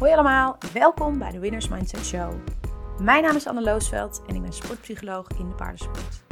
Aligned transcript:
Hoi 0.00 0.12
allemaal, 0.12 0.58
welkom 0.72 1.18
bij 1.18 1.30
de 1.30 1.38
Winners 1.38 1.68
Mindset 1.68 2.06
Show. 2.06 2.32
Mijn 3.00 3.22
naam 3.22 3.36
is 3.36 3.46
Anne 3.46 3.62
Loosveld 3.62 4.22
en 4.26 4.34
ik 4.34 4.42
ben 4.42 4.52
sportpsycholoog 4.52 5.26
in 5.38 5.48
de 5.48 5.54
paardensport. 5.54 6.22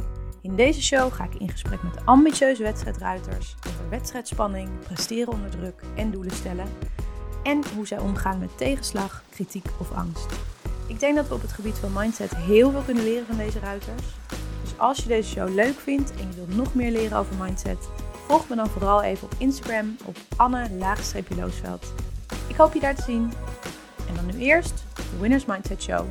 In 0.42 0.56
deze 0.56 0.82
show 0.82 1.12
ga 1.12 1.24
ik 1.24 1.34
in 1.34 1.48
gesprek 1.48 1.82
met 1.82 2.06
ambitieuze 2.06 2.62
wedstrijdruiters 2.62 3.54
over 3.68 3.90
wedstrijdspanning, 3.90 4.78
presteren 4.78 5.32
onder 5.32 5.50
druk 5.50 5.82
en 5.96 6.10
doelen 6.10 6.32
stellen. 6.32 6.66
En 7.42 7.62
hoe 7.74 7.86
zij 7.86 7.98
omgaan 7.98 8.38
met 8.38 8.58
tegenslag, 8.58 9.22
kritiek 9.30 9.66
of 9.78 9.92
angst. 9.92 10.26
Ik 10.86 11.00
denk 11.00 11.16
dat 11.16 11.28
we 11.28 11.34
op 11.34 11.42
het 11.42 11.52
gebied 11.52 11.78
van 11.78 11.92
mindset 11.92 12.36
heel 12.36 12.70
veel 12.70 12.82
kunnen 12.82 13.04
leren 13.04 13.26
van 13.26 13.36
deze 13.36 13.58
ruiters. 13.58 14.04
Dus 14.62 14.78
als 14.78 14.98
je 14.98 15.08
deze 15.08 15.30
show 15.30 15.54
leuk 15.54 15.78
vindt 15.78 16.10
en 16.10 16.28
je 16.28 16.34
wilt 16.34 16.56
nog 16.56 16.74
meer 16.74 16.90
leren 16.90 17.18
over 17.18 17.34
mindset, 17.36 17.88
volg 18.26 18.48
me 18.48 18.56
dan 18.56 18.68
vooral 18.68 19.02
even 19.02 19.24
op 19.24 19.34
Instagram 19.38 19.96
op 20.04 20.16
Anne-Loosveld. 20.36 21.92
Ik 22.48 22.56
hoop 22.56 22.72
je 22.74 22.80
daar 22.80 22.94
te 22.94 23.02
zien. 23.02 23.32
En 24.08 24.14
dan 24.14 24.26
nu 24.26 24.32
eerst 24.32 24.84
de 24.96 25.18
Winners 25.20 25.44
Mindset 25.44 25.82
Show. 25.82 26.06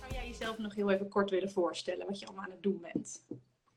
Zou 0.00 0.12
jij 0.12 0.26
jezelf 0.26 0.58
nog 0.58 0.74
heel 0.74 0.90
even 0.90 1.08
kort 1.08 1.30
willen 1.30 1.50
voorstellen 1.50 2.06
wat 2.06 2.18
je 2.18 2.26
allemaal 2.26 2.44
aan 2.44 2.50
het 2.50 2.62
doen 2.62 2.80
bent? 2.92 3.24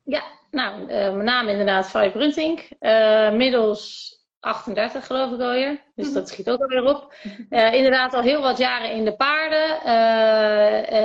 Ja, 0.04 0.22
nou, 0.50 0.80
uh, 0.80 0.88
mijn 0.88 1.24
naam 1.24 1.44
is 1.44 1.50
inderdaad 1.50 1.90
Faye 1.90 2.10
Bruntink. 2.10 2.68
Uh, 2.80 3.32
middels 3.32 4.08
38 4.40 5.06
geloof 5.06 5.32
ik 5.32 5.40
alweer. 5.40 5.82
Dus 5.94 6.06
mhm. 6.06 6.14
dat 6.14 6.28
schiet 6.28 6.50
ook 6.50 6.60
alweer 6.60 6.84
op. 6.84 7.14
Uh, 7.50 7.74
inderdaad 7.74 8.14
al 8.14 8.22
heel 8.22 8.42
wat 8.42 8.58
jaren 8.58 8.92
in 8.92 9.04
de 9.04 9.16
paarden. 9.16 9.78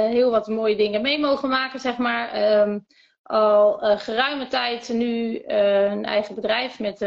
heel 0.09 0.31
wat 0.31 0.47
mooie 0.47 0.75
dingen 0.75 1.01
mee 1.01 1.19
mogen 1.19 1.49
maken, 1.49 1.79
zeg 1.79 1.97
maar. 1.97 2.59
Um, 2.61 2.85
al 3.25 3.77
geruime 3.97 4.47
tijd 4.47 4.89
nu 4.89 5.43
een 5.45 6.05
eigen 6.05 6.35
bedrijf 6.35 6.79
met, 6.79 6.99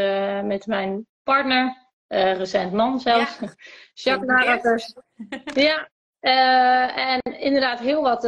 met 0.44 0.66
mijn 0.66 1.06
partner. 1.22 1.86
Recent 2.08 2.72
man 2.72 3.00
zelfs. 3.00 3.38
Ja. 3.40 3.48
Jacques 3.94 4.28
Naraters. 4.28 4.94
ja. 5.54 5.88
En 6.94 7.20
inderdaad 7.38 7.80
heel 7.80 8.02
wat, 8.02 8.22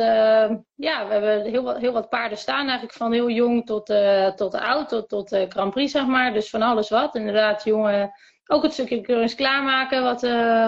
ja, 0.74 1.06
we 1.06 1.12
hebben 1.12 1.44
heel 1.44 1.62
wat, 1.62 1.78
heel 1.78 1.92
wat 1.92 2.08
paarden 2.08 2.38
staan 2.38 2.64
eigenlijk 2.64 2.92
van 2.92 3.12
heel 3.12 3.30
jong 3.30 3.66
tot, 3.66 3.86
tot 4.36 4.54
oud, 4.54 4.88
tot, 4.88 5.08
tot 5.08 5.36
Grand 5.48 5.70
Prix 5.70 5.92
zeg 5.92 6.06
maar. 6.06 6.32
Dus 6.32 6.50
van 6.50 6.62
alles 6.62 6.88
wat. 6.88 7.14
Inderdaad 7.14 7.64
jongen, 7.64 8.12
ook 8.46 8.62
het 8.62 8.72
stukje 8.72 9.00
keurings 9.00 9.34
klaarmaken 9.34 10.02
wat, 10.02 10.20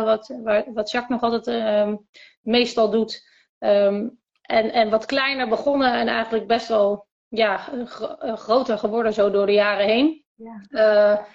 wat, 0.04 0.38
wat 0.74 0.90
Jacques 0.90 1.20
nog 1.20 1.22
altijd 1.22 1.46
ehm, 1.46 1.96
meestal 2.40 2.90
doet. 2.90 3.30
Um, 3.58 4.20
en, 4.42 4.72
en 4.72 4.90
wat 4.90 5.06
kleiner 5.06 5.48
begonnen 5.48 5.92
en 5.92 6.08
eigenlijk 6.08 6.46
best 6.46 6.68
wel 6.68 7.06
ja, 7.32 7.68
groter 8.34 8.78
geworden 8.78 9.12
zo 9.12 9.30
door 9.30 9.46
de 9.46 9.52
jaren 9.52 9.86
heen. 9.86 10.24
Ja. 10.34 11.26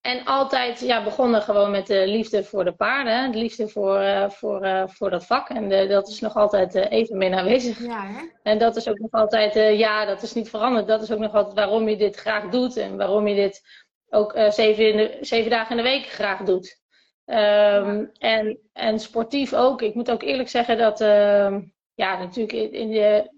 En 0.00 0.24
altijd 0.24 0.80
ja, 0.80 1.04
begonnen 1.04 1.42
gewoon 1.42 1.70
met 1.70 1.86
de 1.86 2.06
liefde 2.06 2.44
voor 2.44 2.64
de 2.64 2.72
paarden. 2.72 3.32
De 3.32 3.38
liefde 3.38 3.68
voor, 3.68 4.00
uh, 4.00 4.30
voor, 4.30 4.64
uh, 4.64 4.82
voor 4.86 5.10
dat 5.10 5.26
vak. 5.26 5.48
En 5.48 5.68
de, 5.68 5.86
dat 5.86 6.08
is 6.08 6.20
nog 6.20 6.34
altijd 6.34 6.74
even 6.74 7.18
meer 7.18 7.34
aanwezig. 7.34 7.78
Ja, 7.78 8.06
hè? 8.06 8.20
En 8.42 8.58
dat 8.58 8.76
is 8.76 8.88
ook 8.88 8.98
nog 8.98 9.10
altijd, 9.10 9.78
ja, 9.78 10.04
dat 10.04 10.22
is 10.22 10.32
niet 10.32 10.48
veranderd. 10.48 10.86
Dat 10.86 11.02
is 11.02 11.12
ook 11.12 11.18
nog 11.18 11.34
altijd 11.34 11.54
waarom 11.54 11.88
je 11.88 11.96
dit 11.96 12.16
graag 12.16 12.48
doet. 12.48 12.76
En 12.76 12.96
waarom 12.96 13.28
je 13.28 13.34
dit 13.34 13.62
ook 14.08 14.34
zeven, 14.48 14.88
in 14.88 14.96
de, 14.96 15.18
zeven 15.20 15.50
dagen 15.50 15.70
in 15.70 15.82
de 15.82 15.90
week 15.90 16.06
graag 16.06 16.42
doet. 16.42 16.82
Um, 17.26 17.36
ja. 17.36 18.10
en, 18.18 18.58
en 18.72 18.98
sportief 18.98 19.52
ook. 19.52 19.82
Ik 19.82 19.94
moet 19.94 20.10
ook 20.10 20.22
eerlijk 20.22 20.48
zeggen 20.48 20.78
dat, 20.78 21.00
uh, 21.00 21.56
ja, 21.94 22.18
natuurlijk 22.18 22.72
in 22.72 22.90
de, 22.90 23.33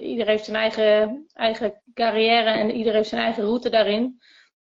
iedereen 0.00 0.26
heeft 0.26 0.44
zijn 0.44 0.56
eigen, 0.56 1.26
eigen 1.32 1.82
carrière 1.94 2.50
en 2.50 2.70
iedereen 2.70 2.96
heeft 2.96 3.08
zijn 3.08 3.22
eigen 3.22 3.44
route 3.44 3.70
daarin. 3.70 4.18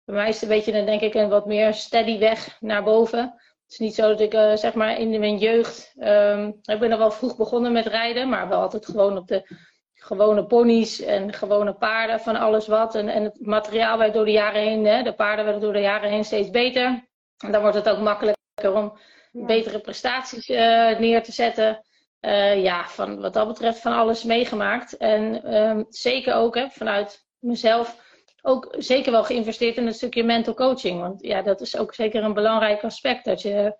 Bij 0.04 0.14
mij 0.14 0.28
is 0.28 0.40
het 0.40 0.42
een 0.42 0.56
beetje, 0.56 0.72
dan 0.72 0.84
denk 0.84 1.00
ik, 1.00 1.14
een 1.14 1.28
wat 1.28 1.46
meer 1.46 1.74
steady 1.74 2.18
weg 2.18 2.56
naar 2.60 2.84
boven. 2.84 3.20
Het 3.64 3.72
is 3.72 3.78
niet 3.78 3.94
zo 3.94 4.08
dat 4.08 4.20
ik, 4.20 4.34
uh, 4.34 4.56
zeg 4.56 4.74
maar, 4.74 4.98
in 4.98 5.18
mijn 5.20 5.38
jeugd. 5.38 5.94
Um, 5.98 6.48
ik 6.62 6.78
ben 6.78 6.90
er 6.90 6.98
wel 6.98 7.10
vroeg 7.10 7.36
begonnen 7.36 7.72
met 7.72 7.86
rijden, 7.86 8.28
maar 8.28 8.48
wel 8.48 8.60
altijd 8.60 8.86
gewoon 8.86 9.16
op 9.16 9.28
de 9.28 9.48
gewone 9.94 10.46
ponies 10.46 11.00
en 11.00 11.32
gewone 11.32 11.72
paarden, 11.72 12.20
van 12.20 12.36
alles 12.36 12.66
wat. 12.66 12.94
En, 12.94 13.08
en 13.08 13.24
het 13.24 13.46
materiaal 13.46 13.98
werd 13.98 14.14
door 14.14 14.24
de 14.24 14.30
jaren 14.30 14.62
heen, 14.62 14.84
hè, 14.86 15.02
de 15.02 15.14
paarden 15.14 15.44
werden 15.44 15.62
door 15.62 15.72
de 15.72 15.80
jaren 15.80 16.10
heen 16.10 16.24
steeds 16.24 16.50
beter. 16.50 17.08
En 17.38 17.52
dan 17.52 17.60
wordt 17.60 17.76
het 17.76 17.88
ook 17.88 17.98
makkelijker 17.98 18.72
om 18.72 18.98
betere 19.32 19.80
prestaties 19.80 20.48
uh, 20.48 20.98
neer 20.98 21.22
te 21.22 21.32
zetten. 21.32 21.84
Uh, 22.24 22.62
ja, 22.62 22.88
van, 22.88 23.20
wat 23.20 23.32
dat 23.32 23.48
betreft 23.48 23.80
van 23.80 23.92
alles 23.92 24.24
meegemaakt. 24.24 24.96
En 24.96 25.54
um, 25.54 25.86
zeker 25.88 26.34
ook 26.34 26.54
hè, 26.54 26.70
vanuit 26.70 27.26
mezelf 27.38 28.02
ook 28.42 28.74
zeker 28.78 29.12
wel 29.12 29.24
geïnvesteerd 29.24 29.76
in 29.76 29.86
een 29.86 29.94
stukje 29.94 30.24
mental 30.24 30.54
coaching. 30.54 31.00
Want 31.00 31.22
ja, 31.22 31.42
dat 31.42 31.60
is 31.60 31.76
ook 31.76 31.94
zeker 31.94 32.24
een 32.24 32.34
belangrijk 32.34 32.82
aspect. 32.82 33.24
Dat 33.24 33.42
je, 33.42 33.76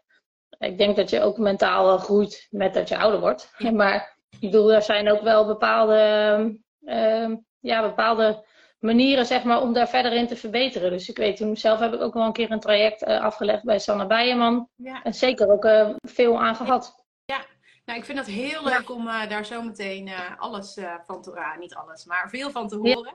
ik 0.59 0.79
denk 0.79 0.97
dat 0.97 1.11
je 1.11 1.21
ook 1.21 1.39
mentaal 1.39 1.99
groeit 1.99 2.47
met 2.51 2.75
dat 2.75 2.89
je 2.89 2.99
ouder 2.99 3.21
wordt. 3.21 3.53
Maar 3.73 4.19
ik 4.31 4.51
bedoel, 4.51 4.73
er 4.73 4.83
zijn 4.83 5.11
ook 5.11 5.21
wel 5.21 5.47
bepaalde, 5.47 6.61
uh, 6.81 7.31
ja, 7.61 7.83
bepaalde 7.83 8.45
manieren 8.79 9.27
zeg 9.27 9.45
maar, 9.45 9.63
om 9.63 9.73
daar 9.73 9.89
verder 9.89 10.13
in 10.13 10.27
te 10.27 10.37
verbeteren. 10.37 10.91
Dus 10.91 11.09
ik 11.09 11.17
weet, 11.17 11.37
toen 11.37 11.57
zelf 11.57 11.79
heb 11.79 11.95
ik 11.95 12.01
ook 12.01 12.15
wel 12.15 12.25
een 12.25 12.33
keer 12.33 12.51
een 12.51 12.61
traject 12.61 13.03
uh, 13.03 13.21
afgelegd 13.21 13.65
bij 13.65 13.79
Sanne 13.79 14.07
Bijeman. 14.07 14.69
Ja. 14.77 15.03
En 15.03 15.15
zeker 15.15 15.51
ook 15.51 15.65
uh, 15.65 15.89
veel 16.01 16.41
aan 16.41 16.57
gehad. 16.57 17.05
Ja, 17.25 17.45
nou, 17.85 17.99
ik 17.99 18.05
vind 18.05 18.19
het 18.19 18.27
heel 18.27 18.65
leuk 18.65 18.91
om 18.91 19.07
uh, 19.07 19.29
daar 19.29 19.45
zo 19.45 19.63
meteen 19.63 20.11
alles 20.39 20.79
van 21.07 21.23
te 21.23 21.31
horen. 21.31 21.59
niet 21.59 21.75
alles, 21.75 22.05
maar 22.05 22.29
veel 22.29 22.51
van 22.51 22.69
te 22.69 22.77
horen. 22.77 23.15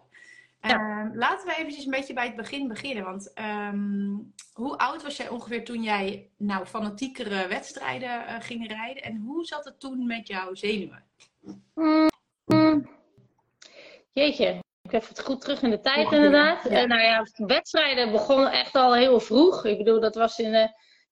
Ja. 0.61 0.79
Uh, 0.79 1.15
laten 1.15 1.47
we 1.47 1.55
eventjes 1.55 1.85
een 1.85 1.91
beetje 1.91 2.13
bij 2.13 2.25
het 2.25 2.35
begin 2.35 2.67
beginnen. 2.67 3.03
Want 3.03 3.31
um, 3.71 4.33
hoe 4.53 4.77
oud 4.77 5.03
was 5.03 5.17
jij 5.17 5.29
ongeveer 5.29 5.65
toen 5.65 5.83
jij 5.83 6.29
nou, 6.37 6.65
fanatiekere 6.65 7.47
wedstrijden 7.47 8.41
ging 8.41 8.67
rijden? 8.67 9.03
En 9.03 9.17
hoe 9.17 9.45
zat 9.45 9.65
het 9.65 9.79
toen 9.79 10.07
met 10.07 10.27
jouw 10.27 10.53
zenuwen? 10.53 11.03
Mm, 11.73 12.89
jeetje, 14.11 14.63
ik 14.81 14.91
heb 14.91 15.07
het 15.07 15.21
goed 15.21 15.41
terug 15.41 15.61
in 15.61 15.69
de 15.69 15.81
tijd 15.81 16.11
inderdaad. 16.11 16.69
Ja. 16.69 16.85
Nou 16.85 17.01
ja, 17.01 17.25
wedstrijden 17.35 18.11
begonnen 18.11 18.51
echt 18.51 18.75
al 18.75 18.95
heel 18.95 19.19
vroeg. 19.19 19.65
Ik 19.65 19.77
bedoel, 19.77 19.99
dat 19.99 20.15
was 20.15 20.39
in 20.39 20.51
de, 20.51 20.69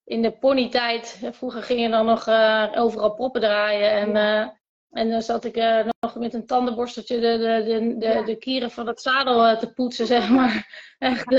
in 0.07 0.21
de 0.21 0.31
ponytijd. 0.31 1.21
Vroeger 1.31 1.63
ging 1.63 1.81
je 1.81 1.89
dan 1.89 2.05
nog 2.05 2.27
eh, 2.27 2.67
overal 2.75 3.13
proppen 3.13 3.41
draaien. 3.41 3.91
En 3.91 4.55
en 4.91 5.09
dan 5.09 5.21
zat 5.21 5.45
ik 5.45 5.57
uh, 5.57 5.79
nog 5.99 6.15
met 6.15 6.33
een 6.33 6.45
tandenborsteltje 6.45 7.19
de, 7.19 7.37
de, 7.37 7.63
de, 7.65 7.97
de, 7.97 8.23
de 8.25 8.35
kieren 8.35 8.71
van 8.71 8.87
het 8.87 9.01
zadel 9.01 9.57
te 9.57 9.73
poetsen, 9.73 10.05
zeg 10.15 10.29
maar. 10.29 10.85
Echt, 10.99 11.29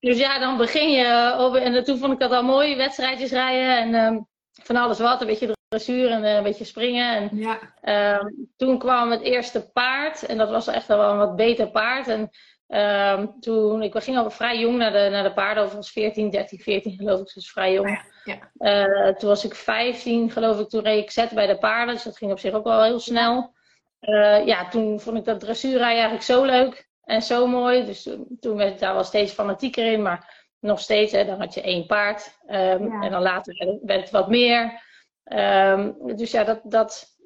dus 0.00 0.18
ja, 0.18 0.38
dan 0.38 0.56
begin 0.56 0.90
je. 0.90 1.36
Op, 1.38 1.54
en 1.54 1.84
toen 1.84 1.98
vond 1.98 2.12
ik 2.12 2.18
dat 2.18 2.30
al 2.30 2.42
mooi, 2.42 2.76
wedstrijdjes 2.76 3.30
rijden 3.30 3.78
en 3.78 3.94
ehm, 3.94 4.20
van 4.62 4.76
alles 4.76 4.98
wat. 4.98 5.20
Een 5.20 5.26
beetje 5.26 5.56
dressuur 5.68 6.10
en 6.10 6.24
een 6.24 6.42
beetje 6.42 6.64
springen. 6.64 7.16
En 7.16 7.38
ja. 7.38 7.58
Ehm, 7.80 8.26
toen 8.56 8.78
kwam 8.78 9.10
het 9.10 9.22
eerste 9.22 9.70
paard. 9.72 10.26
En 10.26 10.38
dat 10.38 10.50
was 10.50 10.66
echt 10.66 10.86
wel 10.86 11.10
een 11.10 11.18
wat 11.18 11.36
beter 11.36 11.70
paard. 11.70 12.08
En 12.08 12.30
Um, 12.68 13.40
toen, 13.40 13.82
ik 13.82 13.94
ging 13.96 14.16
al 14.16 14.30
vrij 14.30 14.58
jong 14.58 14.76
naar 14.76 14.92
de, 14.92 15.08
naar 15.10 15.22
de 15.22 15.32
paarden, 15.32 15.74
was 15.74 15.90
14, 15.90 16.30
13, 16.30 16.58
14 16.58 16.96
geloof 16.96 17.20
ik, 17.20 17.34
dus 17.34 17.50
vrij 17.50 17.72
jong. 17.72 18.12
Ja. 18.24 18.50
Uh, 18.58 19.14
toen 19.14 19.28
was 19.28 19.44
ik 19.44 19.54
15 19.54 20.30
geloof 20.30 20.60
ik, 20.60 20.68
toen 20.68 20.82
reed 20.82 21.02
ik 21.02 21.10
zet 21.10 21.30
bij 21.30 21.46
de 21.46 21.58
paarden, 21.58 21.94
dus 21.94 22.04
dat 22.04 22.16
ging 22.16 22.30
op 22.32 22.38
zich 22.38 22.52
ook 22.52 22.64
wel 22.64 22.82
heel 22.82 23.00
snel. 23.00 23.54
Uh, 24.00 24.46
ja, 24.46 24.68
toen 24.68 25.00
vond 25.00 25.16
ik 25.18 25.24
dat 25.24 25.40
dressuurrijden 25.40 26.02
eigenlijk 26.02 26.24
zo 26.24 26.44
leuk 26.44 26.88
en 27.04 27.22
zo 27.22 27.46
mooi, 27.46 27.84
dus 27.84 28.02
toen, 28.02 28.26
toen 28.40 28.56
werd 28.56 28.72
ik 28.72 28.78
daar 28.78 28.94
wel 28.94 29.04
steeds 29.04 29.32
fanatieker 29.32 29.92
in, 29.92 30.02
maar 30.02 30.46
nog 30.60 30.80
steeds, 30.80 31.12
hè, 31.12 31.24
dan 31.24 31.40
had 31.40 31.54
je 31.54 31.62
één 31.62 31.86
paard 31.86 32.38
um, 32.46 32.88
ja. 32.88 33.02
en 33.02 33.10
dan 33.10 33.22
later 33.22 33.78
werd 33.82 34.00
het, 34.00 34.10
wat 34.10 34.28
meer. 34.28 34.82
Um, 35.24 36.16
dus 36.16 36.30
ja, 36.30 36.44
dat, 36.44 36.60
dat, 36.64 37.16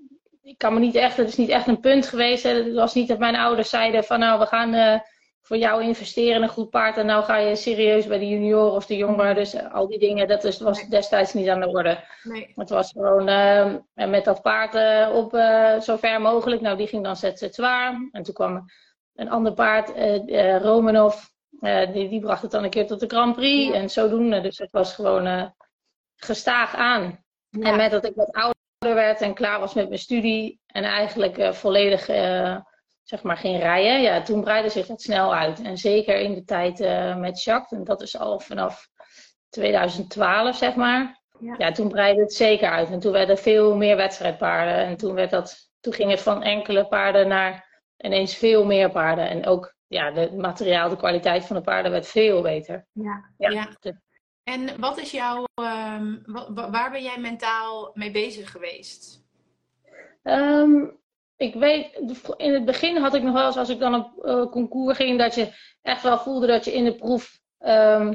ik 0.43 0.59
kan 0.59 0.75
me 0.75 0.81
niet 0.81 0.95
echt, 0.95 1.17
het 1.17 1.29
is 1.29 1.37
niet 1.37 1.49
echt 1.49 1.67
een 1.67 1.81
punt 1.81 2.07
geweest. 2.07 2.43
Hè. 2.43 2.51
Het 2.51 2.75
was 2.75 2.95
niet 2.95 3.09
dat 3.09 3.19
mijn 3.19 3.37
ouders 3.37 3.71
zeiden 3.71 4.05
van 4.05 4.19
nou, 4.19 4.39
we 4.39 4.47
gaan... 4.47 4.75
Uh, 4.75 4.99
voor 5.49 5.57
jou 5.57 5.83
investeren 5.83 6.37
in 6.37 6.43
een 6.43 6.49
goed 6.49 6.71
paard 6.71 6.97
en 6.97 7.07
nou 7.07 7.25
ga 7.25 7.37
je 7.37 7.57
serieus 7.57 8.07
bij 8.07 8.19
de 8.19 8.29
junior 8.29 8.73
of 8.73 8.87
de 8.87 8.97
jongeren. 8.97 9.35
Dus 9.35 9.55
eh, 9.55 9.75
al 9.75 9.89
die 9.89 9.99
dingen, 9.99 10.29
dat 10.29 10.45
is, 10.45 10.61
was 10.61 10.89
destijds 10.89 11.33
niet 11.33 11.49
aan 11.49 11.61
de 11.61 11.69
orde. 11.69 12.05
Nee. 12.23 12.53
Het 12.55 12.69
was 12.69 12.93
gewoon 12.93 13.29
uh, 13.29 13.75
met 13.95 14.25
dat 14.25 14.43
paard 14.43 14.75
uh, 14.75 15.15
op 15.15 15.35
uh, 15.35 15.81
zo 15.81 15.97
ver 15.97 16.21
mogelijk. 16.21 16.61
Nou, 16.61 16.77
die 16.77 16.87
ging 16.87 17.05
dan 17.05 17.17
zet 17.17 17.49
zwaar. 17.51 18.09
En 18.13 18.23
toen 18.23 18.35
kwam 18.35 18.71
een 19.15 19.31
ander 19.31 19.53
paard, 19.53 19.93
Romanov. 20.63 21.17
die, 21.93 22.09
die 22.09 22.21
bracht 22.21 22.43
het 22.43 22.51
dan 22.51 22.65
een 22.65 22.71
keer 22.71 22.87
tot 22.87 23.01
de 23.01 23.07
Grand 23.07 23.35
Prix. 23.35 23.73
Ja. 23.73 23.81
En 23.81 23.91
zodoende. 23.91 24.41
Dus 24.41 24.59
het 24.59 24.73
was 24.73 24.95
gewoon 24.95 25.55
gestaag 26.17 26.75
aan. 26.75 27.25
Ja. 27.51 27.71
En 27.71 27.77
met 27.77 27.91
dat 27.91 28.05
ik 28.05 28.15
wat 28.15 28.33
ouder 28.33 28.95
werd 28.95 29.21
en 29.21 29.35
klaar 29.35 29.61
was 29.61 29.75
met 29.75 29.89
mijn 29.89 30.01
studie. 30.01 30.61
En 30.67 30.85
eigenlijk 30.85 31.55
volledig 31.55 32.07
zeg 33.09 33.23
maar 33.23 33.37
ging 33.37 33.59
rijden, 33.59 34.01
ja, 34.01 34.23
toen 34.23 34.41
breidde 34.41 34.71
zich 34.71 34.87
dat 34.87 35.03
snel 35.03 35.35
uit. 35.35 35.63
En 35.63 35.79
zeker 35.79 36.21
in 36.21 36.35
de 36.35 36.45
tijd 36.45 36.81
uh, 36.81 37.17
met 37.17 37.43
Jacques, 37.43 37.79
en 37.79 37.85
dat 37.85 38.03
is 38.03 38.19
al 38.19 38.41
vanaf 38.41 38.89
2012, 39.51 40.57
zeg 40.57 40.75
maar. 40.75 41.21
Ja. 41.41 41.55
ja. 41.59 41.73
toen 41.73 41.89
breidde 41.89 42.21
het 42.21 42.33
zeker 42.33 42.71
uit. 42.71 42.91
En 42.91 43.01
toen 43.01 43.13
werden 43.13 43.39
veel 43.39 43.77
meer 43.77 43.97
wedstrijdpaarden. 43.97 44.75
En 44.75 44.97
toen, 44.97 45.15
werd 45.15 45.31
dat, 45.31 45.71
toen 45.81 45.93
ging 45.93 46.11
het 46.11 46.21
van 46.21 46.43
enkele 46.43 46.87
paarden 46.87 47.29
naar 47.29 47.83
ineens 47.97 48.37
veel 48.37 48.65
meer 48.65 48.91
paarden. 48.91 49.29
En 49.29 49.47
ook 49.47 49.75
ja, 49.87 50.13
het 50.13 50.37
materiaal, 50.37 50.89
de 50.89 50.97
kwaliteit 50.97 51.45
van 51.45 51.57
de 51.57 51.63
paarden 51.63 51.93
werd 51.93 52.07
veel 52.07 52.43
beter. 52.43 52.87
Ja, 52.93 53.31
ja. 53.39 53.51
ja. 53.51 53.69
En 54.43 54.81
wat 54.81 54.99
is 54.99 55.11
jouw, 55.11 55.45
ehm, 55.55 56.17
waar 56.71 56.91
ben 56.91 57.03
jij 57.03 57.19
mentaal 57.19 57.91
mee 57.95 58.11
bezig 58.11 58.51
geweest? 58.51 59.27
Ehm, 60.23 60.85
ik 61.39 61.55
weet, 61.55 61.95
in 62.37 62.53
het 62.53 62.65
begin 62.65 62.97
had 62.97 63.15
ik 63.15 63.23
nog 63.23 63.35
wel 63.35 63.47
eens, 63.47 63.57
als 63.57 63.69
ik 63.69 63.79
dan 63.79 63.95
op 63.95 64.27
uh, 64.27 64.47
concours 64.51 64.97
ging, 64.97 65.19
dat 65.19 65.35
je 65.35 65.53
echt 65.83 66.03
wel 66.03 66.19
voelde 66.19 66.47
dat 66.47 66.65
je 66.65 66.75
in 66.75 66.85
de 66.85 66.95
proef 66.95 67.41
ehm, 67.59 68.07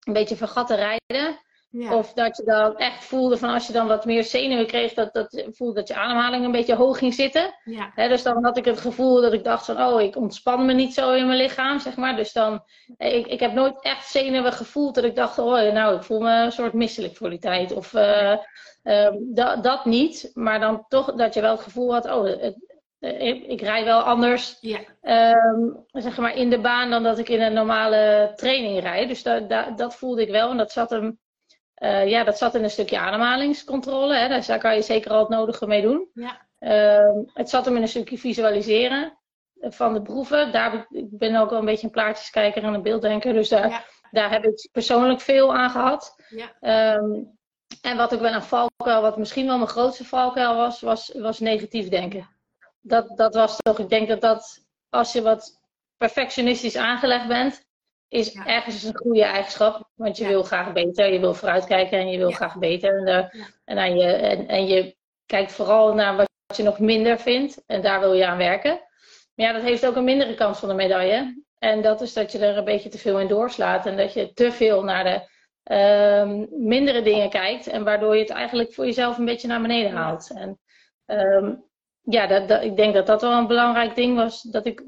een 0.00 0.12
beetje 0.12 0.36
vergat 0.36 0.66
te 0.66 0.74
rijden. 0.74 1.38
Of 1.74 2.12
dat 2.12 2.36
je 2.36 2.42
dan 2.44 2.76
echt 2.76 3.04
voelde 3.04 3.36
van 3.36 3.50
als 3.50 3.66
je 3.66 3.72
dan 3.72 3.86
wat 3.86 4.04
meer 4.04 4.24
zenuwen 4.24 4.66
kreeg, 4.66 4.94
dat, 4.94 5.12
dat 5.12 5.44
voelde 5.50 5.74
dat 5.74 5.88
je 5.88 5.94
ademhaling 5.94 6.44
een 6.44 6.50
beetje 6.50 6.74
hoog 6.74 6.98
ging 6.98 7.14
zitten. 7.14 7.54
Ja. 7.64 8.08
dus 8.08 8.22
dan 8.22 8.44
had 8.44 8.56
ik 8.56 8.64
het 8.64 8.80
gevoel 8.80 9.20
dat 9.20 9.32
ik 9.32 9.44
dacht 9.44 9.64
van 9.64 9.82
oh, 9.82 10.00
ik 10.00 10.16
ontspan 10.16 10.66
me 10.66 10.72
niet 10.72 10.94
zo 10.94 11.12
in 11.12 11.26
mijn 11.26 11.38
lichaam, 11.38 11.78
zeg 11.78 11.96
maar. 11.96 12.16
Dus 12.16 12.32
dan, 12.32 12.62
ik, 12.96 13.26
ik 13.26 13.40
heb 13.40 13.52
nooit 13.52 13.82
echt 13.82 14.10
zenuwen 14.10 14.52
gevoeld 14.52 14.94
dat 14.94 15.04
ik 15.04 15.16
dacht, 15.16 15.38
oh 15.38 15.72
nou, 15.72 15.96
ik 15.96 16.02
voel 16.02 16.20
me 16.20 16.42
een 16.42 16.52
soort 16.52 16.72
misselijk 16.72 17.16
voor 17.16 17.30
die 17.30 17.38
tijd. 17.38 17.72
Of 17.72 17.92
uh, 17.92 18.36
dat, 19.20 19.64
dat 19.64 19.84
niet, 19.84 20.30
maar 20.34 20.60
dan 20.60 20.84
toch 20.88 21.14
dat 21.14 21.34
je 21.34 21.40
wel 21.40 21.52
het 21.52 21.62
gevoel 21.62 21.92
had, 21.92 22.10
oh, 22.10 22.24
het, 22.24 22.56
ik, 22.98 23.46
ik 23.46 23.60
rij 23.60 23.84
wel 23.84 24.00
anders 24.00 24.58
ja. 24.60 24.80
um, 25.42 25.84
zeg 25.92 26.16
maar 26.16 26.36
in 26.36 26.50
de 26.50 26.60
baan 26.60 26.90
dan 26.90 27.02
dat 27.02 27.18
ik 27.18 27.28
in 27.28 27.40
een 27.40 27.52
normale 27.52 28.32
training 28.34 28.80
rijd. 28.80 29.08
Dus 29.08 29.22
dat, 29.22 29.48
dat, 29.48 29.78
dat 29.78 29.94
voelde 29.94 30.22
ik 30.22 30.30
wel 30.30 30.50
en 30.50 30.56
dat 30.56 30.72
zat 30.72 30.90
hem 30.90 31.18
uh, 31.78 32.08
ja, 32.08 32.24
dat 32.24 32.38
zat 32.38 32.54
in 32.54 32.62
een 32.62 32.70
stukje 32.70 32.98
ademhalingscontrole. 32.98 34.14
Hè? 34.14 34.40
Daar 34.40 34.58
kan 34.58 34.74
je 34.74 34.82
zeker 34.82 35.10
al 35.10 35.18
het 35.18 35.28
nodige 35.28 35.66
mee 35.66 35.82
doen. 35.82 36.08
Ja. 36.14 36.46
Uh, 36.60 37.22
het 37.32 37.50
zat 37.50 37.64
hem 37.64 37.76
in 37.76 37.82
een 37.82 37.88
stukje 37.88 38.18
visualiseren 38.18 39.18
van 39.60 39.94
de 39.94 40.02
proeven. 40.02 40.52
Daar, 40.52 40.86
ik 40.90 41.18
ben 41.18 41.36
ook 41.36 41.50
wel 41.50 41.58
een 41.58 41.64
beetje 41.64 41.86
een 41.86 41.92
plaatjeskijker 41.92 42.62
en 42.62 42.74
een 42.74 42.82
beelddenker. 42.82 43.32
Dus 43.32 43.48
daar, 43.48 43.86
daar 44.10 44.30
heb 44.30 44.44
ik 44.44 44.68
persoonlijk 44.72 45.20
veel 45.20 45.54
aan 45.54 45.70
gehad. 45.70 46.16
Ja. 46.28 46.94
Um, 46.96 47.38
en 47.82 47.96
wat 47.96 48.12
ik 48.12 48.20
wel 48.20 48.32
een 48.32 48.42
valkuil, 48.42 49.00
wat 49.00 49.18
misschien 49.18 49.46
wel 49.46 49.56
mijn 49.56 49.68
grootste 49.68 50.04
valkuil 50.04 50.56
was, 50.56 50.80
was, 50.80 51.12
was 51.14 51.38
negatief 51.38 51.88
denken. 51.88 52.28
Dat, 52.80 53.16
dat 53.16 53.34
was 53.34 53.56
toch, 53.56 53.78
ik 53.78 53.88
denk 53.88 54.08
dat 54.08 54.20
dat, 54.20 54.66
als 54.90 55.12
je 55.12 55.22
wat 55.22 55.60
perfectionistisch 55.96 56.76
aangelegd 56.76 57.28
bent, 57.28 57.64
is 58.08 58.34
ergens 58.34 58.82
een 58.82 58.96
goede 58.96 59.24
eigenschap. 59.24 59.90
Want 59.94 60.16
je 60.16 60.26
wil 60.26 60.42
graag 60.42 60.72
beter, 60.72 61.12
je 61.12 61.20
wil 61.20 61.34
vooruitkijken 61.34 61.98
en 61.98 62.08
je 62.08 62.18
wil 62.18 62.30
graag 62.30 62.58
beter. 62.58 62.98
En, 62.98 63.08
uh, 63.08 63.42
en, 63.64 63.78
aan 63.78 63.96
je, 63.96 64.12
en, 64.12 64.48
en 64.48 64.66
je 64.66 64.96
kijkt 65.26 65.52
vooral 65.52 65.94
naar 65.94 66.16
wat 66.16 66.28
je 66.56 66.62
nog 66.62 66.78
minder 66.78 67.18
vindt 67.18 67.62
en 67.66 67.82
daar 67.82 68.00
wil 68.00 68.12
je 68.12 68.26
aan 68.26 68.38
werken. 68.38 68.80
Maar 69.34 69.46
ja, 69.46 69.52
dat 69.52 69.62
heeft 69.62 69.86
ook 69.86 69.96
een 69.96 70.04
mindere 70.04 70.34
kans 70.34 70.58
van 70.58 70.68
de 70.68 70.74
medaille. 70.74 71.42
En 71.58 71.82
dat 71.82 72.00
is 72.00 72.12
dat 72.12 72.32
je 72.32 72.38
er 72.38 72.56
een 72.56 72.64
beetje 72.64 72.88
te 72.88 72.98
veel 72.98 73.20
in 73.20 73.28
doorslaat 73.28 73.86
en 73.86 73.96
dat 73.96 74.12
je 74.12 74.32
te 74.32 74.52
veel 74.52 74.82
naar 74.84 75.04
de 75.04 75.32
uh, 75.64 76.46
mindere 76.50 77.02
dingen 77.02 77.30
kijkt. 77.30 77.66
En 77.66 77.84
waardoor 77.84 78.14
je 78.14 78.20
het 78.20 78.30
eigenlijk 78.30 78.72
voor 78.72 78.84
jezelf 78.84 79.18
een 79.18 79.24
beetje 79.24 79.48
naar 79.48 79.60
beneden 79.60 79.92
haalt. 79.92 80.30
En 80.34 80.58
um, 81.06 81.64
ja, 82.02 82.26
dat, 82.26 82.48
dat, 82.48 82.62
ik 82.62 82.76
denk 82.76 82.94
dat 82.94 83.06
dat 83.06 83.20
wel 83.20 83.32
een 83.32 83.46
belangrijk 83.46 83.94
ding 83.94 84.16
was. 84.16 84.42
Dat 84.42 84.66
ik, 84.66 84.84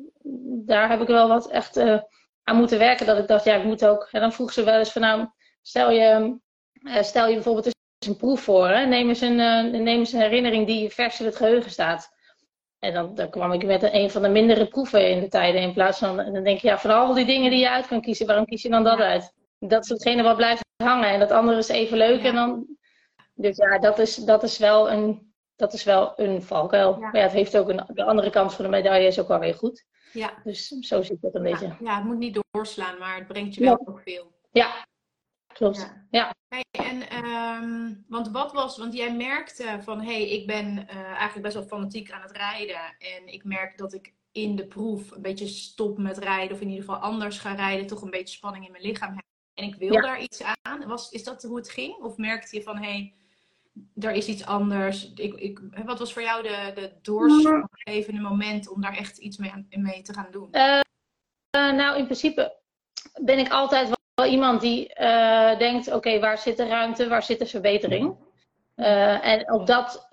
daar 0.66 0.90
heb 0.90 1.00
ik 1.00 1.06
wel 1.06 1.28
wat 1.28 1.50
echt 1.50 1.76
uh, 1.76 1.98
aan 2.48 2.56
moeten 2.56 2.78
werken. 2.78 3.06
Dat 3.06 3.19
ik 3.19 3.26
dacht, 3.26 3.44
ja, 3.44 3.54
ik 3.54 3.64
moet 3.64 3.87
ook. 3.87 4.08
En 4.10 4.20
dan 4.20 4.32
vroeg 4.32 4.52
ze 4.52 4.64
wel 4.64 4.78
eens 4.78 4.93
van 4.93 5.02
nou, 5.02 5.26
stel 5.62 5.90
je, 5.90 6.38
uh, 6.72 7.02
stel 7.02 7.26
je 7.28 7.34
bijvoorbeeld 7.34 7.66
eens 7.66 8.08
een 8.08 8.16
proef 8.16 8.40
voor. 8.40 8.69
Hè? 8.69 8.84
Neem, 8.84 9.08
eens 9.08 9.20
een, 9.20 9.38
uh, 9.38 9.62
neem 9.62 9.98
eens 9.98 10.12
een 10.12 10.20
herinnering 10.20 10.66
die 10.66 10.90
vers 10.90 11.20
in 11.20 11.26
het 11.26 11.37
geheugen 11.37 11.70
staat. 11.70 12.14
En 12.78 12.94
dan, 12.94 13.14
dan 13.14 13.31
kwam 13.31 13.52
ik 13.52 13.64
met 13.64 13.82
een, 13.82 14.10
van 14.10 14.22
de 14.22 14.28
mindere 14.28 14.66
proeven 14.66 15.10
in 15.10 15.20
de 15.20 15.28
tijden. 15.28 15.60
In 15.60 15.72
plaats 15.72 15.98
van, 15.98 16.20
en 16.20 16.32
dan 16.32 16.44
denk 16.44 16.60
je, 16.60 16.69
ja, 16.69 16.78
van 16.78 16.90
al 16.90 17.14
die 17.14 17.25
dingen 17.25 17.50
die 17.50 17.60
je 17.60 17.70
uit 17.70 17.87
kan 17.87 18.00
kiezen, 18.00 18.26
waarom 18.26 18.44
kies 18.44 18.62
je 18.62 18.69
dan 18.69 18.84
dat 18.84 18.99
uit? 18.99 19.32
Dat 19.58 19.82
is 19.84 19.88
hetgene 19.88 20.22
wat 20.22 20.37
blijft 20.37 20.64
hangen. 20.82 21.08
En 21.08 21.19
dat 21.19 21.31
andere 21.31 21.58
is 21.58 21.69
even 21.69 21.96
leuk. 21.96 22.22
En 22.22 22.34
dan, 22.34 22.66
dus 23.34 23.56
ja, 23.56 23.78
dat 23.78 23.99
is, 23.99 24.16
dat 24.16 24.42
is 24.42 24.58
wel 24.58 24.90
een, 24.90 25.34
dat 25.56 25.72
is 25.72 25.84
wel 25.84 26.12
een 26.16 26.42
valkuil. 26.42 26.90
Ja. 26.90 26.99
Maar 26.99 27.16
ja, 27.16 27.22
het 27.22 27.32
heeft 27.32 27.56
ook 27.56 27.69
een, 27.69 27.84
de 27.87 28.04
andere 28.04 28.31
kant 28.31 28.54
van 28.54 28.64
de 28.64 28.70
medaille 28.70 29.06
is 29.06 29.20
ook 29.20 29.28
wel 29.28 29.38
weer 29.38 29.54
goed. 29.54 29.84
Ja. 30.16 30.40
Dus 30.44 30.68
zo 30.68 31.02
zit 31.02 31.20
dat 31.20 31.34
een 31.34 31.42
beetje. 31.42 31.76
Ja, 31.80 31.96
het 31.96 32.04
moet 32.04 32.18
niet 32.18 32.40
doorslaan, 32.50 32.98
maar 32.98 33.16
het 33.16 33.26
brengt 33.26 33.54
je 33.54 33.60
wel 33.60 33.86
ook 33.86 34.00
veel. 34.00 34.32
Ja, 34.52 34.86
klopt. 35.46 35.92
Ja. 36.10 36.34
Hey, 36.48 36.64
en, 36.70 37.24
um, 37.24 38.04
want 38.08 38.28
wat 38.30 38.52
was, 38.52 38.78
want 38.78 38.94
jij 38.94 39.16
merkte 39.16 39.78
van 39.82 40.00
hé, 40.00 40.12
hey, 40.12 40.28
ik 40.28 40.46
ben 40.46 40.66
uh, 40.66 40.96
eigenlijk 40.96 41.42
best 41.42 41.54
wel 41.54 41.66
fanatiek 41.66 42.10
aan 42.10 42.22
het 42.22 42.36
rijden. 42.36 42.96
En 42.98 43.26
ik 43.32 43.44
merk 43.44 43.78
dat 43.78 43.92
ik 43.92 44.14
in 44.32 44.56
de 44.56 44.66
proef 44.66 45.10
een 45.10 45.22
beetje 45.22 45.46
stop 45.46 45.98
met 45.98 46.18
rijden, 46.18 46.54
of 46.54 46.60
in 46.60 46.68
ieder 46.68 46.84
geval 46.84 47.00
anders 47.00 47.38
ga 47.38 47.54
rijden, 47.54 47.86
toch 47.86 48.02
een 48.02 48.10
beetje 48.10 48.36
spanning 48.36 48.66
in 48.66 48.72
mijn 48.72 48.84
lichaam 48.84 49.14
heb. 49.14 49.24
En 49.54 49.64
ik 49.64 49.74
wil 49.74 50.02
daar 50.02 50.20
iets 50.20 50.42
aan. 50.62 50.86
Was, 50.86 51.10
is 51.10 51.24
dat 51.24 51.42
hoe 51.42 51.56
het 51.56 51.70
ging? 51.70 51.96
Of 51.96 52.16
merkte 52.16 52.56
je 52.56 52.62
van 52.62 52.76
hé, 52.76 52.90
hey, 52.90 53.14
er 53.99 54.12
is 54.12 54.26
iets 54.26 54.46
anders. 54.46 55.12
Ik, 55.14 55.34
ik, 55.34 55.61
wat 55.84 55.99
was 55.99 56.12
voor 56.12 56.23
jou 56.23 56.43
de, 56.43 56.73
de 56.75 56.93
doorslaggevende 57.02 58.20
moment 58.20 58.69
om 58.69 58.81
daar 58.81 58.96
echt 58.96 59.19
iets 59.19 59.37
mee, 59.37 59.52
mee 59.70 60.02
te 60.02 60.12
gaan 60.12 60.28
doen? 60.31 60.49
Uh, 60.52 60.81
uh, 61.56 61.73
nou, 61.73 61.99
in 61.99 62.05
principe 62.05 62.56
ben 63.23 63.38
ik 63.38 63.50
altijd 63.50 63.90
wel 64.14 64.26
iemand 64.26 64.61
die 64.61 65.00
uh, 65.00 65.58
denkt: 65.58 65.93
oké, 65.93 66.19
waar 66.20 66.38
zit 66.38 66.56
de 66.56 66.67
ruimte, 66.67 67.08
waar 67.08 67.23
zit 67.23 67.38
de 67.38 67.46
verbetering? 67.46 68.25
en 68.76 69.52
op 69.52 69.67
dat, 69.67 70.08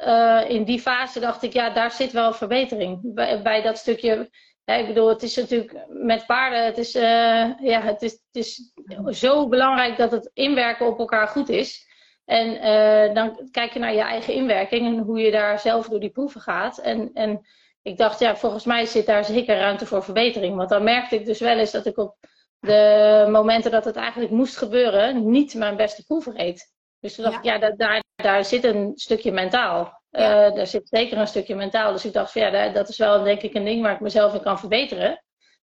in 0.47 0.63
die 0.63 0.79
fase 0.79 1.19
dacht 1.19 1.43
ik, 1.43 1.53
ja, 1.53 1.69
daar 1.69 1.91
zit 1.91 2.11
wel 2.11 2.33
verbetering. 2.33 2.99
Bij, 3.13 3.41
bij 3.41 3.61
dat 3.61 3.77
stukje 3.77 4.29
ja, 4.65 4.73
ik 4.73 4.87
bedoel, 4.87 5.09
het 5.09 5.23
is 5.23 5.35
natuurlijk 5.35 5.85
met 5.89 6.25
paarden, 6.25 6.65
het 6.65 6.77
is, 6.77 6.91
ja, 6.91 7.81
het, 7.81 8.01
is, 8.01 8.11
het 8.11 8.45
is 8.45 8.73
zo 9.19 9.47
belangrijk 9.47 9.97
dat 9.97 10.11
het 10.11 10.31
inwerken 10.33 10.87
op 10.87 10.99
elkaar 10.99 11.27
goed 11.27 11.49
is. 11.49 11.87
En 12.25 12.47
uh, 12.47 13.15
dan 13.15 13.49
kijk 13.51 13.73
je 13.73 13.79
naar 13.79 13.93
je 13.93 14.01
eigen 14.01 14.33
inwerking 14.33 14.85
en 14.85 15.03
hoe 15.03 15.19
je 15.19 15.31
daar 15.31 15.59
zelf 15.59 15.87
door 15.87 15.99
die 15.99 16.09
proeven 16.09 16.41
gaat. 16.41 16.77
En, 16.77 17.09
en 17.13 17.45
ik 17.81 17.97
dacht, 17.97 18.19
ja, 18.19 18.35
volgens 18.35 18.65
mij 18.65 18.85
zit 18.85 19.05
daar 19.05 19.25
zeker 19.25 19.57
ruimte 19.57 19.85
voor 19.85 20.03
verbetering. 20.03 20.55
Want 20.55 20.69
dan 20.69 20.83
merkte 20.83 21.15
ik 21.15 21.25
dus 21.25 21.39
wel 21.39 21.57
eens 21.57 21.71
dat 21.71 21.85
ik 21.85 21.97
op 21.97 22.15
de 22.59 23.27
momenten 23.29 23.71
dat 23.71 23.85
het 23.85 23.95
eigenlijk 23.95 24.31
moest 24.31 24.57
gebeuren, 24.57 25.29
niet 25.29 25.53
mijn 25.53 25.75
beste 25.75 26.05
proeven 26.05 26.35
reed. 26.37 26.71
Dus 26.99 27.15
toen 27.15 27.23
dacht 27.23 27.37
ik, 27.37 27.43
ja, 27.43 27.57
daar, 27.57 27.75
daar, 27.75 28.03
daar 28.15 28.45
zit 28.45 28.63
een 28.63 28.91
stukje 28.95 29.31
mentaal. 29.31 30.01
Ja. 30.09 30.47
Uh, 30.47 30.55
daar 30.55 30.67
zit 30.67 30.87
zeker 30.89 31.17
een 31.17 31.27
stukje 31.27 31.55
mentaal. 31.55 31.91
Dus 31.91 32.05
ik 32.05 32.13
dacht, 32.13 32.31
van, 32.31 32.41
ja, 32.41 32.69
dat 32.69 32.89
is 32.89 32.97
wel 32.97 33.23
denk 33.23 33.41
ik 33.41 33.53
een 33.53 33.65
ding 33.65 33.81
waar 33.81 33.93
ik 33.93 33.99
mezelf 33.99 34.33
in 34.33 34.41
kan 34.41 34.59
verbeteren. 34.59 35.23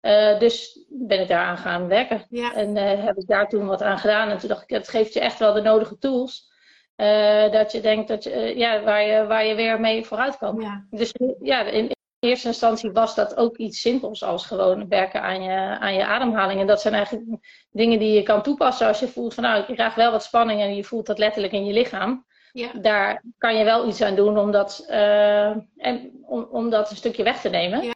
Uh, 0.05 0.39
dus 0.39 0.85
ben 0.89 1.19
ik 1.19 1.27
daaraan 1.27 1.57
gaan 1.57 1.88
werken. 1.88 2.25
Ja. 2.29 2.53
En 2.53 2.75
uh, 2.75 3.05
heb 3.05 3.17
ik 3.17 3.27
daar 3.27 3.47
toen 3.47 3.65
wat 3.65 3.81
aan 3.81 3.97
gedaan. 3.97 4.29
En 4.29 4.37
toen 4.37 4.49
dacht 4.49 4.63
ik, 4.63 4.69
het 4.69 4.87
geeft 4.87 5.13
je 5.13 5.19
echt 5.19 5.39
wel 5.39 5.54
de 5.54 5.61
nodige 5.61 5.97
tools. 5.97 6.51
Uh, 6.97 7.51
dat 7.51 7.71
je 7.71 7.81
denkt 7.81 8.07
dat 8.07 8.23
je, 8.23 8.54
ja, 8.57 8.81
waar, 8.81 9.04
je, 9.04 9.25
waar 9.25 9.45
je 9.45 9.56
weer 9.56 9.80
mee 9.80 10.06
vooruit 10.06 10.37
kan. 10.37 10.61
Ja. 10.61 10.85
Dus 10.89 11.13
ja, 11.42 11.61
in 11.61 11.92
eerste 12.19 12.47
instantie 12.47 12.92
was 12.92 13.16
dat 13.16 13.37
ook 13.37 13.57
iets 13.57 13.81
simpels 13.81 14.23
als 14.23 14.45
gewoon 14.45 14.87
werken 14.87 15.21
aan 15.21 15.44
je, 15.44 15.80
aan 15.80 15.94
je 15.94 16.06
ademhaling. 16.06 16.59
En 16.59 16.68
dat 16.68 16.81
zijn 16.81 16.94
eigenlijk 16.94 17.25
dingen 17.71 17.99
die 17.99 18.13
je 18.13 18.23
kan 18.23 18.42
toepassen 18.42 18.87
als 18.87 18.99
je 18.99 19.07
voelt 19.07 19.33
van 19.33 19.44
nou, 19.44 19.63
ik 19.68 19.75
krijg 19.75 19.95
wel 19.95 20.11
wat 20.11 20.23
spanning 20.23 20.61
en 20.61 20.75
je 20.75 20.83
voelt 20.83 21.06
dat 21.06 21.18
letterlijk 21.18 21.54
in 21.54 21.66
je 21.66 21.73
lichaam. 21.73 22.25
Ja. 22.51 22.71
Daar 22.81 23.23
kan 23.37 23.56
je 23.57 23.63
wel 23.63 23.87
iets 23.87 24.01
aan 24.01 24.16
doen 24.16 24.37
om 24.37 24.51
dat, 24.51 24.85
en, 24.87 26.19
om, 26.25 26.47
om 26.51 26.69
dat 26.69 26.89
een 26.89 26.95
stukje 26.95 27.23
weg 27.23 27.42
te 27.42 27.49
nemen. 27.49 27.83
Ja. 27.83 27.94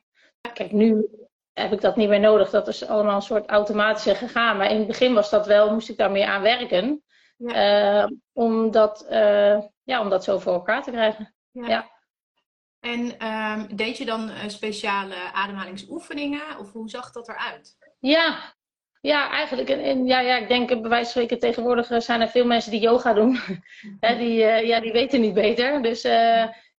Kijk, 0.53 0.71
nu 0.71 1.07
heb 1.57 1.71
ik 1.71 1.81
dat 1.81 1.95
niet 1.95 2.09
meer 2.09 2.19
nodig. 2.19 2.49
Dat 2.49 2.67
is 2.67 2.87
allemaal 2.87 3.15
een 3.15 3.21
soort 3.21 3.49
automatische 3.49 4.15
gegaan. 4.15 4.57
Maar 4.57 4.71
in 4.71 4.77
het 4.77 4.87
begin 4.87 5.13
was 5.13 5.29
dat 5.29 5.45
wel, 5.45 5.73
moest 5.73 5.89
ik 5.89 5.97
daar 5.97 6.11
meer 6.11 6.25
aan 6.25 6.41
werken. 6.41 7.03
Ja. 7.37 8.03
Uh, 8.03 8.09
om, 8.33 8.71
dat, 8.71 9.05
uh, 9.09 9.59
ja, 9.83 10.01
om 10.01 10.09
dat 10.09 10.23
zo 10.23 10.39
voor 10.39 10.53
elkaar 10.53 10.83
te 10.83 10.91
krijgen. 10.91 11.35
Ja. 11.51 11.67
ja. 11.67 11.89
En 12.79 13.27
um, 13.27 13.75
deed 13.75 13.97
je 13.97 14.05
dan 14.05 14.29
uh, 14.29 14.35
speciale 14.47 15.15
ademhalingsoefeningen? 15.33 16.59
Of 16.59 16.71
hoe 16.71 16.89
zag 16.89 17.11
dat 17.11 17.27
eruit? 17.27 17.77
Ja, 17.99 18.55
ja, 19.01 19.31
eigenlijk. 19.31 19.69
En, 19.69 20.05
ja, 20.05 20.19
ja, 20.19 20.37
ik 20.37 20.47
denk 20.47 20.67
bij 20.67 20.89
wijze 20.89 21.11
van 21.11 21.21
spreken 21.23 21.39
tegenwoordig 21.39 22.03
zijn 22.03 22.21
er 22.21 22.29
veel 22.29 22.45
mensen 22.45 22.71
die 22.71 22.79
yoga 22.79 23.13
doen. 23.13 23.39
Hè, 23.99 24.17
die, 24.17 24.37
ja, 24.45 24.79
die 24.79 24.91
weten 24.91 25.21
niet 25.21 25.33
beter. 25.33 25.81
Dus 25.81 26.07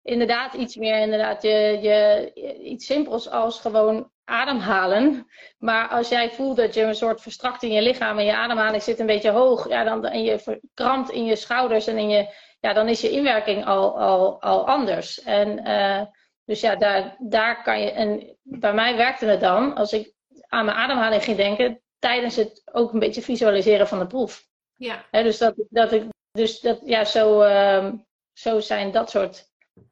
inderdaad 0.02 0.54
iets 0.54 0.76
meer, 0.76 1.00
inderdaad, 1.00 1.42
je, 1.42 1.80
je, 1.82 2.32
iets 2.64 2.86
simpels 2.86 3.30
als 3.30 3.60
gewoon 3.60 4.12
ademhalen. 4.28 5.28
Maar 5.58 5.88
als 5.88 6.10
jij 6.10 6.30
voelt 6.30 6.58
dat 6.58 6.74
je 6.74 6.82
een 6.82 6.96
soort 6.96 7.22
verstrakt 7.22 7.64
in 7.64 7.72
je 7.72 7.82
lichaam 7.82 8.18
en 8.18 8.26
je 8.26 8.36
ademhaling 8.36 8.84
zit 8.84 9.00
een 9.00 9.06
beetje 9.06 9.32
hoog, 9.32 9.70
ja, 9.70 9.84
dan, 9.84 10.06
en 10.06 10.24
je 10.24 10.40
verkrampt 10.40 11.10
in 11.10 11.26
je 11.26 11.36
schouders 11.36 11.88
en 11.88 11.98
in 11.98 12.10
je, 12.10 12.34
ja, 12.60 12.74
dan 12.74 12.88
is 12.88 13.02
je 13.02 13.10
inwerking 13.10 13.66
al, 13.66 14.00
al, 14.00 14.42
al 14.42 14.68
anders. 14.68 15.22
En 15.22 15.68
uh, 15.68 16.02
dus 16.46 16.62
ja, 16.62 16.76
daar, 16.76 17.16
daar 17.20 17.64
kan 17.64 17.80
je, 17.82 17.92
en 17.92 18.38
bij 18.44 18.74
mij 18.74 18.96
werkte 18.96 19.26
het 19.26 19.40
dan, 19.40 19.76
als 19.76 19.94
ik 19.94 20.14
aan 20.48 20.66
mijn 20.66 20.78
ademhaling 20.78 21.24
ging 21.24 21.38
denken, 21.38 21.82
tijdens 22.00 22.36
het 22.36 22.62
ook 22.72 22.94
een 22.94 23.00
beetje 23.00 23.22
visualiseren 23.22 23.88
van 23.88 24.00
de 24.00 24.08
proef. 24.08 24.46
Ja. 24.76 25.06
He, 25.12 25.24
dus 25.24 25.38
dat, 25.38 25.54
dat 25.70 25.92
ik, 25.92 26.04
dus 26.32 26.60
dat, 26.60 26.80
ja, 26.84 27.06
zo, 27.06 27.44
uh, 27.44 27.92
zo 28.34 28.60
zijn 28.60 28.92
dat 28.92 29.10
soort 29.10 29.46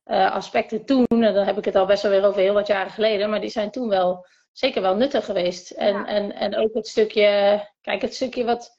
uh, 0.05 0.31
aspecten 0.31 0.85
toen, 0.85 1.05
en 1.07 1.33
dan 1.33 1.45
heb 1.45 1.57
ik 1.57 1.65
het 1.65 1.75
al 1.75 1.85
best 1.85 2.03
wel 2.03 2.11
weer 2.11 2.25
over 2.25 2.41
heel 2.41 2.53
wat 2.53 2.67
jaren 2.67 2.91
geleden, 2.91 3.29
maar 3.29 3.41
die 3.41 3.49
zijn 3.49 3.71
toen 3.71 3.89
wel 3.89 4.25
zeker 4.51 4.81
wel 4.81 4.95
nuttig 4.95 5.25
geweest. 5.25 5.71
En, 5.71 6.05
en, 6.05 6.35
en 6.35 6.55
ook 6.55 6.73
het 6.73 6.87
stukje, 6.87 7.61
kijk, 7.81 8.01
het 8.01 8.15
stukje 8.15 8.43
wat 8.43 8.77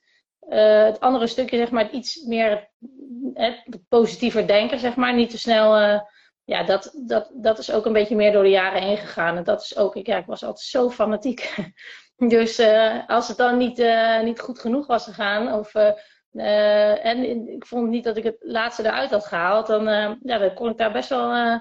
het 0.49 1.01
andere 1.01 1.27
stukje, 1.27 1.57
zeg 1.57 1.71
maar, 1.71 1.91
iets 1.91 2.23
meer 2.25 2.71
het 3.35 3.81
positiever 3.89 4.47
denken, 4.47 4.79
zeg 4.79 4.97
maar. 4.97 5.15
Niet 5.15 5.31
te 5.31 5.39
snel. 5.39 5.77
ja, 6.45 6.63
dat, 6.63 6.93
dat, 7.07 7.31
dat 7.35 7.59
is 7.59 7.73
ook 7.73 7.87
een 7.87 7.93
beetje 7.93 8.17
meer 8.17 8.33
door 8.33 8.43
de 8.43 8.49
jaren 8.49 8.83
heen 8.83 8.97
gegaan. 8.97 9.37
En 9.37 9.45
dat 9.45 9.61
is 9.61 9.77
ook, 9.77 9.97
ik, 9.97 10.07
ja, 10.07 10.17
ik 10.17 10.27
was 10.27 10.45
altijd 10.45 10.67
zo 10.67 10.91
fanatiek. 10.91 11.55
dus 12.17 12.63
als 13.07 13.29
het 13.29 13.37
dan 13.37 13.57
niet, 13.57 13.87
niet 14.23 14.41
goed 14.41 14.59
genoeg 14.59 14.87
was 14.87 15.05
gegaan, 15.05 15.53
of 15.53 15.73
uh, 16.39 17.05
en 17.05 17.49
ik 17.49 17.67
vond 17.67 17.89
niet 17.89 18.05
dat 18.05 18.17
ik 18.17 18.25
het 18.25 18.37
laatste 18.41 18.85
eruit 18.85 19.11
had 19.11 19.27
gehaald. 19.27 19.67
Dan, 19.67 19.89
uh, 19.89 20.13
ja, 20.23 20.39
dan 20.39 20.55
kon 20.55 20.71
ik 20.71 20.77
daar 20.77 20.93
best 20.93 21.09
wel 21.09 21.37
uh, 21.37 21.59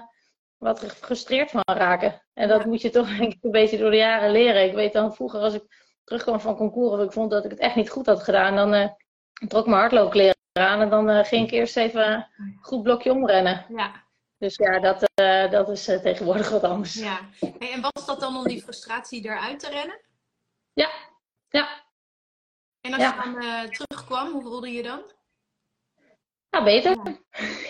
wat 0.56 0.80
gefrustreerd 0.80 1.50
van 1.50 1.62
raken. 1.64 2.22
En 2.34 2.48
dat 2.48 2.64
moet 2.64 2.80
je 2.80 2.90
toch 2.90 3.08
denk 3.16 3.32
ik 3.32 3.44
een 3.44 3.50
beetje 3.50 3.78
door 3.78 3.90
de 3.90 3.96
jaren 3.96 4.30
leren. 4.30 4.64
Ik 4.64 4.74
weet 4.74 4.92
dan 4.92 5.14
vroeger 5.14 5.40
als 5.40 5.54
ik 5.54 5.84
terugkwam 6.04 6.40
van 6.40 6.56
concours 6.56 6.92
of 6.92 7.04
ik 7.04 7.12
vond 7.12 7.30
dat 7.30 7.44
ik 7.44 7.50
het 7.50 7.60
echt 7.60 7.74
niet 7.74 7.90
goed 7.90 8.06
had 8.06 8.22
gedaan, 8.22 8.70
dan 8.70 8.96
trok 9.48 9.66
mijn 9.66 9.80
hardloopkleren 9.80 10.34
aan 10.52 10.80
en 10.80 10.90
dan 10.90 11.24
ging 11.24 11.46
ik 11.46 11.52
eerst 11.52 11.76
even 11.76 12.12
een 12.36 12.58
goed 12.60 12.82
blokje 12.82 13.12
omrennen. 13.12 13.66
Ja. 13.68 14.04
Dus 14.38 14.56
ja, 14.56 14.80
dat, 14.80 15.10
dat 15.50 15.68
is 15.68 15.84
tegenwoordig 15.84 16.50
wat 16.50 16.62
anders. 16.62 16.94
Ja. 16.94 17.18
Hey, 17.58 17.72
en 17.72 17.80
was 17.80 18.06
dat 18.06 18.20
dan 18.20 18.36
om 18.36 18.44
die 18.44 18.62
frustratie 18.62 19.24
eruit 19.24 19.58
te 19.58 19.70
rennen? 19.70 20.00
Ja, 20.72 20.90
ja. 21.48 21.85
En 22.86 22.94
als 22.94 23.02
je 23.02 23.22
dan 23.24 23.42
uh, 23.42 23.62
terugkwam, 23.62 24.32
hoe 24.32 24.42
voelde 24.42 24.72
je 24.72 24.82
dan? 24.82 25.02
Ja, 26.50 26.62
beter. 26.62 26.96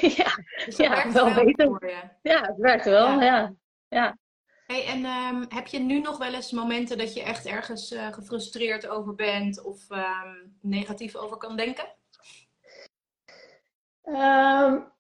Ja, 0.01 0.39
dus 0.65 0.77
ja, 0.77 1.13
wel, 1.13 1.35
beter. 1.35 1.99
Ja, 2.23 2.41
het 2.41 2.57
werkt 2.57 2.85
wel, 2.85 3.21
ja. 3.21 3.55
ja. 3.89 4.19
Hey, 4.67 4.87
en 4.87 5.05
um, 5.05 5.45
heb 5.49 5.67
je 5.67 5.79
nu 5.79 6.01
nog 6.01 6.19
wel 6.19 6.35
eens 6.35 6.51
momenten 6.51 6.99
dat 6.99 7.15
je 7.15 7.23
echt 7.23 7.47
ergens 7.47 7.93
uh, 7.93 8.13
gefrustreerd 8.13 8.89
over 8.89 9.15
bent 9.15 9.63
of 9.65 9.91
um, 9.91 10.59
negatief 10.61 11.17
over 11.17 11.37
kan 11.37 11.57
denken? 11.57 11.87
Um, 14.05 14.93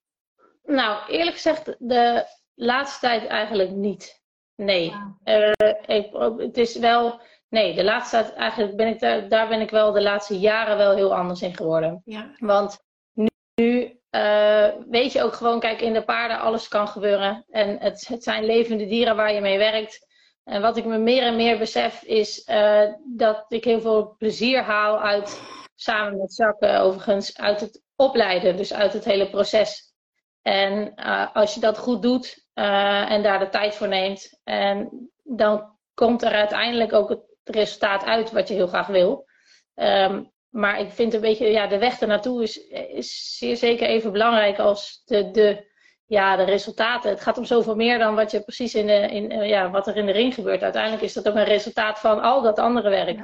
nou, 0.64 1.08
eerlijk 1.08 1.35
gezegd, 1.35 1.75
de 1.78 2.26
laatste 2.54 3.00
tijd 3.00 3.26
eigenlijk 3.26 3.70
niet. 3.70 4.23
Nee. 4.54 4.94
Uh, 5.25 5.52
ik, 5.87 6.12
het 6.38 6.56
is 6.56 6.76
wel 6.76 7.20
Nee, 7.48 7.74
de 7.74 7.84
laatste 7.84 8.16
eigenlijk 8.16 8.76
ben 8.76 8.86
ik 8.86 9.00
daar, 9.00 9.28
daar 9.28 9.48
ben 9.48 9.60
ik 9.60 9.70
wel 9.70 9.92
de 9.92 10.02
laatste 10.02 10.38
jaren 10.38 10.76
wel 10.76 10.94
heel 10.94 11.14
anders 11.14 11.42
in 11.42 11.56
geworden. 11.56 12.02
Ja. 12.04 12.30
Want 12.38 12.78
nu, 13.12 13.28
nu 13.54 14.00
uh, 14.10 14.68
weet 14.88 15.12
je 15.12 15.22
ook 15.22 15.32
gewoon, 15.32 15.60
kijk, 15.60 15.80
in 15.80 15.92
de 15.92 16.04
paarden 16.04 16.40
alles 16.40 16.68
kan 16.68 16.88
gebeuren. 16.88 17.44
En 17.48 17.78
het, 17.78 18.06
het 18.08 18.22
zijn 18.22 18.44
levende 18.44 18.86
dieren 18.86 19.16
waar 19.16 19.32
je 19.32 19.40
mee 19.40 19.58
werkt. 19.58 20.06
En 20.44 20.62
wat 20.62 20.76
ik 20.76 20.84
me 20.84 20.98
meer 20.98 21.22
en 21.22 21.36
meer 21.36 21.58
besef 21.58 22.02
is 22.02 22.48
uh, 22.48 22.92
dat 23.16 23.44
ik 23.48 23.64
heel 23.64 23.80
veel 23.80 24.14
plezier 24.18 24.62
haal 24.62 25.00
uit, 25.00 25.40
samen 25.74 26.18
met 26.18 26.32
Zakken 26.32 26.80
overigens, 26.80 27.38
uit 27.38 27.60
het 27.60 27.82
opleiden. 27.96 28.56
Dus 28.56 28.74
uit 28.74 28.92
het 28.92 29.04
hele 29.04 29.30
proces. 29.30 29.94
En 30.42 30.92
uh, 30.96 31.34
als 31.34 31.54
je 31.54 31.60
dat 31.60 31.78
goed 31.78 32.02
doet 32.02 32.44
en 32.54 33.22
daar 33.22 33.38
de 33.38 33.48
tijd 33.48 33.74
voor 33.74 33.88
neemt, 33.88 34.40
en 34.44 35.10
dan 35.22 35.76
komt 35.94 36.22
er 36.22 36.32
uiteindelijk 36.32 36.92
ook 36.92 37.08
het 37.08 37.35
resultaat 37.48 38.04
uit 38.04 38.30
wat 38.30 38.48
je 38.48 38.54
heel 38.54 38.66
graag 38.66 38.86
wil. 38.86 39.26
Ehm, 39.74 40.22
maar 40.48 40.80
ik 40.80 40.90
vind 40.90 41.14
een 41.14 41.20
beetje, 41.20 41.46
ja, 41.46 41.66
de 41.66 41.78
weg 41.78 42.00
ernaartoe 42.00 42.42
is, 42.42 42.56
is 42.68 43.36
zeer 43.38 43.56
zeker 43.56 43.88
even 43.88 44.12
belangrijk 44.12 44.58
als 44.58 45.02
de, 45.04 45.30
de, 45.30 45.74
ja, 46.06 46.36
de 46.36 46.44
resultaten. 46.44 47.10
Het 47.10 47.20
gaat 47.20 47.38
om 47.38 47.44
zoveel 47.44 47.74
meer 47.74 47.98
dan 47.98 48.14
wat 48.14 48.30
je 48.30 48.40
precies 48.40 48.74
in 48.74 48.86
de, 48.86 48.92
in, 48.92 49.30
eh, 49.30 49.48
ja, 49.48 49.70
wat 49.70 49.86
er 49.86 49.96
in 49.96 50.06
de 50.06 50.12
ring 50.12 50.34
gebeurt. 50.34 50.62
Uiteindelijk 50.62 51.02
is 51.02 51.12
dat 51.12 51.28
ook 51.28 51.34
een 51.34 51.44
resultaat 51.44 51.98
van 51.98 52.20
al 52.20 52.42
dat 52.42 52.58
andere 52.58 52.88
werk. 52.88 53.20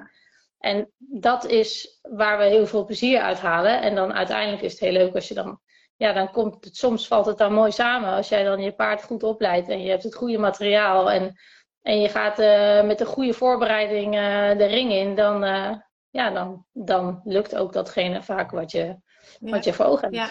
En 0.58 0.92
dat 0.98 1.44
is 1.46 2.00
waar 2.02 2.38
we 2.38 2.44
heel 2.44 2.66
veel 2.66 2.84
plezier 2.84 3.20
uit 3.20 3.38
halen. 3.38 3.80
En 3.80 3.94
dan 3.94 4.12
uiteindelijk 4.12 4.62
is 4.62 4.70
het 4.70 4.80
heel 4.80 4.92
leuk 4.92 5.14
als 5.14 5.28
je 5.28 5.34
dan, 5.34 5.60
ja, 5.96 6.12
dan 6.12 6.30
komt 6.30 6.64
het, 6.64 6.76
soms 6.76 7.06
valt 7.06 7.26
het 7.26 7.38
dan 7.38 7.52
mooi 7.52 7.72
samen. 7.72 8.12
Als 8.12 8.28
jij 8.28 8.44
dan 8.44 8.60
je 8.60 8.72
paard 8.72 9.02
goed 9.02 9.22
opleidt 9.22 9.68
en 9.68 9.82
je 9.82 9.90
hebt 9.90 10.02
het 10.02 10.14
goede 10.14 10.38
materiaal 10.38 11.10
en 11.10 11.36
en 11.82 12.00
je 12.00 12.08
gaat 12.08 12.38
uh, 12.38 12.82
met 12.82 13.00
een 13.00 13.06
goede 13.06 13.32
voorbereiding 13.32 14.14
uh, 14.14 14.58
de 14.58 14.64
ring 14.64 14.92
in, 14.92 15.14
dan, 15.14 15.44
uh, 15.44 15.74
ja, 16.10 16.30
dan, 16.30 16.66
dan 16.72 17.20
lukt 17.24 17.56
ook 17.56 17.72
datgene 17.72 18.22
vaak 18.22 18.50
wat 18.50 18.70
je, 18.70 18.96
wat 19.40 19.64
je 19.64 19.72
voor 19.72 19.84
ogen 19.84 20.02
hebt. 20.02 20.16
Ja. 20.16 20.30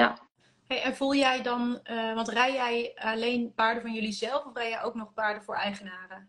ja. 0.00 0.18
Hey, 0.66 0.82
en 0.82 0.96
voel 0.96 1.14
jij 1.14 1.42
dan, 1.42 1.80
want 2.14 2.28
rij 2.28 2.52
jij 2.52 2.92
alleen 2.94 3.52
paarden 3.54 3.82
van 3.82 3.92
jullie 3.92 4.12
zelf 4.12 4.44
of 4.44 4.56
rij 4.56 4.68
jij 4.68 4.82
ook 4.82 4.94
nog 4.94 5.12
paarden 5.12 5.42
voor 5.42 5.54
eigenaren? 5.54 6.28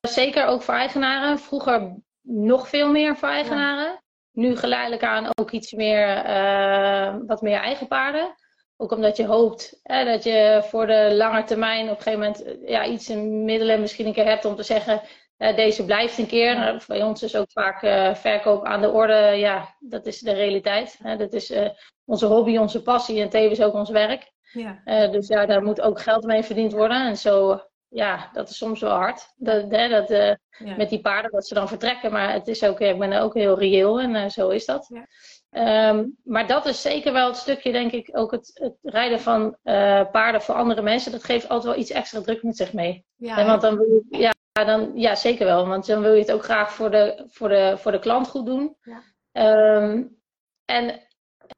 zeker 0.00 0.46
ook 0.46 0.62
voor 0.62 0.74
eigenaren. 0.74 1.38
Vroeger 1.38 1.96
nog 2.22 2.68
veel 2.68 2.90
meer 2.90 3.16
voor 3.16 3.28
eigenaren. 3.28 4.02
Nu 4.32 4.56
geleidelijk 4.56 5.02
aan 5.02 5.28
ook 5.34 5.50
iets 5.50 5.72
meer, 5.72 6.22
wat 7.26 7.42
meer 7.42 7.60
eigen 7.60 7.86
paarden. 7.86 8.34
Ook 8.76 8.92
omdat 8.92 9.16
je 9.16 9.26
hoopt 9.26 9.80
hè, 9.82 10.04
dat 10.04 10.24
je 10.24 10.62
voor 10.64 10.86
de 10.86 11.14
lange 11.14 11.44
termijn 11.44 11.90
op 11.90 11.96
een 11.96 12.02
gegeven 12.02 12.18
moment 12.18 12.42
eh, 12.42 12.68
ja, 12.68 12.86
iets 12.86 13.08
in 13.08 13.44
middelen 13.44 13.80
misschien 13.80 14.06
een 14.06 14.12
keer 14.12 14.24
hebt 14.24 14.44
om 14.44 14.56
te 14.56 14.62
zeggen, 14.62 15.00
uh, 15.38 15.56
deze 15.56 15.84
blijft 15.84 16.18
een 16.18 16.26
keer. 16.26 16.54
Nou, 16.54 16.80
bij 16.86 17.02
ons 17.02 17.22
is 17.22 17.36
ook 17.36 17.50
vaak 17.50 17.82
uh, 17.82 18.14
verkoop 18.14 18.64
aan 18.64 18.80
de 18.80 18.90
orde. 18.90 19.14
Ja, 19.36 19.74
dat 19.78 20.06
is 20.06 20.20
de 20.20 20.32
realiteit. 20.32 20.98
Hè. 21.02 21.16
Dat 21.16 21.32
is 21.32 21.50
uh, 21.50 21.68
onze 22.04 22.26
hobby, 22.26 22.56
onze 22.56 22.82
passie 22.82 23.20
en 23.20 23.28
tevens 23.28 23.62
ook 23.62 23.74
ons 23.74 23.90
werk. 23.90 24.34
Ja. 24.52 25.06
dus 25.06 25.28
ja, 25.28 25.46
daar 25.46 25.62
moet 25.62 25.80
ook 25.80 26.00
geld 26.00 26.24
mee 26.24 26.42
verdiend 26.42 26.72
worden. 26.72 27.06
En 27.06 27.16
zo, 27.16 27.60
ja, 27.96 28.30
dat 28.32 28.48
is 28.48 28.56
soms 28.56 28.80
wel 28.80 28.90
hard. 28.90 29.32
Dat, 29.36 29.64
hè, 29.68 29.88
dat, 29.88 30.08
ja. 30.08 30.76
Met 30.76 30.88
die 30.88 31.00
paarden, 31.00 31.30
dat 31.30 31.46
ze 31.46 31.54
dan 31.54 31.68
vertrekken. 31.68 32.12
Maar 32.12 32.32
het 32.32 32.48
is 32.48 32.64
ook, 32.64 32.80
ik 32.80 32.98
ben 32.98 33.12
ook 33.12 33.34
heel 33.34 33.58
reëel 33.58 34.00
en 34.00 34.30
zo 34.30 34.48
is 34.48 34.64
dat. 34.64 34.88
Ja. 34.88 35.06
Um, 35.88 36.16
maar 36.24 36.46
dat 36.46 36.66
is 36.66 36.82
zeker 36.82 37.12
wel 37.12 37.26
het 37.26 37.36
stukje, 37.36 37.72
denk 37.72 37.92
ik, 37.92 38.08
ook 38.12 38.30
het, 38.30 38.50
het 38.54 38.76
rijden 38.82 39.20
van 39.20 39.56
uh, 39.64 40.10
paarden 40.10 40.42
voor 40.42 40.54
andere 40.54 40.82
mensen. 40.82 41.12
Dat 41.12 41.24
geeft 41.24 41.48
altijd 41.48 41.72
wel 41.72 41.82
iets 41.82 41.90
extra 41.90 42.20
druk 42.20 42.42
met 42.42 42.56
zich 42.56 42.72
mee. 42.72 43.04
Ja, 43.16 43.38
en 43.38 43.46
want 43.46 43.60
dan 43.60 43.76
wil 43.76 44.04
je, 44.10 44.18
ja, 44.18 44.64
dan, 44.64 44.92
ja, 44.94 45.14
zeker 45.14 45.46
wel. 45.46 45.66
Want 45.66 45.86
dan 45.86 46.02
wil 46.02 46.12
je 46.12 46.20
het 46.20 46.32
ook 46.32 46.44
graag 46.44 46.72
voor 46.72 46.90
de, 46.90 47.24
voor 47.28 47.48
de, 47.48 47.74
voor 47.78 47.92
de 47.92 47.98
klant 47.98 48.28
goed 48.28 48.46
doen. 48.46 48.76
Ja. 48.80 49.02
Um, 49.82 50.16
en, 50.64 51.00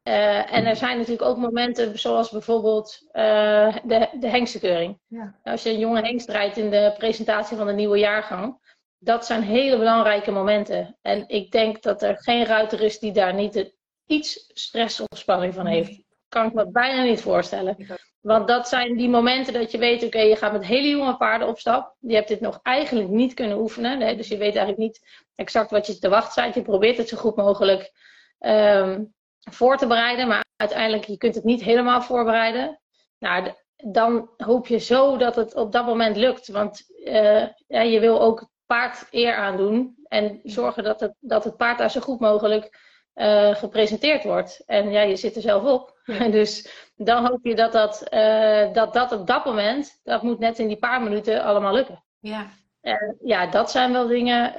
uh, 0.08 0.52
en 0.52 0.66
er 0.66 0.76
zijn 0.76 0.96
natuurlijk 0.96 1.28
ook 1.28 1.36
momenten, 1.36 1.98
zoals 1.98 2.30
bijvoorbeeld 2.30 2.98
uh, 3.12 3.76
de, 3.84 4.08
de 4.20 4.28
hengstekeuring. 4.28 4.98
Ja. 5.06 5.34
Als 5.42 5.62
je 5.62 5.70
een 5.70 5.78
jonge 5.78 6.00
hengst 6.00 6.28
rijdt 6.28 6.56
in 6.56 6.70
de 6.70 6.94
presentatie 6.98 7.56
van 7.56 7.66
de 7.66 7.72
nieuwe 7.72 7.98
jaargang. 7.98 8.76
Dat 8.98 9.26
zijn 9.26 9.42
hele 9.42 9.78
belangrijke 9.78 10.30
momenten. 10.30 10.96
En 11.02 11.28
ik 11.28 11.50
denk 11.50 11.82
dat 11.82 12.02
er 12.02 12.18
geen 12.18 12.44
ruiter 12.44 12.80
is 12.80 12.98
die 12.98 13.12
daar 13.12 13.34
niet 13.34 13.74
iets 14.06 14.50
stress 14.54 15.00
of 15.00 15.18
spanning 15.18 15.54
van 15.54 15.66
heeft. 15.66 16.02
Kan 16.28 16.46
ik 16.46 16.52
me 16.52 16.70
bijna 16.70 17.02
niet 17.02 17.20
voorstellen. 17.20 17.76
Want 18.20 18.48
dat 18.48 18.68
zijn 18.68 18.96
die 18.96 19.08
momenten 19.08 19.52
dat 19.52 19.70
je 19.70 19.78
weet, 19.78 20.04
oké, 20.04 20.20
je 20.20 20.36
gaat 20.36 20.52
met 20.52 20.64
hele 20.64 20.88
jonge 20.88 21.16
paarden 21.16 21.48
op 21.48 21.58
stap. 21.58 21.96
Je 22.00 22.14
hebt 22.14 22.28
dit 22.28 22.40
nog 22.40 22.58
eigenlijk 22.62 23.08
niet 23.08 23.34
kunnen 23.34 23.58
oefenen. 23.58 23.98
Nee, 23.98 24.16
dus 24.16 24.28
je 24.28 24.36
weet 24.36 24.56
eigenlijk 24.56 24.78
niet 24.78 25.26
exact 25.34 25.70
wat 25.70 25.86
je 25.86 25.98
te 25.98 26.08
wachten 26.08 26.32
staat. 26.32 26.54
Je 26.54 26.62
probeert 26.62 26.96
het 26.96 27.08
zo 27.08 27.16
goed 27.16 27.36
mogelijk 27.36 27.92
um, 28.38 29.14
voor 29.50 29.76
te 29.76 29.86
bereiden. 29.86 30.28
Maar 30.28 30.44
uiteindelijk, 30.56 31.04
je 31.04 31.16
kunt 31.16 31.34
het 31.34 31.44
niet 31.44 31.62
helemaal 31.62 32.02
voorbereiden. 32.02 32.80
Nou, 33.18 33.52
dan 33.76 34.30
hoop 34.36 34.66
je 34.66 34.78
zo 34.78 35.16
dat 35.16 35.36
het 35.36 35.54
op 35.54 35.72
dat 35.72 35.86
moment 35.86 36.16
lukt. 36.16 36.48
Want 36.48 36.84
uh, 37.04 37.46
ja, 37.66 37.80
je 37.80 38.00
wil 38.00 38.20
ook 38.20 38.40
het 38.40 38.48
paard 38.66 39.06
eer 39.10 39.34
aandoen. 39.34 39.96
En 40.08 40.40
zorgen 40.42 40.84
dat 40.84 41.00
het, 41.00 41.14
dat 41.20 41.44
het 41.44 41.56
paard 41.56 41.78
daar 41.78 41.90
zo 41.90 42.00
goed 42.00 42.20
mogelijk 42.20 42.78
uh, 43.14 43.54
gepresenteerd 43.54 44.24
wordt. 44.24 44.62
En 44.66 44.90
ja, 44.90 45.02
je 45.02 45.16
zit 45.16 45.36
er 45.36 45.42
zelf 45.42 45.64
op. 45.64 46.00
dus 46.30 46.68
dan 46.96 47.26
hoop 47.26 47.44
je 47.44 47.54
dat 47.54 47.72
dat, 47.72 48.06
uh, 48.10 48.72
dat 48.72 48.92
dat 48.92 49.12
op 49.12 49.26
dat 49.26 49.44
moment, 49.44 50.00
dat 50.02 50.22
moet 50.22 50.38
net 50.38 50.58
in 50.58 50.68
die 50.68 50.78
paar 50.78 51.02
minuten 51.02 51.42
allemaal 51.42 51.72
lukken. 51.72 52.04
Ja. 52.18 52.50
En 52.80 53.16
ja, 53.20 53.46
dat 53.46 53.70
zijn 53.70 53.92
wel 53.92 54.06
dingen, 54.06 54.52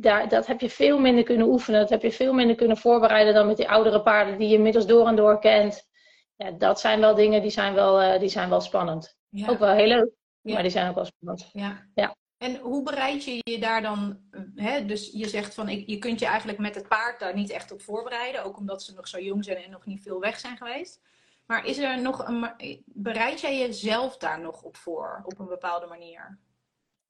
daar, 0.00 0.28
dat 0.28 0.46
heb 0.46 0.60
je 0.60 0.70
veel 0.70 0.98
minder 0.98 1.24
kunnen 1.24 1.46
oefenen. 1.46 1.80
Dat 1.80 1.90
heb 1.90 2.02
je 2.02 2.12
veel 2.12 2.32
minder 2.32 2.56
kunnen 2.56 2.76
voorbereiden 2.76 3.34
dan 3.34 3.46
met 3.46 3.56
die 3.56 3.68
oudere 3.68 4.02
paarden 4.02 4.38
die 4.38 4.48
je 4.48 4.54
inmiddels 4.54 4.86
door 4.86 5.06
en 5.06 5.16
door 5.16 5.40
kent. 5.40 5.88
Ja, 6.36 6.50
dat 6.50 6.80
zijn 6.80 7.00
wel 7.00 7.14
dingen 7.14 7.42
die 7.42 7.50
zijn 7.50 7.74
wel, 7.74 8.02
uh, 8.02 8.18
die 8.18 8.28
zijn 8.28 8.48
wel 8.48 8.60
spannend. 8.60 9.16
Ja. 9.28 9.48
Ook 9.48 9.58
wel 9.58 9.74
heel 9.74 9.86
leuk, 9.86 10.10
ja. 10.40 10.52
maar 10.52 10.62
die 10.62 10.70
zijn 10.70 10.88
ook 10.88 10.94
wel 10.94 11.04
spannend. 11.04 11.50
Ja. 11.52 11.86
ja. 11.94 12.16
En 12.36 12.56
hoe 12.56 12.82
bereid 12.82 13.24
je 13.24 13.40
je 13.42 13.58
daar 13.58 13.82
dan, 13.82 14.20
hè, 14.54 14.84
dus 14.84 15.10
je 15.12 15.28
zegt 15.28 15.54
van 15.54 15.68
ik, 15.68 15.88
je 15.88 15.98
kunt 15.98 16.20
je 16.20 16.26
eigenlijk 16.26 16.58
met 16.58 16.74
het 16.74 16.88
paard 16.88 17.20
daar 17.20 17.34
niet 17.34 17.50
echt 17.50 17.72
op 17.72 17.82
voorbereiden, 17.82 18.44
ook 18.44 18.56
omdat 18.56 18.82
ze 18.82 18.94
nog 18.94 19.08
zo 19.08 19.20
jong 19.20 19.44
zijn 19.44 19.56
en 19.56 19.70
nog 19.70 19.86
niet 19.86 20.02
veel 20.02 20.20
weg 20.20 20.38
zijn 20.38 20.56
geweest. 20.56 21.00
Maar 21.46 21.66
is 21.66 21.78
er 21.78 22.00
nog 22.00 22.28
een, 22.28 22.82
bereid 22.84 23.40
jij 23.40 23.58
jezelf 23.58 24.16
daar 24.16 24.40
nog 24.40 24.62
op 24.62 24.76
voor, 24.76 25.22
op 25.24 25.38
een 25.38 25.46
bepaalde 25.46 25.86
manier? 25.86 26.38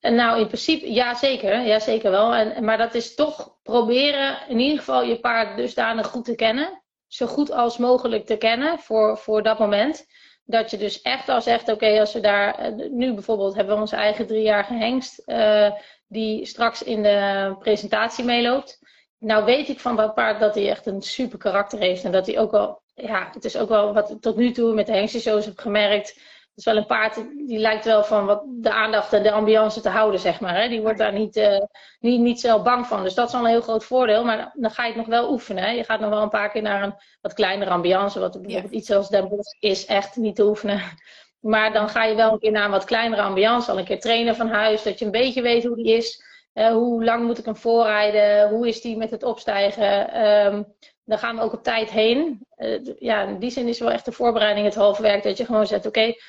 Nou, 0.01 0.41
in 0.41 0.47
principe, 0.47 0.93
ja 0.93 1.15
zeker, 1.15 1.61
ja 1.61 1.79
zeker 1.79 2.11
wel. 2.11 2.35
En, 2.35 2.65
maar 2.65 2.79
dat 2.79 2.95
is 2.95 3.15
toch 3.15 3.57
proberen 3.63 4.39
in 4.49 4.59
ieder 4.59 4.79
geval 4.79 5.03
je 5.03 5.21
paard 5.21 5.57
dusdanig 5.57 6.07
goed 6.07 6.25
te 6.25 6.35
kennen. 6.35 6.83
Zo 7.07 7.27
goed 7.27 7.51
als 7.51 7.79
mogelijk 7.79 8.27
te 8.27 8.37
kennen 8.37 8.79
voor, 8.79 9.19
voor 9.19 9.43
dat 9.43 9.59
moment. 9.59 10.07
Dat 10.45 10.71
je 10.71 10.77
dus 10.77 11.03
echt 11.03 11.29
al 11.29 11.43
zegt, 11.43 11.69
oké, 11.69 12.01
als 12.01 12.13
we 12.13 12.21
daar... 12.21 12.59
Eh, 12.59 12.91
nu 12.91 13.13
bijvoorbeeld 13.15 13.55
hebben 13.55 13.75
we 13.75 13.81
onze 13.81 13.97
eigen 13.97 14.27
driejarige 14.27 14.75
hengst... 14.75 15.23
Uh, 15.27 15.71
die 16.09 16.47
straks 16.47 16.83
in 16.83 17.03
de 17.03 17.55
presentatie 17.59 18.25
meeloopt. 18.25 18.79
nou 19.19 19.45
weet 19.45 19.69
ik 19.69 19.81
van 19.81 19.97
dat 19.97 20.15
paard 20.15 20.41
dat 20.41 20.55
hij 20.55 20.71
echt 20.71 20.87
een 20.87 21.03
super 21.03 21.39
karakter 21.39 21.79
heeft. 21.79 22.05
En 22.05 22.13
dat 22.13 22.27
hij 22.27 22.39
ook 22.39 22.51
wel, 22.51 22.83
ja, 22.95 23.29
het 23.33 23.45
is 23.45 23.57
ook 23.57 23.69
wel 23.69 23.93
wat 23.95 24.17
tot 24.21 24.37
nu 24.37 24.53
toe 24.53 24.75
met 24.75 24.87
de 24.87 24.93
hengstjeshows 24.93 25.45
heb 25.45 25.59
gemerkt. 25.59 26.21
Is 26.57 26.65
wel 26.65 26.77
een 26.77 26.87
paard 26.87 27.15
die 27.47 27.59
lijkt 27.59 27.85
wel 27.85 28.05
van 28.05 28.27
wat 28.27 28.43
de 28.47 28.71
aandacht 28.71 29.13
en 29.13 29.23
de 29.23 29.33
ambiance 29.33 29.81
te 29.81 29.89
houden, 29.89 30.21
zeg 30.21 30.41
maar. 30.41 30.61
Hè? 30.61 30.69
Die 30.69 30.81
wordt 30.81 30.99
daar 30.99 31.13
niet, 31.13 31.37
uh, 31.37 31.59
niet, 32.01 32.21
niet 32.21 32.41
zo 32.41 32.63
bang 32.63 32.87
van. 32.87 33.03
Dus 33.03 33.15
dat 33.15 33.29
is 33.29 33.35
al 33.35 33.41
een 33.41 33.47
heel 33.47 33.61
groot 33.61 33.85
voordeel. 33.85 34.25
Maar 34.25 34.53
dan 34.55 34.71
ga 34.71 34.83
je 34.83 34.89
het 34.89 34.99
nog 34.99 35.07
wel 35.07 35.31
oefenen. 35.31 35.65
Hè? 35.65 35.71
Je 35.71 35.85
gaat 35.85 36.01
nog 36.01 36.11
wel 36.11 36.23
een 36.23 36.29
paar 36.29 36.51
keer 36.51 36.63
naar 36.63 36.83
een 36.83 36.95
wat 37.21 37.35
kleinere 37.35 37.71
ambiance. 37.71 38.21
Wat 38.21 38.43
bijvoorbeeld 38.43 38.73
iets 38.73 38.87
zoals 38.87 39.09
Den 39.09 39.29
Bosch 39.29 39.57
is 39.61 39.87
echt 39.87 40.17
niet 40.17 40.37
te 40.37 40.47
oefenen. 40.47 40.81
Maar 41.41 41.73
dan 41.73 41.89
ga 41.89 42.05
je 42.05 42.15
wel 42.15 42.33
een 42.33 42.39
keer 42.39 42.51
naar 42.51 42.65
een 42.65 42.71
wat 42.71 42.85
kleinere 42.85 43.23
ambiance. 43.23 43.71
Al 43.71 43.79
een 43.79 43.85
keer 43.85 44.01
trainen 44.01 44.37
van 44.37 44.49
huis. 44.49 44.83
Dat 44.83 44.99
je 44.99 45.05
een 45.05 45.11
beetje 45.11 45.43
weet 45.43 45.65
hoe 45.65 45.77
die 45.77 45.97
is. 45.97 46.23
Uh, 46.55 46.69
hoe 46.69 47.05
lang 47.05 47.25
moet 47.25 47.39
ik 47.39 47.45
hem 47.45 47.57
voorrijden? 47.57 48.49
Hoe 48.49 48.69
is 48.69 48.81
die 48.81 48.97
met 48.97 49.11
het 49.11 49.23
opstijgen? 49.23 50.27
Um, 50.27 50.75
dan 51.05 51.19
gaan 51.19 51.37
we 51.37 51.43
ook 51.43 51.53
op 51.53 51.63
tijd 51.63 51.91
heen. 51.91 52.47
Uh, 52.57 52.81
ja, 52.99 53.23
in 53.23 53.39
die 53.39 53.51
zin 53.51 53.69
is 53.69 53.79
wel 53.79 53.91
echt 53.91 54.05
de 54.05 54.13
voorbereiding 54.13 54.67
het 54.67 54.75
halve 54.75 55.03
werk. 55.03 55.23
Dat 55.23 55.37
je 55.37 55.45
gewoon 55.45 55.67
zegt, 55.67 55.87
oké, 55.87 55.99
okay, 55.99 56.21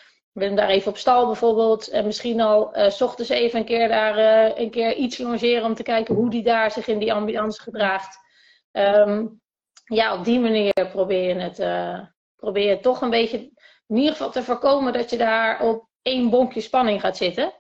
hem 0.45 0.55
daar 0.55 0.69
even 0.69 0.91
op 0.91 0.97
stal 0.97 1.25
bijvoorbeeld. 1.25 1.87
En 1.87 2.05
misschien 2.05 2.41
al 2.41 2.77
uh, 2.77 2.89
s 2.89 3.01
ochtends 3.01 3.29
even 3.29 3.59
een 3.59 3.65
keer 3.65 3.87
daar 3.87 4.17
uh, 4.17 4.57
een 4.57 4.69
keer 4.69 4.95
iets 4.95 5.17
longeren 5.17 5.63
om 5.63 5.73
te 5.73 5.83
kijken 5.83 6.15
hoe 6.15 6.29
die 6.29 6.43
daar 6.43 6.71
zich 6.71 6.87
in 6.87 6.99
die 6.99 7.13
ambiance 7.13 7.61
gedraagt. 7.61 8.17
Um, 8.71 9.41
ja, 9.85 10.17
op 10.17 10.25
die 10.25 10.39
manier 10.39 10.87
probeer 10.91 11.27
je 11.27 11.41
het 11.41 11.59
uh, 11.59 11.99
probeer 12.35 12.69
je 12.69 12.79
toch 12.79 13.01
een 13.01 13.09
beetje 13.09 13.37
in 13.87 13.95
ieder 13.95 14.11
geval 14.11 14.31
te 14.31 14.43
voorkomen 14.43 14.93
dat 14.93 15.09
je 15.09 15.17
daar 15.17 15.61
op 15.61 15.87
één 16.01 16.29
bonkje 16.29 16.61
spanning 16.61 17.01
gaat 17.01 17.17
zitten. 17.17 17.53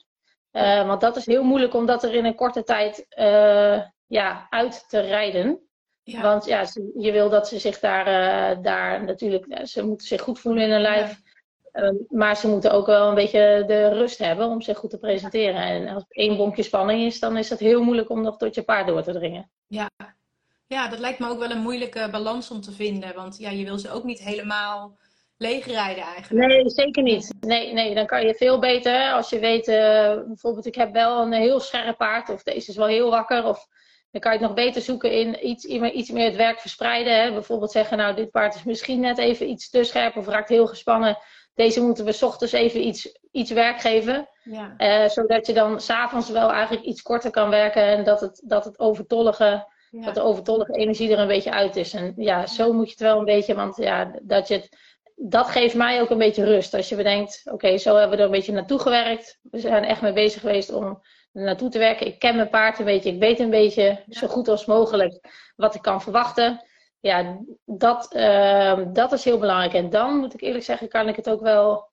Want 0.85 1.01
dat 1.01 1.15
is 1.15 1.25
heel 1.25 1.43
moeilijk 1.43 1.73
om 1.73 1.85
dat 1.85 2.03
er 2.03 2.13
in 2.13 2.25
een 2.25 2.35
korte 2.35 2.63
tijd 2.63 3.05
ja, 4.07 4.47
uit 4.49 4.89
te 4.89 4.99
rijden. 4.99 5.69
Ja. 6.03 6.21
Want 6.21 6.45
ja, 6.45 6.65
je 6.97 7.11
wil 7.11 7.29
dat 7.29 7.47
ze 7.47 7.59
zich 7.59 7.79
daar, 7.79 8.61
daar 8.61 9.03
natuurlijk, 9.03 9.67
ze 9.67 9.85
moeten 9.85 10.07
zich 10.07 10.21
goed 10.21 10.39
voelen 10.39 10.63
in 10.63 10.71
hun 10.71 10.81
lijf. 10.81 11.09
Ja. 11.09 11.26
Maar 12.09 12.37
ze 12.37 12.47
moeten 12.47 12.71
ook 12.71 12.85
wel 12.85 13.07
een 13.07 13.15
beetje 13.15 13.63
de 13.67 13.87
rust 13.87 14.17
hebben 14.17 14.47
om 14.47 14.61
zich 14.61 14.77
goed 14.77 14.89
te 14.89 14.97
presenteren. 14.97 15.61
En 15.61 15.87
als 15.87 16.05
één 16.07 16.37
bonkje 16.37 16.63
spanning 16.63 17.01
is, 17.01 17.19
dan 17.19 17.37
is 17.37 17.49
het 17.49 17.59
heel 17.59 17.83
moeilijk 17.83 18.09
om 18.09 18.21
nog 18.21 18.37
tot 18.37 18.55
je 18.55 18.63
paard 18.63 18.87
door 18.87 19.03
te 19.03 19.13
dringen. 19.13 19.51
Ja. 19.67 19.89
ja, 20.67 20.87
dat 20.87 20.99
lijkt 20.99 21.19
me 21.19 21.29
ook 21.29 21.39
wel 21.39 21.51
een 21.51 21.61
moeilijke 21.61 22.07
balans 22.11 22.51
om 22.51 22.61
te 22.61 22.71
vinden. 22.71 23.15
Want 23.15 23.37
ja, 23.37 23.49
je 23.49 23.65
wil 23.65 23.79
ze 23.79 23.91
ook 23.91 24.03
niet 24.03 24.19
helemaal 24.19 24.97
leegrijden 25.37 26.03
eigenlijk. 26.03 26.47
Nee, 26.47 26.69
zeker 26.69 27.03
niet. 27.03 27.33
Nee, 27.39 27.73
nee, 27.73 27.95
dan 27.95 28.05
kan 28.05 28.25
je 28.25 28.35
veel 28.35 28.59
beter 28.59 29.11
als 29.11 29.29
je 29.29 29.39
weet, 29.39 29.67
uh, 29.67 29.75
bijvoorbeeld 30.27 30.65
ik 30.65 30.75
heb 30.75 30.93
wel 30.93 31.21
een 31.21 31.33
heel 31.33 31.59
scherp 31.59 31.97
paard 31.97 32.29
of 32.29 32.43
deze 32.43 32.69
is 32.69 32.77
wel 32.77 32.87
heel 32.87 33.09
wakker 33.09 33.45
of 33.45 33.67
dan 34.11 34.21
kan 34.21 34.31
je 34.31 34.37
het 34.37 34.47
nog 34.47 34.65
beter 34.65 34.81
zoeken 34.81 35.11
in 35.11 35.47
iets, 35.47 35.65
iets 35.65 36.09
meer 36.09 36.25
het 36.25 36.35
werk 36.35 36.59
verspreiden. 36.59 37.21
Hè? 37.21 37.31
Bijvoorbeeld 37.31 37.71
zeggen, 37.71 37.97
nou 37.97 38.15
dit 38.15 38.31
paard 38.31 38.55
is 38.55 38.63
misschien 38.63 38.99
net 38.99 39.17
even 39.17 39.49
iets 39.49 39.69
te 39.69 39.83
scherp 39.83 40.15
of 40.15 40.27
raakt 40.27 40.49
heel 40.49 40.67
gespannen. 40.67 41.17
Deze 41.57 41.81
moeten 41.81 42.05
we 42.05 42.11
s 42.11 42.23
ochtends 42.23 42.53
even 42.53 42.87
iets, 42.87 43.17
iets 43.31 43.51
werk 43.51 43.79
geven. 43.79 44.29
Ja. 44.43 44.73
Uh, 44.77 45.09
zodat 45.09 45.47
je 45.47 45.53
dan 45.53 45.81
s'avonds 45.81 46.29
wel 46.29 46.51
eigenlijk 46.51 46.85
iets 46.85 47.01
korter 47.01 47.31
kan 47.31 47.49
werken 47.49 47.83
en 47.83 48.03
dat 48.03 48.21
het, 48.21 48.41
dat 48.45 48.65
het 48.65 48.79
overtollige, 48.79 49.67
ja. 49.89 50.05
dat 50.05 50.15
de 50.15 50.21
overtollige 50.21 50.73
energie 50.73 51.11
er 51.11 51.19
een 51.19 51.27
beetje 51.27 51.51
uit 51.51 51.75
is. 51.75 51.93
En 51.93 52.13
ja, 52.15 52.45
zo 52.45 52.73
moet 52.73 52.85
je 52.85 52.91
het 52.91 53.01
wel 53.01 53.19
een 53.19 53.25
beetje, 53.25 53.55
want 53.55 53.77
ja, 53.77 54.11
dat 54.21 54.47
je 54.47 54.53
het 54.53 54.69
dat 55.19 55.47
geeft 55.47 55.75
mij 55.75 56.01
ook 56.01 56.09
een 56.09 56.17
beetje 56.17 56.45
rust. 56.45 56.73
Als 56.73 56.89
je 56.89 56.95
bedenkt, 56.95 57.41
oké, 57.45 57.53
okay, 57.53 57.77
zo 57.77 57.95
hebben 57.95 58.17
we 58.17 58.23
er 58.23 58.29
een 58.29 58.35
beetje 58.35 58.51
naartoe 58.51 58.79
gewerkt. 58.79 59.39
We 59.41 59.59
zijn 59.59 59.83
echt 59.83 60.01
mee 60.01 60.13
bezig 60.13 60.41
geweest 60.41 60.73
om 60.73 60.83
er 61.33 61.43
naartoe 61.43 61.69
te 61.69 61.79
werken. 61.79 62.07
Ik 62.07 62.19
ken 62.19 62.35
mijn 62.35 62.49
paard 62.49 62.79
een 62.79 62.85
beetje. 62.85 63.11
Ik 63.11 63.19
weet 63.19 63.39
een 63.39 63.49
beetje 63.49 63.83
ja. 63.83 64.19
zo 64.19 64.27
goed 64.27 64.47
als 64.47 64.65
mogelijk 64.65 65.19
wat 65.55 65.75
ik 65.75 65.81
kan 65.81 66.01
verwachten. 66.01 66.66
Ja, 66.99 67.39
dat, 67.65 68.15
uh, 68.15 68.85
dat 68.93 69.11
is 69.11 69.23
heel 69.23 69.39
belangrijk. 69.39 69.73
En 69.73 69.89
dan 69.89 70.17
moet 70.17 70.33
ik 70.33 70.41
eerlijk 70.41 70.63
zeggen, 70.63 70.89
kan 70.89 71.07
ik 71.07 71.15
het 71.15 71.29
ook 71.29 71.41
wel. 71.41 71.89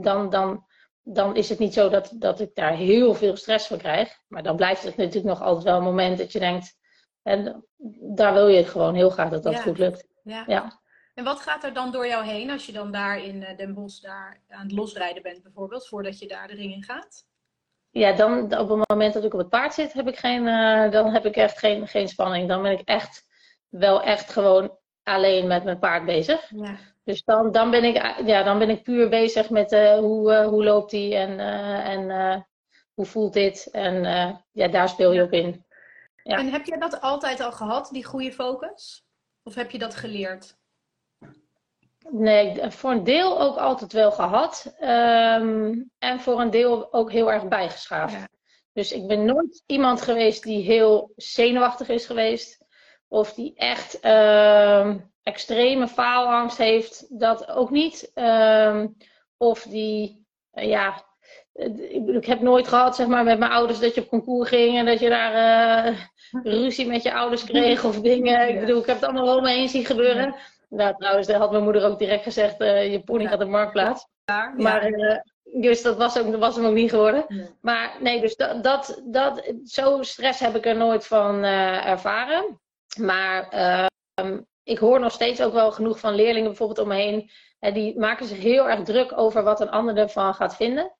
Dan, 0.00 0.30
dan, 0.30 0.66
dan 1.02 1.36
is 1.36 1.48
het 1.48 1.58
niet 1.58 1.74
zo 1.74 1.88
dat, 1.88 2.12
dat 2.14 2.40
ik 2.40 2.54
daar 2.54 2.72
heel 2.72 3.14
veel 3.14 3.36
stress 3.36 3.66
van 3.66 3.78
krijg. 3.78 4.18
Maar 4.28 4.42
dan 4.42 4.56
blijft 4.56 4.82
het 4.82 4.96
natuurlijk 4.96 5.26
nog 5.26 5.42
altijd 5.42 5.64
wel 5.64 5.76
een 5.76 5.82
moment 5.82 6.18
dat 6.18 6.32
je 6.32 6.38
denkt. 6.38 6.76
En 7.22 7.66
daar 8.16 8.32
wil 8.32 8.48
je 8.48 8.64
gewoon 8.64 8.94
heel 8.94 9.10
graag 9.10 9.30
dat 9.30 9.42
dat 9.42 9.52
ja. 9.52 9.60
goed 9.60 9.78
lukt. 9.78 10.06
Ja. 10.22 10.44
ja. 10.46 10.80
En 11.14 11.24
wat 11.24 11.40
gaat 11.40 11.64
er 11.64 11.72
dan 11.72 11.92
door 11.92 12.06
jou 12.06 12.24
heen 12.24 12.50
als 12.50 12.66
je 12.66 12.72
dan 12.72 12.92
daar 12.92 13.24
in 13.24 13.40
Den 13.56 13.74
Bosch 13.74 14.02
daar 14.02 14.42
aan 14.48 14.62
het 14.62 14.72
losrijden 14.72 15.22
bent 15.22 15.42
bijvoorbeeld, 15.42 15.88
voordat 15.88 16.18
je 16.18 16.28
daar 16.28 16.48
de 16.48 16.54
ring 16.54 16.72
in 16.72 16.82
gaat? 16.82 17.26
Ja, 17.90 18.12
dan 18.12 18.58
op 18.58 18.68
het 18.68 18.88
moment 18.88 19.14
dat 19.14 19.24
ik 19.24 19.32
op 19.32 19.38
het 19.38 19.48
paard 19.48 19.74
zit, 19.74 19.92
heb 19.92 20.08
ik 20.08 20.16
geen, 20.16 20.46
uh, 20.46 20.90
dan 20.90 21.12
heb 21.12 21.24
ik 21.24 21.36
echt 21.36 21.58
geen, 21.58 21.88
geen 21.88 22.08
spanning. 22.08 22.48
Dan 22.48 22.62
ben 22.62 22.72
ik 22.72 22.88
echt 22.88 23.26
wel 23.68 24.02
echt 24.02 24.30
gewoon 24.30 24.76
alleen 25.02 25.46
met 25.46 25.64
mijn 25.64 25.78
paard 25.78 26.04
bezig. 26.04 26.50
Ja. 26.54 26.76
Dus 27.04 27.24
dan, 27.24 27.52
dan, 27.52 27.70
ben 27.70 27.84
ik, 27.84 28.22
ja, 28.26 28.42
dan 28.42 28.58
ben 28.58 28.70
ik 28.70 28.82
puur 28.82 29.08
bezig 29.08 29.50
met 29.50 29.72
uh, 29.72 29.98
hoe, 29.98 30.32
uh, 30.32 30.46
hoe 30.46 30.64
loopt 30.64 30.90
hij 30.90 31.16
en, 31.16 31.38
en 31.84 32.46
hoe 32.94 33.06
voelt 33.06 33.32
dit. 33.32 33.68
En 33.72 34.02
ja, 34.52 34.68
daar 34.68 34.88
speel 34.88 35.12
je 35.12 35.22
op 35.22 35.32
in. 35.32 35.64
Ja. 36.22 36.36
En 36.36 36.50
heb 36.50 36.64
je 36.64 36.78
dat 36.78 37.00
altijd 37.00 37.40
al 37.40 37.52
gehad, 37.52 37.88
die 37.92 38.04
goede 38.04 38.32
focus? 38.32 39.04
Of 39.42 39.54
heb 39.54 39.70
je 39.70 39.78
dat 39.78 39.94
geleerd? 39.94 40.56
Nee, 42.10 42.70
voor 42.70 42.90
een 42.90 43.04
deel 43.04 43.40
ook 43.40 43.56
altijd 43.56 43.92
wel 43.92 44.12
gehad. 44.12 44.74
Um, 44.80 45.90
en 45.98 46.20
voor 46.20 46.40
een 46.40 46.50
deel 46.50 46.92
ook 46.92 47.12
heel 47.12 47.32
erg 47.32 47.48
bijgeschaafd. 47.48 48.12
Ja. 48.12 48.28
Dus 48.72 48.92
ik 48.92 49.06
ben 49.06 49.24
nooit 49.24 49.62
iemand 49.66 50.02
geweest 50.02 50.42
die 50.42 50.62
heel 50.62 51.12
zenuwachtig 51.16 51.88
is 51.88 52.06
geweest. 52.06 52.64
Of 53.08 53.34
die 53.34 53.52
echt 53.56 54.04
um, 54.04 55.10
extreme 55.22 55.88
faalangst 55.88 56.58
heeft. 56.58 57.18
Dat 57.18 57.48
ook 57.48 57.70
niet. 57.70 58.10
Um, 58.14 58.96
of 59.36 59.62
die, 59.62 60.26
uh, 60.54 60.68
ja, 60.68 61.04
ik 62.12 62.26
heb 62.26 62.40
nooit 62.40 62.68
gehad, 62.68 62.96
zeg 62.96 63.06
maar, 63.06 63.24
met 63.24 63.38
mijn 63.38 63.50
ouders 63.50 63.78
dat 63.78 63.94
je 63.94 64.00
op 64.00 64.08
concours 64.08 64.48
ging 64.48 64.78
en 64.78 64.86
dat 64.86 65.00
je 65.00 65.08
daar 65.08 65.86
uh, 65.86 65.98
ruzie 66.52 66.86
met 66.86 67.02
je 67.02 67.14
ouders 67.14 67.44
kreeg 67.44 67.84
of 67.84 68.00
dingen. 68.00 68.48
Ik 68.48 68.60
bedoel, 68.60 68.80
ik 68.80 68.86
heb 68.86 68.96
het 68.96 69.04
allemaal 69.04 69.24
wel 69.24 69.40
mee 69.40 69.56
eens 69.56 69.70
zien 69.70 69.84
gebeuren. 69.84 70.34
Nou, 70.68 70.94
trouwens, 70.98 71.26
daar 71.26 71.38
had 71.38 71.50
mijn 71.50 71.64
moeder 71.64 71.84
ook 71.84 71.98
direct 71.98 72.22
gezegd: 72.22 72.60
uh, 72.60 72.92
je 72.92 73.00
pony 73.00 73.26
gaat 73.26 73.38
de 73.38 73.44
marktplaats. 73.44 74.06
Ja. 74.24 74.54
Maar, 74.56 74.88
uh, 74.88 75.18
dus 75.60 75.82
dat 75.82 75.96
was, 75.96 76.18
ook, 76.18 76.30
dat 76.30 76.40
was 76.40 76.56
hem 76.56 76.64
ook 76.64 76.74
niet 76.74 76.90
geworden. 76.90 77.24
Ja. 77.28 77.44
Maar 77.60 77.96
nee, 78.00 78.20
dus 78.20 78.36
dat, 78.36 78.64
dat, 78.64 79.02
dat, 79.04 79.52
zo 79.64 80.02
stress 80.02 80.40
heb 80.40 80.56
ik 80.56 80.66
er 80.66 80.76
nooit 80.76 81.06
van 81.06 81.44
ervaren. 81.44 82.60
Maar 82.98 83.48
ehm, 83.48 84.40
ik 84.62 84.78
hoor 84.78 85.00
nog 85.00 85.12
steeds 85.12 85.42
ook 85.42 85.52
wel 85.52 85.72
genoeg 85.72 85.98
van 85.98 86.14
leerlingen 86.14 86.48
bijvoorbeeld 86.48 86.78
om 86.78 86.88
me 86.88 86.94
heen. 86.94 87.30
die 87.72 87.98
maken 87.98 88.26
zich 88.26 88.38
heel 88.38 88.68
erg 88.68 88.82
druk 88.82 89.18
over 89.18 89.42
wat 89.42 89.60
een 89.60 89.70
ander 89.70 89.96
ervan 89.96 90.34
gaat 90.34 90.56
vinden. 90.56 90.96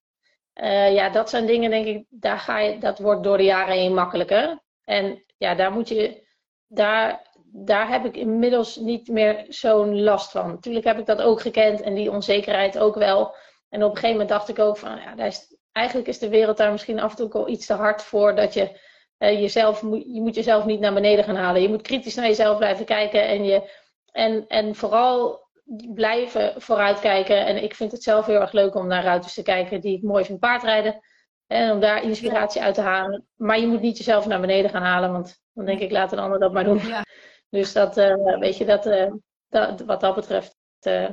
ja, 0.90 1.10
dat 1.10 1.30
zijn 1.30 1.46
dingen, 1.46 1.70
denk 1.70 1.86
ik, 1.86 2.04
daar 2.08 2.38
ga 2.38 2.58
je, 2.58 2.78
dat 2.78 2.98
wordt 2.98 3.22
door 3.22 3.36
de 3.36 3.44
jaren 3.44 3.74
heen 3.74 3.94
makkelijker. 3.94 4.62
En 4.84 5.24
ja, 5.36 5.54
daar 5.54 5.72
moet 5.72 5.88
je, 5.88 6.26
daar 6.66 7.28
daar 7.52 7.88
heb 7.88 8.04
ik 8.04 8.16
inmiddels 8.16 8.76
niet 8.76 9.08
meer 9.08 9.44
zo'n 9.48 10.02
last 10.02 10.30
van. 10.30 10.48
Natuurlijk 10.48 10.84
heb 10.84 10.98
ik 10.98 11.06
dat 11.06 11.22
ook 11.22 11.40
gekend 11.40 11.80
en 11.80 11.94
die 11.94 12.10
onzekerheid 12.10 12.78
ook 12.78 12.94
wel. 12.94 13.34
En 13.68 13.82
op 13.82 13.90
een 13.90 13.96
gegeven 13.96 14.10
moment 14.10 14.28
dacht 14.28 14.48
ik 14.48 14.58
ook 14.58 14.76
van, 14.76 14.96
ja, 14.96 15.24
is, 15.24 15.56
eigenlijk 15.72 16.08
is 16.08 16.18
de 16.18 16.28
wereld 16.28 16.56
daar 16.56 16.72
misschien 16.72 17.00
af 17.00 17.10
en 17.10 17.16
toe 17.16 17.32
al 17.32 17.48
iets 17.48 17.66
te 17.66 17.74
hard 17.74 18.02
voor 18.02 18.34
dat 18.34 18.54
je 18.54 18.80
uh, 19.18 19.40
jezelf, 19.40 19.80
je 19.80 20.20
moet 20.20 20.34
jezelf 20.34 20.64
niet 20.64 20.80
naar 20.80 20.94
beneden 20.94 21.24
gaan 21.24 21.36
halen. 21.36 21.62
Je 21.62 21.68
moet 21.68 21.82
kritisch 21.82 22.14
naar 22.14 22.26
jezelf 22.26 22.58
blijven 22.58 22.84
kijken 22.84 23.26
en, 23.26 23.44
je, 23.44 23.70
en, 24.12 24.46
en 24.46 24.74
vooral 24.74 25.46
blijven 25.94 26.62
vooruitkijken. 26.62 27.46
En 27.46 27.62
ik 27.62 27.74
vind 27.74 27.92
het 27.92 28.02
zelf 28.02 28.26
heel 28.26 28.40
erg 28.40 28.52
leuk 28.52 28.74
om 28.74 28.86
naar 28.86 29.04
ruiters 29.04 29.34
te 29.34 29.42
kijken 29.42 29.80
die 29.80 29.96
ik 29.96 30.02
mooi 30.02 30.24
vind 30.24 30.38
paardrijden. 30.38 31.00
En 31.46 31.70
om 31.70 31.80
daar 31.80 32.02
inspiratie 32.02 32.62
uit 32.62 32.74
te 32.74 32.80
halen. 32.80 33.26
Maar 33.36 33.60
je 33.60 33.66
moet 33.66 33.80
niet 33.80 33.98
jezelf 33.98 34.26
naar 34.26 34.40
beneden 34.40 34.70
gaan 34.70 34.82
halen, 34.82 35.12
want 35.12 35.40
dan 35.52 35.64
denk 35.64 35.80
ik, 35.80 35.90
laat 35.90 36.12
een 36.12 36.18
ander 36.18 36.38
dat 36.38 36.52
maar 36.52 36.64
doen. 36.64 36.78
Ja. 36.86 37.04
Dus 37.50 37.72
dat, 37.72 37.98
uh, 37.98 38.38
weet 38.38 38.56
je, 38.56 38.64
dat, 38.64 38.86
uh, 38.86 39.12
dat, 39.48 39.80
wat 39.80 40.00
dat 40.00 40.14
betreft. 40.14 40.56
Uh, 40.86 41.08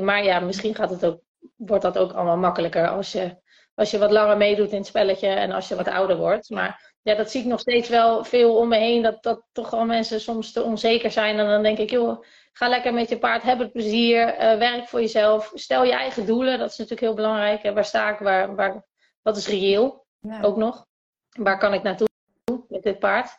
maar 0.00 0.24
ja, 0.24 0.40
misschien 0.40 0.74
gaat 0.74 0.90
het 0.90 1.04
ook, 1.04 1.20
wordt 1.56 1.82
dat 1.82 1.98
ook 1.98 2.12
allemaal 2.12 2.36
makkelijker 2.36 2.88
als 2.88 3.12
je, 3.12 3.36
als 3.74 3.90
je 3.90 3.98
wat 3.98 4.10
langer 4.10 4.36
meedoet 4.36 4.70
in 4.70 4.76
het 4.76 4.86
spelletje 4.86 5.28
en 5.28 5.52
als 5.52 5.68
je 5.68 5.76
wat 5.76 5.88
ouder 5.88 6.16
wordt. 6.16 6.50
Maar 6.50 6.85
ja, 7.06 7.14
dat 7.14 7.30
zie 7.30 7.40
ik 7.40 7.46
nog 7.46 7.60
steeds 7.60 7.88
wel 7.88 8.24
veel 8.24 8.56
om 8.56 8.68
me 8.68 8.76
heen. 8.76 9.02
Dat, 9.02 9.22
dat 9.22 9.42
toch 9.52 9.72
al 9.72 9.84
mensen 9.84 10.20
soms 10.20 10.52
te 10.52 10.62
onzeker 10.62 11.10
zijn. 11.10 11.38
En 11.38 11.46
dan 11.46 11.62
denk 11.62 11.78
ik, 11.78 11.90
joh, 11.90 12.24
ga 12.52 12.68
lekker 12.68 12.94
met 12.94 13.08
je 13.08 13.18
paard, 13.18 13.42
heb 13.42 13.58
het 13.58 13.72
plezier, 13.72 14.34
werk 14.38 14.88
voor 14.88 15.00
jezelf. 15.00 15.50
Stel 15.54 15.84
je 15.84 15.92
eigen 15.92 16.26
doelen, 16.26 16.58
dat 16.58 16.70
is 16.70 16.76
natuurlijk 16.76 17.06
heel 17.06 17.14
belangrijk. 17.14 17.74
Waar 17.74 17.84
sta 17.84 18.12
ik, 18.12 18.18
waar, 18.18 18.54
waar, 18.54 18.84
wat 19.22 19.36
is 19.36 19.46
reëel 19.46 20.06
ja. 20.20 20.42
ook 20.42 20.56
nog? 20.56 20.86
Waar 21.30 21.58
kan 21.58 21.74
ik 21.74 21.82
naartoe 21.82 22.08
met 22.68 22.82
dit 22.82 22.98
paard? 22.98 23.36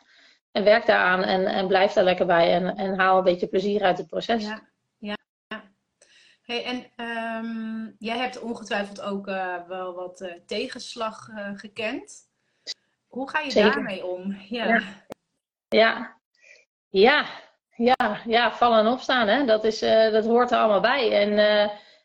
En 0.52 0.64
werk 0.64 0.86
daaraan 0.86 1.22
en, 1.22 1.46
en 1.46 1.66
blijf 1.66 1.92
daar 1.92 2.04
lekker 2.04 2.26
bij 2.26 2.52
en, 2.52 2.76
en 2.76 2.98
haal 2.98 3.18
een 3.18 3.24
beetje 3.24 3.48
plezier 3.48 3.82
uit 3.82 3.98
het 3.98 4.06
proces. 4.06 4.42
Ja, 4.42 4.68
ja. 4.98 5.16
Hey, 6.42 6.64
en 6.64 7.06
um, 7.06 7.94
jij 7.98 8.18
hebt 8.18 8.40
ongetwijfeld 8.40 9.00
ook 9.00 9.26
uh, 9.26 9.56
wel 9.66 9.94
wat 9.94 10.20
uh, 10.20 10.32
tegenslag 10.46 11.28
gekend. 11.54 12.27
Hoe 13.18 13.30
ga 13.30 13.40
je 13.40 13.50
Zeker. 13.50 13.72
daarmee 13.72 14.06
om? 14.06 14.36
Ja. 14.48 14.66
ja. 14.66 14.82
ja. 15.68 16.16
Ja, 16.90 17.26
ja, 17.76 18.20
ja, 18.26 18.52
vallen 18.52 18.78
en 18.78 18.86
opstaan. 18.86 19.28
Hè? 19.28 19.44
Dat, 19.44 19.64
is, 19.64 19.78
dat 19.78 20.24
hoort 20.24 20.50
er 20.50 20.58
allemaal 20.58 20.80
bij. 20.80 21.12
En, 21.12 21.38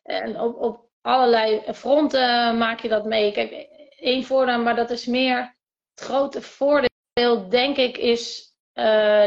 en 0.04 0.40
op, 0.40 0.58
op 0.58 0.90
allerlei 1.02 1.62
fronten 1.74 2.58
maak 2.58 2.80
je 2.80 2.90
dat 2.90 3.06
mee. 3.06 3.32
Kijk, 3.32 3.52
één 4.00 4.24
voordeel, 4.24 4.60
maar 4.60 4.76
dat 4.76 4.90
is 4.90 5.06
meer 5.06 5.56
het 5.96 6.06
grote 6.06 6.42
voordeel, 6.42 7.50
denk 7.50 7.78
ik, 7.78 7.98
is 7.98 8.54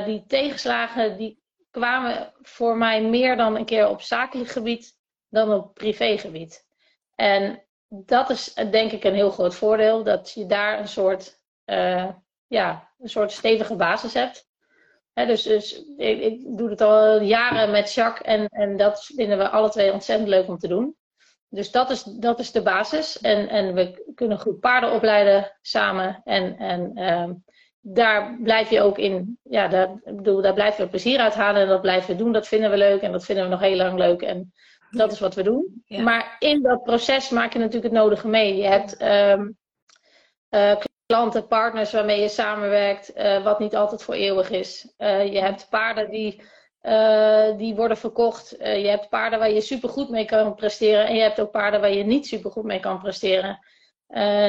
die 0.05 0.25
tegenslagen 0.27 1.16
die 1.16 1.42
kwamen 1.70 2.33
voor 2.42 2.77
mij 2.77 3.03
meer 3.03 3.37
dan 3.37 3.57
een 3.57 3.64
keer 3.64 3.88
op 3.88 4.01
zakelijk 4.01 4.51
gebied 4.51 4.92
dan 5.29 5.53
op 5.53 5.75
privégebied. 5.75 6.66
En 7.14 7.66
dat 7.88 8.31
is 8.31 8.55
denk 8.55 8.92
ik 8.92 9.05
een 9.05 9.14
heel 9.14 9.31
groot 9.31 9.55
voordeel, 9.55 10.05
dat 10.05 10.33
je 10.35 10.46
daar 10.46 10.79
een 10.79 10.88
soort, 10.88 11.36
uh, 11.66 12.09
ja, 12.46 12.92
een 12.98 13.09
soort 13.09 13.33
stevige 13.33 13.76
basis 13.76 14.14
hebt. 14.14 14.48
dus, 15.12 15.42
dus 15.42 15.85
ik, 15.96 16.20
ik, 16.20 16.44
doe 16.57 16.70
het 16.70 16.81
al 16.81 17.20
jaren 17.20 17.70
met 17.70 17.92
Jacques 17.92 18.26
en, 18.26 18.46
en 18.48 18.76
dat 18.76 19.05
vinden 19.14 19.38
we 19.38 19.48
alle 19.48 19.70
twee 19.70 19.92
ontzettend 19.92 20.29
leuk 20.29 20.48
om 20.48 20.59
te 20.59 20.68
doen. 20.68 20.96
Dus 21.48 21.70
dat 21.70 21.90
is, 21.90 22.02
dat 22.02 22.38
is 22.38 22.52
de 22.52 22.62
basis. 22.62 23.20
En, 23.20 23.48
en 23.48 23.74
we 23.74 24.12
kunnen 24.14 24.38
goed 24.38 24.61
paarden 24.61 24.92
opleiden 24.92 25.57
samen. 25.61 26.20
En, 26.24 26.57
en 26.59 26.90
uh, 26.94 27.31
daar 27.81 28.38
blijf 28.42 28.70
je 28.70 28.81
ook 28.81 28.98
in, 28.98 29.38
ja, 29.42 29.68
daar, 29.68 30.00
bedoel, 30.05 30.42
daar 30.42 30.55
blijven 30.55 30.85
we 30.85 30.90
plezier 30.90 31.18
uit 31.18 31.35
halen 31.35 31.62
en 31.62 31.68
dat 31.68 31.81
blijven 31.81 32.11
we 32.11 32.22
doen. 32.22 32.33
Dat 32.33 32.48
vinden 32.48 32.70
we 32.70 32.76
leuk 32.76 33.02
en 33.02 33.12
dat 33.12 33.24
vinden 33.24 33.44
we 33.44 33.50
nog 33.50 33.61
heel 33.61 33.76
lang 33.76 33.98
leuk. 33.98 34.22
En 34.22 34.52
dat 34.90 35.12
is 35.12 35.20
wat 35.20 35.35
we 35.35 35.42
doen. 35.42 35.83
Maar 35.87 36.37
in 36.38 36.62
dat 36.62 36.83
proces 36.83 37.31
maak 37.31 37.52
je 37.52 37.59
natuurlijk 37.59 37.92
het 37.92 38.02
nodige 38.02 38.29
mee. 38.29 38.57
Je 38.57 38.66
hebt 38.66 39.02
um, 39.02 39.57
uh, 40.50 40.76
klanten, 41.07 41.47
partners 41.47 41.92
waarmee 41.92 42.21
je 42.21 42.29
samenwerkt, 42.29 43.16
uh, 43.16 43.45
wat 43.45 43.59
niet 43.59 43.77
altijd 43.77 44.03
voor 44.03 44.14
eeuwig 44.14 44.51
is. 44.51 44.95
Uh, 44.99 45.33
je 45.33 45.40
hebt 45.40 45.69
paarden 45.71 46.11
die, 46.11 46.42
die 47.57 47.75
worden 47.75 47.97
verkocht. 47.97 48.55
je 48.59 48.88
hebt 48.88 49.09
paarden 49.09 49.38
waar 49.38 49.51
je 49.51 49.61
supergoed 49.61 50.09
mee 50.09 50.25
kan 50.25 50.55
presteren. 50.55 51.07
En 51.07 51.14
je 51.14 51.21
hebt 51.21 51.40
ook 51.40 51.51
paarden 51.51 51.81
waar 51.81 51.92
je 51.92 52.05
niet 52.05 52.27
supergoed 52.27 52.64
mee 52.64 52.81
kan 52.81 53.01
presteren. 53.01 53.59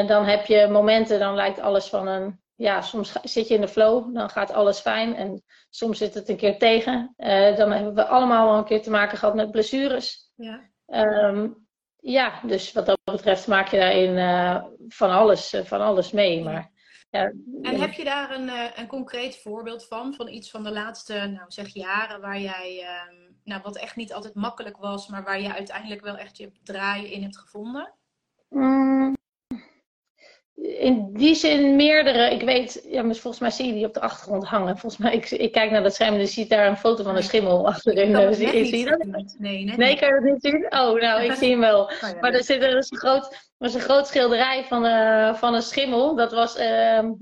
dan 0.08 0.26
heb 0.26 0.46
je 0.46 0.67
momenten, 0.67 1.20
dan 1.20 1.36
lijkt 1.36 1.60
alles 1.60 1.88
van 1.88 2.08
een 2.08 2.39
ja, 2.56 2.82
soms 2.82 3.12
zit 3.24 3.48
je 3.48 3.54
in 3.54 3.62
de 3.62 3.67
flow, 3.67 4.13
dan 4.13 4.30
gaat 4.30 4.52
alles 4.52 4.80
fijn. 4.80 5.15
En 5.15 5.43
soms 5.70 5.98
zit 5.98 6.13
het 6.13 6.30
een 6.30 6.38
keer 6.38 6.58
tegen. 6.58 7.13
Dan 7.56 7.72
hebben 7.72 7.93
we 7.93 8.06
allemaal 8.06 8.48
wel 8.48 8.58
een 8.58 8.65
keer 8.65 8.82
te 8.82 8.89
maken 8.89 9.17
gehad 9.17 9.36
met 9.36 9.52
blessures. 9.52 10.32
Ja, 10.36 10.70
um, 10.88 11.66
ja 12.12 12.41
dus 12.43 12.74
wat 12.74 12.86
dat 12.86 13.00
betreft 13.04 13.48
maak 13.48 13.67
je 13.67 13.78
daarin 13.78 14.17
uh, 14.17 14.63
van, 14.88 15.10
alles, 15.10 15.54
uh, 15.54 15.63
van 15.63 15.82
alles 15.82 16.12
mee. 16.12 16.43
Maar, 16.43 16.72
ja, 17.10 17.32
en 17.62 17.80
heb 17.80 17.93
je 17.93 18.04
daar 18.04 18.32
een, 18.32 18.50
een 18.76 18.88
concreet 18.88 19.38
voorbeeld 19.38 19.88
van? 19.88 20.13
Van 20.13 20.28
iets 20.28 20.52
van 20.52 20.63
de 20.63 20.72
laatste, 20.72 21.13
nou 21.13 21.46
zeg 21.48 21.67
jaren, 21.67 22.22
waar 22.22 22.39
jij, 22.39 22.86
um, 23.10 23.39
nou 23.43 23.62
wat 23.62 23.78
echt 23.78 23.96
niet 23.96 24.13
altijd 24.13 24.36
makkelijk 24.36 24.78
was, 24.78 25.08
maar 25.08 25.24
waar 25.24 25.41
je 25.41 25.54
uiteindelijk 25.54 26.02
wel 26.02 26.17
echt 26.17 26.38
je 26.38 26.52
draai 26.63 27.12
in 27.12 27.22
hebt 27.22 27.38
gevonden? 27.38 27.93
Mm, 28.50 29.16
in 30.62 31.13
die 31.13 31.36
zin 31.36 31.76
meerdere. 31.76 32.32
Ik 32.32 32.41
weet, 32.41 32.86
ja, 32.89 33.02
maar 33.02 33.15
volgens 33.15 33.41
mij 33.41 33.52
zie 33.52 33.67
je 33.67 33.74
die 33.74 33.86
op 33.86 33.93
de 33.93 34.00
achtergrond 34.00 34.46
hangen. 34.46 34.78
Volgens 34.78 35.02
mij, 35.02 35.13
ik, 35.13 35.30
ik 35.30 35.52
kijk 35.52 35.72
naar 35.72 35.84
dat 35.84 35.93
scherm 35.93 36.13
en 36.13 36.17
dan 36.17 36.28
zie 36.28 36.43
je 36.43 36.50
daar 36.50 36.67
een 36.67 36.78
foto 36.78 37.04
van 37.04 37.15
een 37.15 37.24
schimmel 37.24 37.67
achterin. 37.67 38.15
Ik 38.15 38.34
zie, 38.34 38.65
zie 38.65 38.78
je 38.78 38.86
dat? 38.86 39.36
Nee, 39.38 39.63
net 39.63 39.78
nee, 39.78 39.98
kan 39.98 40.08
je 40.08 40.13
dat 40.13 40.24
niet 40.24 40.41
zien? 40.41 40.65
Oh, 40.65 41.02
nou, 41.02 41.24
ik 41.24 41.32
zie 41.32 41.52
hem 41.52 41.60
wel. 41.60 41.82
Oh, 41.82 41.91
ja, 42.02 42.13
maar 42.22 42.34
er 42.34 42.43
zit 42.43 42.63
er 42.63 42.78
is 42.78 42.91
een 42.91 42.98
groot, 42.98 43.52
was 43.58 43.74
een 43.74 43.82
groot 43.82 44.08
schilderij 44.08 44.63
van, 44.63 44.86
uh, 44.86 45.34
van 45.34 45.54
een 45.54 45.62
schimmel. 45.62 46.15
Dat 46.15 46.32
was, 46.32 46.58
uh, 46.58 46.63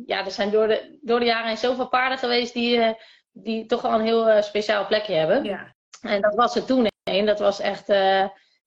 ja, 0.05 0.25
er 0.25 0.31
zijn 0.31 0.51
door 0.51 0.67
de, 0.67 0.99
door 1.01 1.19
de 1.19 1.25
jaren 1.25 1.47
heen 1.47 1.57
zoveel 1.57 1.87
paarden 1.87 2.17
geweest 2.17 2.53
die, 2.53 2.77
uh, 2.77 2.89
die 3.31 3.65
toch 3.65 3.85
al 3.85 3.93
een 3.93 4.05
heel 4.05 4.29
uh, 4.29 4.41
speciaal 4.41 4.85
plekje 4.85 5.13
hebben. 5.13 5.43
Ja. 5.43 5.73
En 6.01 6.21
dat 6.21 6.35
was 6.35 6.55
er 6.55 6.65
toen 6.65 6.87
een. 7.03 7.25
Dat 7.25 7.39
was 7.39 7.59
echt, 7.59 7.87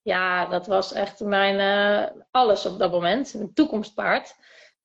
ja, 0.03 0.47
dat 0.47 0.67
was 0.67 0.93
echt 0.93 1.21
mijn 1.21 1.61
alles 2.31 2.67
op 2.67 2.79
dat 2.79 2.91
moment. 2.91 3.35
Een 3.35 3.51
toekomstpaard. 3.55 4.35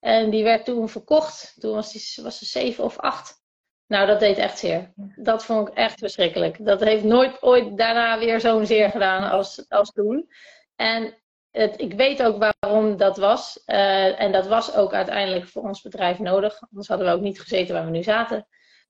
En 0.03 0.29
die 0.29 0.43
werd 0.43 0.65
toen 0.65 0.89
verkocht. 0.89 1.55
Toen 1.59 1.73
was, 1.73 1.91
die, 1.91 2.23
was 2.23 2.37
ze 2.37 2.45
zeven 2.45 2.83
of 2.83 2.97
acht. 2.97 3.41
Nou, 3.87 4.07
dat 4.07 4.19
deed 4.19 4.37
echt 4.37 4.57
zeer. 4.57 4.93
Dat 5.15 5.45
vond 5.45 5.67
ik 5.67 5.73
echt 5.73 5.99
verschrikkelijk. 5.99 6.65
Dat 6.65 6.83
heeft 6.83 7.03
nooit 7.03 7.41
ooit 7.41 7.77
daarna 7.77 8.19
weer 8.19 8.39
zo'n 8.39 8.65
zeer 8.65 8.89
gedaan 8.89 9.31
als, 9.31 9.65
als 9.69 9.91
toen. 9.91 10.29
En 10.75 11.13
het, 11.51 11.81
ik 11.81 11.93
weet 11.93 12.23
ook 12.23 12.53
waarom 12.59 12.97
dat 12.97 13.17
was. 13.17 13.63
Uh, 13.65 14.21
en 14.21 14.31
dat 14.31 14.47
was 14.47 14.75
ook 14.75 14.93
uiteindelijk 14.93 15.47
voor 15.47 15.63
ons 15.63 15.81
bedrijf 15.81 16.19
nodig. 16.19 16.61
Anders 16.69 16.87
hadden 16.87 17.07
we 17.07 17.13
ook 17.13 17.21
niet 17.21 17.41
gezeten 17.41 17.73
waar 17.73 17.85
we 17.85 17.91
nu 17.91 18.03
zaten. 18.03 18.47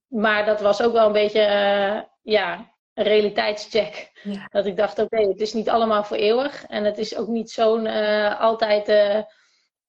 Maar 0.08 0.46
dat 0.46 0.62
was 0.62 0.82
ook 0.82 0.94
wel 0.94 1.06
een 1.06 1.12
beetje, 1.12 1.42
uh, 1.42 2.02
ja, 2.22 2.74
een 2.94 3.04
realiteitscheck. 3.04 4.12
Ja. 4.24 4.48
Dat 4.50 4.66
ik 4.66 4.78
dacht, 4.78 5.00
oké, 5.00 5.16
okay, 5.16 5.30
het 5.30 5.42
is 5.42 5.54
niet 5.54 5.70
allemaal 5.70 6.04
voor 6.04 6.18
eeuwig. 6.18 6.66
En 6.66 6.84
het 6.84 6.98
is 6.98 7.18
ook 7.18 7.28
niet 7.28 7.52
zo'n 7.52 7.86
uh, 7.86 8.42
altijd 8.42 8.88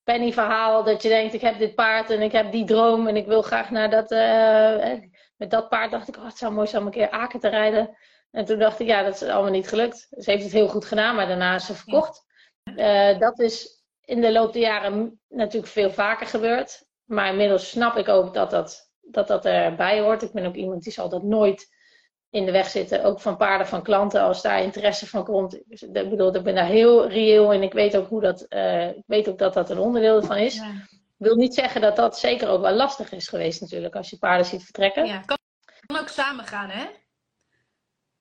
penny 0.05 0.33
verhaal 0.33 0.85
dat 0.85 1.03
je 1.03 1.09
denkt, 1.09 1.35
ik 1.35 1.41
heb 1.41 1.59
dit 1.59 1.75
paard 1.75 2.11
en 2.11 2.23
ik 2.23 2.33
heb 2.33 2.53
die 2.53 2.65
droom 2.65 3.07
en 3.07 3.17
ik 3.17 3.27
wil 3.27 3.43
graag 3.43 3.71
naar 3.71 3.91
dat... 3.91 4.13
Uh, 4.13 4.93
met 5.37 5.51
dat 5.51 5.69
paard 5.69 5.91
dacht 5.91 6.09
ik, 6.09 6.17
oh, 6.17 6.25
het 6.25 6.39
zou 6.39 6.53
mooi 6.53 6.67
zijn 6.67 6.81
om 6.81 6.87
een 6.87 6.95
keer 6.95 7.11
Aken 7.11 7.41
te 7.41 7.49
rijden. 7.49 7.97
En 8.31 8.45
toen 8.45 8.59
dacht 8.59 8.81
ik, 8.81 8.87
ja, 8.87 9.03
dat 9.03 9.15
is 9.15 9.23
allemaal 9.23 9.51
niet 9.51 9.69
gelukt. 9.69 10.07
Ze 10.11 10.31
heeft 10.31 10.43
het 10.43 10.53
heel 10.53 10.69
goed 10.69 10.85
gedaan, 10.85 11.15
maar 11.15 11.27
daarna 11.27 11.55
is 11.55 11.67
ze 11.67 11.75
verkocht. 11.75 12.25
Uh, 12.65 13.19
dat 13.19 13.39
is 13.39 13.85
in 14.05 14.21
de 14.21 14.33
loop 14.33 14.53
der 14.53 14.63
jaren 14.63 15.21
natuurlijk 15.29 15.73
veel 15.73 15.91
vaker 15.91 16.27
gebeurd. 16.27 16.87
Maar 17.05 17.29
inmiddels 17.29 17.71
snap 17.71 17.97
ik 17.97 18.09
ook 18.09 18.35
dat 18.35 18.51
dat, 18.51 18.91
dat, 19.01 19.29
dat 19.29 19.45
erbij 19.45 20.01
hoort. 20.01 20.23
Ik 20.23 20.33
ben 20.33 20.47
ook 20.47 20.55
iemand 20.55 20.83
die 20.83 20.93
zal 20.93 21.09
dat 21.09 21.23
nooit 21.23 21.74
in 22.35 22.45
de 22.45 22.53
weg 22.53 22.69
zitten. 22.69 23.05
Ook 23.05 23.21
van 23.21 23.37
paarden 23.37 23.67
van 23.67 23.83
klanten, 23.83 24.21
als 24.21 24.43
daar 24.43 24.63
interesse 24.63 25.07
van 25.07 25.25
komt. 25.25 25.61
Dus, 25.67 25.83
ik 25.83 25.93
bedoel, 25.93 26.35
ik 26.35 26.43
ben 26.43 26.55
daar 26.55 26.67
heel 26.67 27.09
reëel 27.09 27.53
en 27.53 27.63
ik 27.63 27.73
weet 27.73 27.97
ook, 27.97 28.09
hoe 28.09 28.21
dat, 28.21 28.47
uh, 28.49 28.89
ik 28.89 29.03
weet 29.07 29.29
ook 29.29 29.39
dat 29.39 29.55
dat 29.55 29.71
een 29.71 29.79
onderdeel 29.79 30.23
van 30.23 30.37
is. 30.37 30.55
Ja. 30.55 30.71
Ik 31.19 31.31
wil 31.31 31.37
niet 31.37 31.55
zeggen 31.55 31.81
dat 31.81 31.97
dat 31.97 32.19
zeker 32.19 32.49
ook 32.49 32.61
wel 32.61 32.75
lastig 32.75 33.13
is 33.13 33.29
geweest 33.29 33.61
natuurlijk, 33.61 33.95
als 33.97 34.11
je 34.11 34.19
paarden 34.19 34.47
ziet 34.47 34.63
vertrekken. 34.63 35.07
Ja, 35.07 35.21
kan, 35.21 35.39
kan 35.87 35.99
ook 35.99 36.09
samen 36.09 36.45
gaan, 36.45 36.69
hè? 36.69 36.87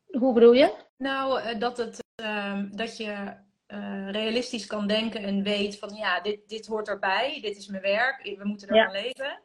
Hoe 0.06 0.34
bedoel 0.34 0.54
je? 0.54 0.74
Nou, 0.98 1.42
uh, 1.42 1.60
dat, 1.60 1.78
het, 1.78 2.04
uh, 2.22 2.60
dat 2.72 2.98
je 2.98 3.36
uh, 3.68 4.12
realistisch 4.12 4.66
kan 4.66 4.88
denken 4.88 5.24
en 5.24 5.44
weet 5.44 5.80
van 5.80 5.96
ja, 5.96 6.22
dit, 6.22 6.50
dit 6.50 6.66
hoort 6.66 6.88
erbij, 6.88 7.40
dit 7.42 7.58
is 7.58 7.68
mijn 7.68 7.82
werk, 7.82 8.36
we 8.38 8.46
moeten 8.46 8.68
er 8.68 8.76
ja. 8.76 8.92
leven. 8.92 9.42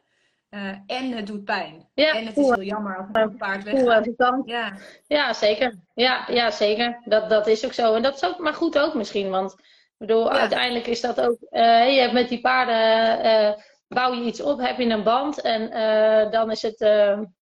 Uh, 0.49 0.75
en 0.85 1.11
het 1.11 1.27
doet 1.27 1.43
pijn. 1.43 1.89
Ja, 1.93 2.15
en 2.15 2.25
het 2.25 2.37
is 2.37 2.45
heel 2.45 2.61
jammer 2.61 2.97
als 2.97 3.07
een 3.11 3.37
paard 3.37 3.63
weggaat. 3.63 4.07
Ja. 4.45 4.77
ja, 5.07 5.33
zeker. 5.33 5.75
Ja, 5.93 6.25
ja, 6.27 6.51
zeker. 6.51 7.01
Dat, 7.05 7.29
dat 7.29 7.47
is 7.47 7.65
ook 7.65 7.73
zo. 7.73 7.93
En 7.93 8.01
dat 8.01 8.15
is 8.15 8.25
ook 8.25 8.39
maar 8.39 8.53
goed 8.53 8.79
ook 8.79 8.93
misschien. 8.93 9.29
Want 9.29 9.51
ik 9.51 9.95
bedoel, 9.97 10.33
ja. 10.33 10.39
uiteindelijk 10.39 10.87
is 10.87 11.01
dat 11.01 11.21
ook... 11.21 11.37
Uh, 11.51 11.93
je 11.93 11.99
hebt 11.99 12.13
met 12.13 12.29
die 12.29 12.41
paarden... 12.41 13.25
Uh, 13.25 13.63
bouw 13.87 14.13
je 14.13 14.21
iets 14.21 14.41
op, 14.41 14.59
heb 14.59 14.77
je 14.77 14.85
een 14.85 15.03
band. 15.03 15.41
En 15.41 15.69
dan 16.31 16.51
is 16.51 16.61
het... 16.61 16.77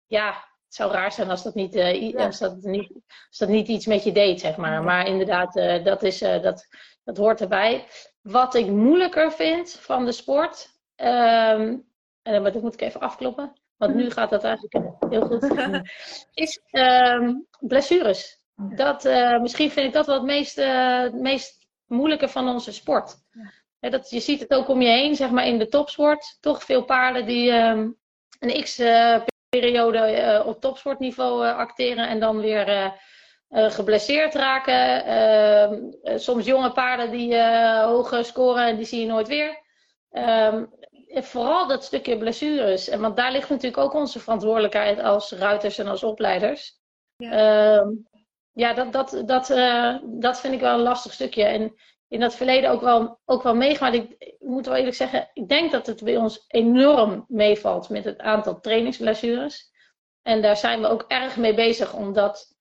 ja, 0.08 0.28
het 0.66 0.76
zou 0.76 0.92
raar 0.92 1.12
zijn 1.12 1.30
als 1.30 1.44
dat 1.44 1.56
niet, 1.56 1.74
ja. 1.74 2.26
als 2.26 2.40
dat 2.40 2.56
niet, 2.62 2.92
als 3.30 3.38
dat 3.38 3.50
niet 3.50 3.68
iets 3.68 3.86
met 3.86 4.04
je 4.04 4.12
deed, 4.12 4.40
zeg 4.40 4.58
maar. 4.58 4.84
Maar 4.84 5.08
inderdaad, 5.08 5.54
dat, 5.84 6.04
is, 6.04 6.20
dat, 6.20 6.68
dat 7.04 7.18
hoort 7.18 7.42
erbij. 7.42 7.86
Wat 8.22 8.56
ik 8.56 8.68
moeilijker 8.68 9.32
vind 9.32 9.72
van 9.72 10.06
de 10.06 10.12
sport... 10.12 10.70
Ehm, 10.96 11.76
en 12.24 12.44
dat 12.44 12.62
moet 12.62 12.74
ik 12.74 12.82
even 12.82 13.00
afkloppen, 13.00 13.54
want 13.78 13.96
nu 13.96 14.10
gaat 14.10 14.30
dat 14.30 14.44
eigenlijk 14.44 14.86
heel 15.10 15.26
goed. 15.26 15.44
is 16.34 16.62
um, 16.72 17.48
blessures. 17.60 18.42
Dat, 18.70 19.06
uh, 19.06 19.40
misschien 19.40 19.72
vind 19.72 19.88
ik 19.88 19.94
dat 19.94 20.06
wel 20.06 20.16
het 20.16 20.26
meest, 20.26 20.58
uh, 20.58 21.12
meest 21.12 21.68
moeilijke 21.86 22.28
van 22.28 22.50
onze 22.50 22.72
sport. 22.72 23.16
Ja, 23.80 23.90
dat, 23.90 24.10
je 24.10 24.20
ziet 24.20 24.40
het 24.40 24.54
ook 24.54 24.68
om 24.68 24.82
je 24.82 24.90
heen, 24.90 25.16
zeg 25.16 25.30
maar 25.30 25.46
in 25.46 25.60
de 25.60 25.68
topsport. 25.68 26.38
Toch 26.40 26.64
veel 26.64 26.84
paarden 26.84 27.26
die 27.26 27.52
um, 27.52 27.98
een 28.40 28.64
x-periode 28.64 30.18
uh, 30.18 30.48
op 30.48 30.62
topsportniveau 30.62 31.46
acteren 31.46 32.08
en 32.08 32.20
dan 32.20 32.40
weer 32.40 32.94
geblesseerd 33.50 34.34
raken. 34.34 35.06
Ehm, 35.06 36.20
soms 36.20 36.46
jonge 36.46 36.72
paarden 36.72 37.12
die 37.12 37.42
hoge 37.82 38.24
scoren 38.24 38.68
en 38.68 38.76
die 38.76 38.86
zie 38.86 39.00
je 39.00 39.06
nooit 39.06 39.28
weer. 39.28 39.60
Vooral 41.14 41.68
dat 41.68 41.84
stukje 41.84 42.18
blessures. 42.18 42.90
En 42.90 43.02
want 43.02 43.16
daar 43.16 43.32
ligt 43.32 43.50
natuurlijk 43.50 43.84
ook 43.84 43.94
onze 43.94 44.20
verantwoordelijkheid 44.20 45.00
als 45.00 45.32
ruiters 45.32 45.78
en 45.78 45.88
als 45.88 46.04
opleiders. 46.04 46.80
Ja, 47.16 47.82
uh, 47.82 47.88
ja 48.52 48.74
dat, 48.74 48.94
dat, 48.94 49.22
dat, 49.26 49.50
uh, 49.50 49.98
dat 50.04 50.40
vind 50.40 50.54
ik 50.54 50.60
wel 50.60 50.74
een 50.74 50.84
lastig 50.84 51.14
stukje. 51.14 51.44
En 51.44 51.76
in 52.08 52.20
dat 52.20 52.36
verleden 52.36 52.70
ook 52.70 52.82
wel, 52.82 53.20
ook 53.26 53.44
wel 53.44 53.56
meegemaakt. 53.56 53.96
Ik, 53.96 54.16
ik 54.18 54.36
moet 54.40 54.66
wel 54.66 54.76
eerlijk 54.76 54.96
zeggen, 54.96 55.30
ik 55.34 55.50
denk 55.50 55.72
dat 55.72 55.88
het 55.88 56.04
bij 56.04 56.18
ons 56.18 56.46
enorm 56.48 57.26
meevalt 57.28 57.90
met 57.90 58.06
het 58.06 58.20
aantal 58.20 58.60
trainingsblessures. 58.60 59.72
En 60.22 60.42
daar 60.42 60.58
zijn 60.58 60.82
we 60.82 60.88
ook 60.88 61.06
erg 61.08 61.38
mee 61.38 61.54
bezig 61.54 61.94
om 61.94 62.14
dat, 62.14 62.56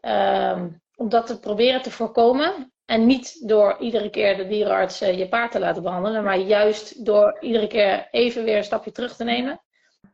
uh, 0.00 0.64
om 0.94 1.08
dat 1.08 1.26
te 1.26 1.40
proberen 1.40 1.82
te 1.82 1.90
voorkomen. 1.90 2.73
En 2.84 3.06
niet 3.06 3.48
door 3.48 3.76
iedere 3.78 4.10
keer 4.10 4.36
de 4.36 4.46
dierenarts 4.46 5.02
uh, 5.02 5.18
je 5.18 5.28
paard 5.28 5.52
te 5.52 5.58
laten 5.58 5.82
behandelen, 5.82 6.24
maar 6.24 6.38
juist 6.38 7.04
door 7.04 7.36
iedere 7.40 7.66
keer 7.66 8.08
even 8.10 8.44
weer 8.44 8.56
een 8.56 8.64
stapje 8.64 8.92
terug 8.92 9.16
te 9.16 9.24
nemen. 9.24 9.60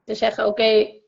Te 0.05 0.15
zeggen, 0.15 0.47
oké, 0.47 0.63
okay, 0.63 1.03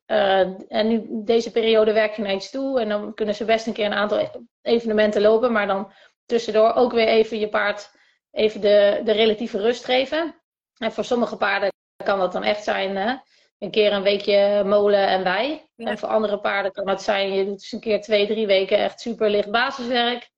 en 0.69 0.89
nu 0.89 1.07
deze 1.25 1.51
periode 1.51 1.93
werk 1.93 2.17
je 2.17 2.23
naar 2.23 2.35
iets 2.35 2.51
toe. 2.51 2.81
En 2.81 2.89
dan 2.89 3.15
kunnen 3.15 3.35
ze 3.35 3.45
best 3.45 3.67
een 3.67 3.73
keer 3.73 3.87
een 3.87 3.93
aantal 3.93 4.47
evenementen 4.63 5.23
lopen. 5.23 5.53
Maar 5.53 5.67
dan 5.67 5.93
tussendoor 6.27 6.75
ook 6.75 6.93
weer 6.93 7.07
even 7.07 7.39
je 7.39 7.49
paard 7.49 7.91
even 8.31 8.61
de, 8.61 9.01
de 9.05 9.13
relatieve 9.13 9.59
rust 9.59 9.85
geven. 9.85 10.35
En 10.77 10.93
voor 10.93 11.05
sommige 11.05 11.37
paarden 11.37 11.71
kan 12.05 12.19
dat 12.19 12.33
dan 12.33 12.45
echt 12.45 12.65
zijn 12.65 12.97
hè? 12.97 13.15
een 13.59 13.71
keer 13.71 13.93
een 13.93 14.03
weekje 14.03 14.65
molen 14.65 15.09
en 15.09 15.25
wij. 15.25 15.69
En 15.77 15.99
voor 15.99 16.09
andere 16.09 16.41
paarden 16.41 16.73
kan 16.73 16.89
het 16.89 17.03
zijn, 17.03 17.33
je 17.33 17.45
doet 17.45 17.59
dus 17.59 17.73
een 17.73 17.81
keer 17.81 18.01
twee, 18.01 18.27
drie 18.27 18.47
weken 18.47 18.79
echt 18.79 19.01
super 19.01 19.31
licht 19.31 19.51
basiswerk. 19.51 20.31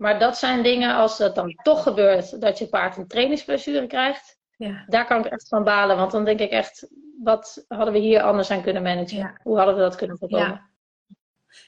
Maar 0.00 0.18
dat 0.18 0.38
zijn 0.38 0.62
dingen, 0.62 0.94
als 0.94 1.18
dat 1.18 1.34
dan 1.34 1.54
toch 1.62 1.82
gebeurt, 1.82 2.40
dat 2.40 2.58
je 2.58 2.68
paard 2.68 2.96
een 2.96 3.06
trainingsblessure 3.06 3.86
krijgt. 3.86 4.38
Ja. 4.56 4.84
Daar 4.86 5.06
kan 5.06 5.24
ik 5.24 5.32
echt 5.32 5.48
van 5.48 5.64
balen. 5.64 5.96
Want 5.96 6.10
dan 6.10 6.24
denk 6.24 6.40
ik 6.40 6.50
echt, 6.50 6.88
wat 7.22 7.64
hadden 7.68 7.92
we 7.92 7.98
hier 8.00 8.22
anders 8.22 8.50
aan 8.50 8.62
kunnen 8.62 8.82
managen? 8.82 9.40
Hoe 9.42 9.56
hadden 9.56 9.74
we 9.74 9.80
dat 9.80 9.96
kunnen 9.96 10.18
voorkomen? 10.18 10.46
Ja. 10.46 10.68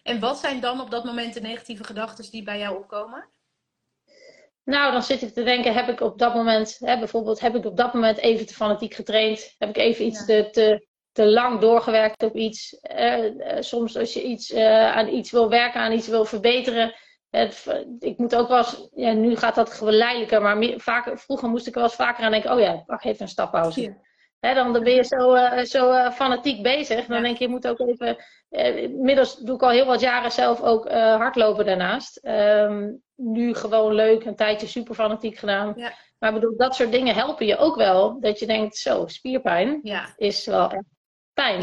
En 0.03 0.21
wat 0.21 0.38
zijn 0.38 0.61
dan 0.61 0.81
op 0.81 0.90
dat 0.90 1.05
moment 1.05 1.35
de 1.35 1.40
negatieve 1.40 1.85
gedachten 1.85 2.31
die 2.31 2.42
bij 2.42 2.59
jou 2.59 2.77
opkomen? 2.77 3.29
Nou, 4.64 4.92
dan 4.92 5.03
zit 5.03 5.23
ik 5.23 5.33
te 5.33 5.42
denken, 5.42 5.75
heb 5.75 5.88
ik 5.88 6.01
op 6.01 6.18
dat 6.18 6.35
moment, 6.35 6.77
hè, 6.79 6.99
bijvoorbeeld, 6.99 7.40
heb 7.40 7.55
ik 7.55 7.64
op 7.64 7.77
dat 7.77 7.95
moment 7.95 8.18
even 8.18 8.47
te 8.47 8.55
fanatiek 8.55 8.95
getraind? 8.95 9.55
Heb 9.59 9.68
ik 9.68 9.77
even 9.77 10.05
iets 10.05 10.25
te, 10.25 10.49
te, 10.51 10.87
te, 11.12 11.27
lang 11.27 11.61
doorgewerkt 11.61 12.23
op 12.23 12.37
iets? 12.37 12.79
Uh, 12.99 13.61
soms 13.61 13.97
als 13.97 14.12
je 14.12 14.23
iets, 14.23 14.51
uh, 14.51 14.97
aan 14.97 15.09
iets 15.09 15.31
wil 15.31 15.49
werken, 15.49 15.81
aan 15.81 15.92
iets 15.92 16.09
wil 16.09 16.25
verbeteren. 16.25 16.95
Het, 17.33 17.85
ik 17.99 18.18
moet 18.18 18.37
ook 18.37 18.49
wel 18.49 18.59
eens, 18.59 18.88
ja, 18.95 19.12
nu 19.12 19.37
gaat 19.37 19.55
dat 19.55 19.73
geleidelijker, 19.73 20.42
maar 20.42 20.59
meer, 20.59 20.81
vaker, 20.81 21.18
vroeger 21.18 21.49
moest 21.49 21.66
ik 21.66 21.75
wel 21.75 21.83
eens 21.83 21.95
vaker 21.95 22.25
aan 22.25 22.31
denken, 22.31 22.53
oh 22.53 22.61
ja, 22.61 22.83
pak 22.87 23.05
even 23.05 23.23
een 23.23 23.29
stappauze. 23.29 23.97
Dan, 24.40 24.73
dan 24.73 24.83
ben 24.83 24.95
je 24.95 25.05
zo, 25.05 25.35
uh, 25.35 25.59
zo 25.59 26.11
fanatiek 26.11 26.62
bezig. 26.62 27.07
Dan 27.07 27.23
denk 27.23 27.37
je, 27.37 27.45
je 27.45 27.51
moet 27.51 27.68
ook 27.68 27.79
even. 27.79 28.16
inmiddels 28.83 29.37
doe 29.37 29.55
ik 29.55 29.62
al 29.62 29.71
heel 29.71 29.87
wat 29.87 30.01
jaren 30.01 30.33
zelf 30.33 30.62
ook 30.62 30.90
hardlopen 30.90 31.64
daarnaast. 31.64 32.21
Um, 32.23 33.03
nu 33.14 33.55
gewoon 33.55 33.95
leuk, 33.95 34.25
een 34.25 34.37
tijdje 34.37 34.66
super 34.66 34.95
fanatiek 34.95 35.37
gedaan. 35.37 35.73
Ja. 35.77 35.92
Maar 36.18 36.33
bedoel, 36.33 36.57
dat 36.57 36.75
soort 36.75 36.92
dingen 36.92 37.14
helpen 37.14 37.47
je 37.47 37.57
ook 37.57 37.77
wel. 37.77 38.21
Dat 38.21 38.38
je 38.38 38.47
denkt, 38.47 38.77
zo, 38.77 39.07
spierpijn 39.07 39.81
ja. 39.83 40.14
is 40.16 40.47
wel 40.47 40.71
echt 40.71 40.85
pijn. 41.33 41.61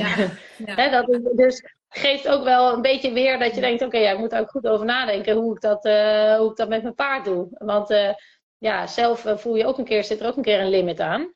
Ja. 0.66 0.90
dat, 1.02 1.20
dus 1.36 1.64
geeft 1.90 2.28
ook 2.28 2.44
wel 2.44 2.74
een 2.74 2.82
beetje 2.82 3.14
weer 3.14 3.40
dat 3.40 3.56
je 3.56 3.62
denkt, 3.62 3.82
oké, 3.82 3.98
ja, 3.98 4.12
ik 4.12 4.18
moet 4.18 4.34
er 4.34 4.40
ook 4.40 4.50
goed 4.50 4.68
over 4.68 4.86
nadenken 4.86 5.36
hoe 5.36 5.56
ik 5.56 5.62
dat, 5.62 5.86
uh, 5.86 6.38
hoe 6.38 6.50
ik 6.52 6.58
dat 6.58 6.70
met 6.70 6.82
mijn 6.82 6.96
paard 6.96 7.26
doe. 7.26 7.48
Want 7.52 7.92
uh, 7.92 8.14
ja, 8.58 8.88
zelf 8.88 9.26
uh, 9.26 9.38
voel 9.38 9.56
je 9.56 9.66
ook 9.66 9.78
een 9.78 9.86
keer, 9.86 10.04
zit 10.04 10.20
er 10.20 10.28
ook 10.28 10.36
een 10.36 10.44
keer 10.44 10.60
een 10.60 10.70
limit 10.70 11.00
aan. 11.00 11.34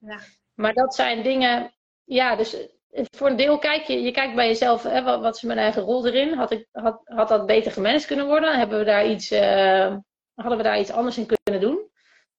Maar 0.54 0.74
dat 0.74 0.96
zijn 0.96 1.24
dingen, 1.24 1.74
ja, 2.04 2.36
dus 2.36 2.58
voor 2.90 3.28
een 3.28 3.36
deel 3.36 3.58
kijk 3.58 3.84
je, 3.84 4.02
je 4.02 4.12
kijkt 4.12 4.36
bij 4.36 4.48
jezelf, 4.48 4.84
hè, 4.84 5.04
wat, 5.04 5.22
wat 5.22 5.36
is 5.36 5.42
mijn 5.42 5.60
eigen 5.60 5.82
rol 5.82 6.08
erin? 6.08 6.34
Had, 6.34 6.52
ik, 6.52 6.68
had, 6.72 7.02
had 7.04 7.28
dat 7.28 7.46
beter 7.46 7.72
gemanaged 7.72 8.06
kunnen 8.06 8.26
worden? 8.26 8.58
Hebben 8.58 8.80
we 8.80 8.86
daar 8.86 9.08
iets 9.08 9.30
hadden 10.36 10.58
we 10.58 10.64
daar 10.64 10.80
iets 10.80 10.92
anders 10.92 11.18
in 11.18 11.26
kunnen 11.44 11.62
doen. 11.62 11.92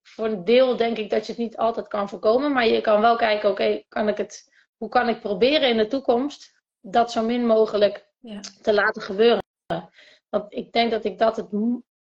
Voor 0.02 0.26
een 0.26 0.44
deel 0.44 0.76
denk 0.76 0.96
ik 0.96 1.10
dat 1.10 1.26
je 1.26 1.32
het 1.32 1.40
niet 1.40 1.56
altijd 1.56 1.88
kan 1.88 2.08
voorkomen, 2.08 2.52
maar 2.52 2.66
je 2.66 2.80
kan 2.80 3.00
wel 3.00 3.16
kijken, 3.16 3.50
oké, 3.50 3.82
kan 3.88 4.08
ik 4.08 4.16
het, 4.16 4.52
hoe 4.76 4.88
kan 4.88 5.08
ik 5.08 5.20
proberen 5.20 5.68
in 5.68 5.76
de 5.76 5.86
toekomst 5.86 6.53
dat 6.86 7.12
zo 7.12 7.22
min 7.22 7.46
mogelijk 7.46 8.06
ja. 8.20 8.40
te 8.62 8.74
laten 8.74 9.02
gebeuren. 9.02 9.42
Want 10.28 10.52
ik 10.52 10.72
denk 10.72 10.90
dat 10.90 11.04
ik 11.04 11.18
dat 11.18 11.36
het, 11.36 11.52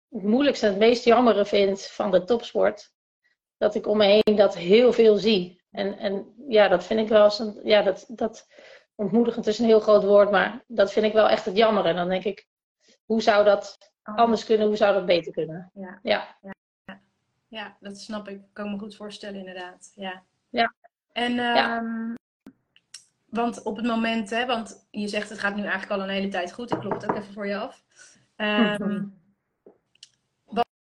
moeilijkste 0.10 0.65
en 0.65 0.72
het 0.72 0.82
meest 0.82 1.04
jammere 1.04 1.46
vind 1.46 1.86
van 1.86 2.12
de 2.12 2.24
topsport. 2.24 2.91
Dat 3.58 3.76
ik 3.76 3.88
om 3.88 3.98
me 3.98 4.06
heen 4.06 4.36
dat 4.36 4.58
heel 4.58 4.94
veel 4.94 5.17
zie. 5.17 5.62
En, 5.72 5.98
en 5.98 6.34
ja, 6.48 6.67
dat 6.67 6.84
vind 6.84 7.00
ik 7.00 7.08
wel 7.08 7.24
eens 7.24 7.39
een, 7.39 7.60
ja, 7.63 7.82
dat, 7.82 8.06
dat 8.08 8.48
ontmoedigend 8.96 9.48
is 9.48 9.60
een 9.60 9.65
heel 9.65 9.80
groot 9.80 10.04
woord, 10.04 10.32
maar 10.32 10.63
dat 10.67 10.91
vind 10.91 11.06
ik 11.06 11.13
wel 11.13 11.30
echt 11.30 11.46
het 11.46 11.58
jammer. 11.58 11.86
En 11.86 11.96
dan 11.96 12.10
denk 12.10 12.24
ik, 12.24 12.48
hoe 13.06 13.22
zou 13.22 13.46
dat 13.46 13.78
anders 14.04 14.46
kunnen, 14.46 14.67
hoe 14.67 14.76
zou 14.76 14.94
dat 14.94 15.06
beter 15.06 15.32
kunnen? 15.32 15.72
Ja. 15.74 16.00
Ja. 16.04 16.38
ja. 16.41 17.02
ja 17.48 17.78
dat 17.80 17.98
snap 17.98 18.28
ik. 18.28 18.41
Kan 18.54 18.72
me 18.72 18.80
goed 18.80 18.96
voorstellen, 18.96 19.39
inderdaad. 19.39 19.91
Ja. 19.96 20.24
ja. 20.50 20.74
En, 21.12 21.39
um, 21.39 22.15
want 23.32 23.63
op 23.63 23.76
het 23.76 23.86
moment, 23.86 24.30
hè, 24.30 24.46
want 24.46 24.88
je 24.91 25.08
zegt 25.08 25.30
het 25.30 25.39
gaat 25.39 25.56
nu 25.56 25.62
eigenlijk 25.62 25.91
al 25.91 26.02
een 26.02 26.13
hele 26.13 26.28
tijd 26.28 26.54
goed. 26.54 26.72
Ik 26.72 26.80
klop 26.80 26.94
het 26.94 27.10
ook 27.10 27.15
even 27.15 27.34
voor 27.34 27.48
je 27.48 27.58
af. 27.58 27.84
Um, 28.36 29.20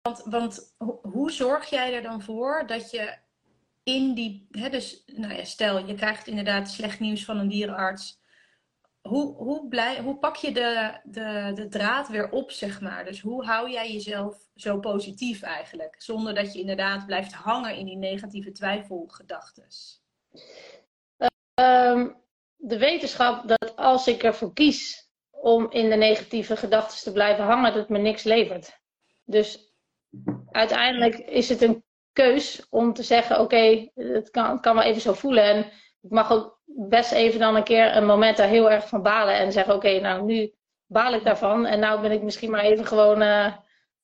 want, 0.03 0.23
want 0.25 0.75
hoe 1.03 1.31
zorg 1.31 1.71
jij 1.71 1.95
er 1.95 2.03
dan 2.03 2.23
voor 2.23 2.67
dat 2.67 2.91
je 2.91 3.15
in 3.83 4.15
die, 4.15 4.47
hè, 4.51 4.69
dus, 4.69 5.03
nou 5.07 5.35
ja, 5.35 5.45
stel 5.45 5.87
je 5.87 5.95
krijgt 5.95 6.27
inderdaad 6.27 6.71
slecht 6.71 7.01
nieuws 7.01 7.25
van 7.25 7.39
een 7.39 7.49
dierenarts 7.49 8.23
hoe, 9.09 9.35
hoe, 9.35 9.69
blij, 9.69 10.01
hoe 10.01 10.19
pak 10.19 10.37
je 10.37 10.53
de, 10.53 11.01
de, 11.05 11.51
de 11.55 11.69
draad 11.69 12.09
weer 12.09 12.31
op, 12.31 12.51
zeg 12.51 12.81
maar? 12.81 13.05
Dus 13.05 13.21
hoe 13.21 13.45
hou 13.45 13.71
jij 13.71 13.93
jezelf 13.93 14.49
zo 14.55 14.79
positief 14.79 15.43
eigenlijk? 15.43 15.95
Zonder 15.99 16.35
dat 16.35 16.53
je 16.53 16.61
inderdaad 16.61 17.07
blijft 17.07 17.33
hangen 17.33 17.77
in 17.77 17.85
die 17.85 17.97
negatieve 17.97 18.53
twijfelgedachten. 18.53 19.67
Um, 21.61 22.24
de 22.67 22.79
wetenschap 22.79 23.49
dat 23.49 23.77
als 23.77 24.07
ik 24.07 24.23
ervoor 24.23 24.53
kies 24.53 25.09
om 25.31 25.71
in 25.71 25.91
de 25.91 25.97
negatieve 25.97 26.57
gedachten 26.57 27.03
te 27.03 27.13
blijven 27.13 27.45
hangen, 27.45 27.73
dat 27.73 27.75
het 27.75 27.89
me 27.89 27.99
niks 27.99 28.23
levert. 28.23 28.79
Dus 29.25 29.75
uiteindelijk 30.51 31.19
is 31.19 31.49
het 31.49 31.63
een 31.63 31.85
keus 32.13 32.67
om 32.71 32.93
te 32.93 33.03
zeggen: 33.03 33.41
oké, 33.41 33.91
het, 33.95 34.31
kan, 34.31 34.51
het 34.51 34.61
kan 34.61 34.75
wel 34.75 34.85
even 34.85 35.01
zo 35.01 35.13
voelen. 35.13 35.45
En 35.45 35.59
ik 36.01 36.11
mag 36.11 36.33
ook 36.33 36.61
best 36.65 37.13
even 37.13 37.41
dan 37.41 37.57
een 37.57 37.65
keer 37.65 37.97
een 37.97 38.07
moment 38.07 38.37
daar 38.37 38.49
heel 38.49 38.71
erg 38.71 38.89
van 38.89 39.03
balen. 39.03 39.35
En 39.35 39.53
zeggen, 39.53 39.75
oké, 39.75 40.01
nou 40.01 40.25
nu 40.25 40.55
baal 40.87 41.15
ik 41.15 41.25
daarvan. 41.25 41.67
En 41.67 41.79
nou 41.79 42.01
ben 42.01 42.13
ik 42.13 42.23
misschien 42.23 42.51
maar 42.51 42.65
even 42.65 42.87
gewoon 42.87 43.23
uh, 43.23 43.45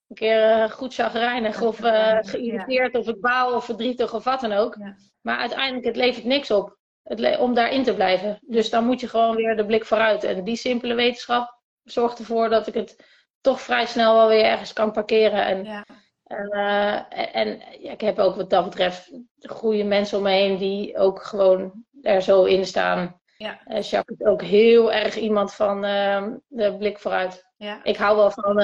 een 0.08 0.14
keer 0.14 0.58
uh, 0.58 0.70
goed 0.70 0.94
chagrijnig 0.94 1.62
of 1.62 1.80
uh, 1.80 2.18
geïrriteerd. 2.20 2.94
Of 2.94 3.08
ik 3.08 3.20
baal 3.20 3.54
of 3.54 3.64
verdrietig 3.64 4.14
of 4.14 4.24
wat 4.24 4.40
dan 4.40 4.52
ook. 4.52 4.76
Maar 5.20 5.38
uiteindelijk, 5.38 5.84
het 5.84 5.96
levert 5.96 6.24
niks 6.24 6.50
op 6.50 6.78
het 7.18 7.38
om 7.38 7.54
daarin 7.54 7.82
te 7.82 7.94
blijven. 7.94 8.38
Dus 8.46 8.70
dan 8.70 8.84
moet 8.84 9.00
je 9.00 9.08
gewoon 9.08 9.36
weer 9.36 9.56
de 9.56 9.66
blik 9.66 9.84
vooruit. 9.84 10.24
En 10.24 10.44
die 10.44 10.56
simpele 10.56 10.94
wetenschap 10.94 11.58
zorgt 11.84 12.18
ervoor 12.18 12.48
dat 12.48 12.66
ik 12.66 12.74
het 12.74 13.04
toch 13.40 13.60
vrij 13.60 13.86
snel 13.86 14.14
wel 14.14 14.28
weer 14.28 14.44
ergens 14.44 14.72
kan 14.72 14.92
parkeren. 14.92 15.46
En, 15.46 15.64
ja. 15.64 15.84
en, 16.24 17.32
en 17.32 17.62
ja, 17.80 17.92
ik 17.92 18.00
heb 18.00 18.18
ook 18.18 18.36
wat 18.36 18.50
dat 18.50 18.64
betreft 18.64 19.10
goede 19.40 19.84
mensen 19.84 20.18
om 20.18 20.24
me 20.24 20.30
heen 20.30 20.56
die 20.56 20.96
ook 20.96 21.22
gewoon 21.22 21.84
er 22.02 22.22
zo 22.22 22.44
in 22.44 22.66
staan. 22.66 23.20
Ja. 23.36 23.60
Uh, 23.66 23.82
Jacques 23.82 24.18
is 24.18 24.26
ook 24.26 24.42
heel 24.42 24.92
erg 24.92 25.16
iemand 25.16 25.54
van 25.54 25.84
uh, 25.84 26.26
de 26.48 26.76
blik 26.78 26.98
vooruit. 26.98 27.50
Ja. 27.56 27.84
Ik 27.84 27.96
hou 27.96 28.16
wel 28.16 28.30
van 28.30 28.60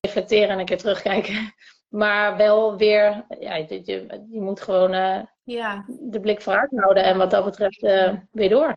reflecteren 0.00 0.48
en 0.48 0.58
een 0.58 0.64
keer 0.64 0.78
terugkijken. 0.78 1.54
Maar 1.90 2.36
wel 2.36 2.76
weer, 2.76 3.24
ja, 3.38 3.54
je, 3.54 3.80
je, 3.84 4.24
je 4.30 4.40
moet 4.40 4.60
gewoon 4.60 4.94
uh, 4.94 5.22
ja. 5.42 5.84
de 5.86 6.20
blik 6.20 6.42
vooruit 6.42 6.70
houden 6.76 7.04
en 7.04 7.18
wat 7.18 7.30
dat 7.30 7.44
betreft 7.44 7.80
weer 8.30 8.48
door. 8.48 8.76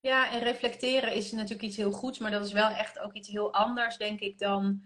Ja, 0.00 0.32
en 0.32 0.40
reflecteren 0.40 1.12
is 1.12 1.32
natuurlijk 1.32 1.62
iets 1.62 1.76
heel 1.76 1.90
goeds, 1.90 2.18
maar 2.18 2.30
dat 2.30 2.44
is 2.44 2.52
wel 2.52 2.68
echt 2.68 3.00
ook 3.00 3.12
iets 3.12 3.28
heel 3.28 3.52
anders, 3.52 3.96
denk 3.96 4.20
ik, 4.20 4.38
dan 4.38 4.82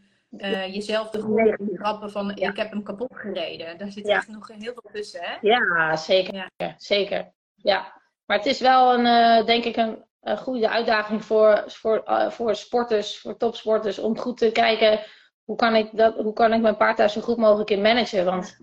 jezelf 0.70 1.10
de 1.10 1.20
grond 1.20 1.56
trappen 1.74 2.10
van 2.10 2.30
ik 2.30 2.56
heb 2.56 2.70
hem 2.70 2.82
kapot 2.82 3.16
gereden. 3.16 3.78
Daar 3.78 3.90
zit 3.90 4.06
echt 4.06 4.28
nog 4.28 4.48
heel 4.48 4.72
veel 4.72 4.90
tussen, 4.92 5.20
hè? 5.22 5.36
Ja, 5.40 5.96
zeker. 5.96 6.50
Zeker. 6.76 7.32
Ja. 7.54 8.00
Maar 8.24 8.36
het 8.36 8.46
is 8.46 8.60
wel 8.60 8.98
een, 8.98 9.46
denk 9.46 9.64
ik 9.64 9.76
een, 9.76 10.04
een, 10.20 10.38
goede 10.38 10.68
uitdaging 10.68 11.24
voor, 11.24 11.64
voor, 11.66 12.02
voor 12.28 12.54
sporters, 12.54 13.18
voor 13.18 13.36
topsporters, 13.36 13.98
om 13.98 14.18
goed 14.18 14.36
te 14.38 14.52
kijken 14.52 15.00
hoe 15.48 15.56
kan 15.56 15.74
ik, 15.74 15.88
dat, 15.92 16.14
hoe 16.14 16.32
kan 16.32 16.52
ik 16.52 16.60
mijn 16.60 16.76
paard 16.76 16.96
daar 16.96 17.10
zo 17.10 17.20
goed 17.20 17.36
mogelijk 17.36 17.70
in 17.70 17.82
managen. 17.82 18.24
Want 18.24 18.56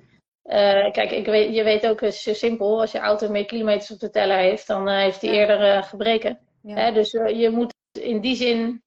uh, 0.43 0.91
kijk, 0.91 1.12
ik 1.12 1.26
weet, 1.26 1.56
je 1.56 1.63
weet 1.63 1.88
ook, 1.88 2.02
het 2.02 2.13
is 2.13 2.24
zo 2.24 2.34
simpel, 2.34 2.80
als 2.82 2.91
je 2.91 3.00
auto 3.00 3.30
meer 3.30 3.45
kilometers 3.45 3.91
op 3.91 4.00
de 4.00 4.10
teller 4.10 4.38
heeft, 4.38 4.67
dan 4.67 4.89
heeft 4.89 5.21
hij 5.21 5.32
eerder 5.32 5.84
gebreken. 5.84 6.39
Ja. 6.62 6.91
dus 6.91 7.12
je 7.12 7.50
moet 7.52 7.74
in 8.00 8.21
die 8.21 8.36
zin 8.36 8.84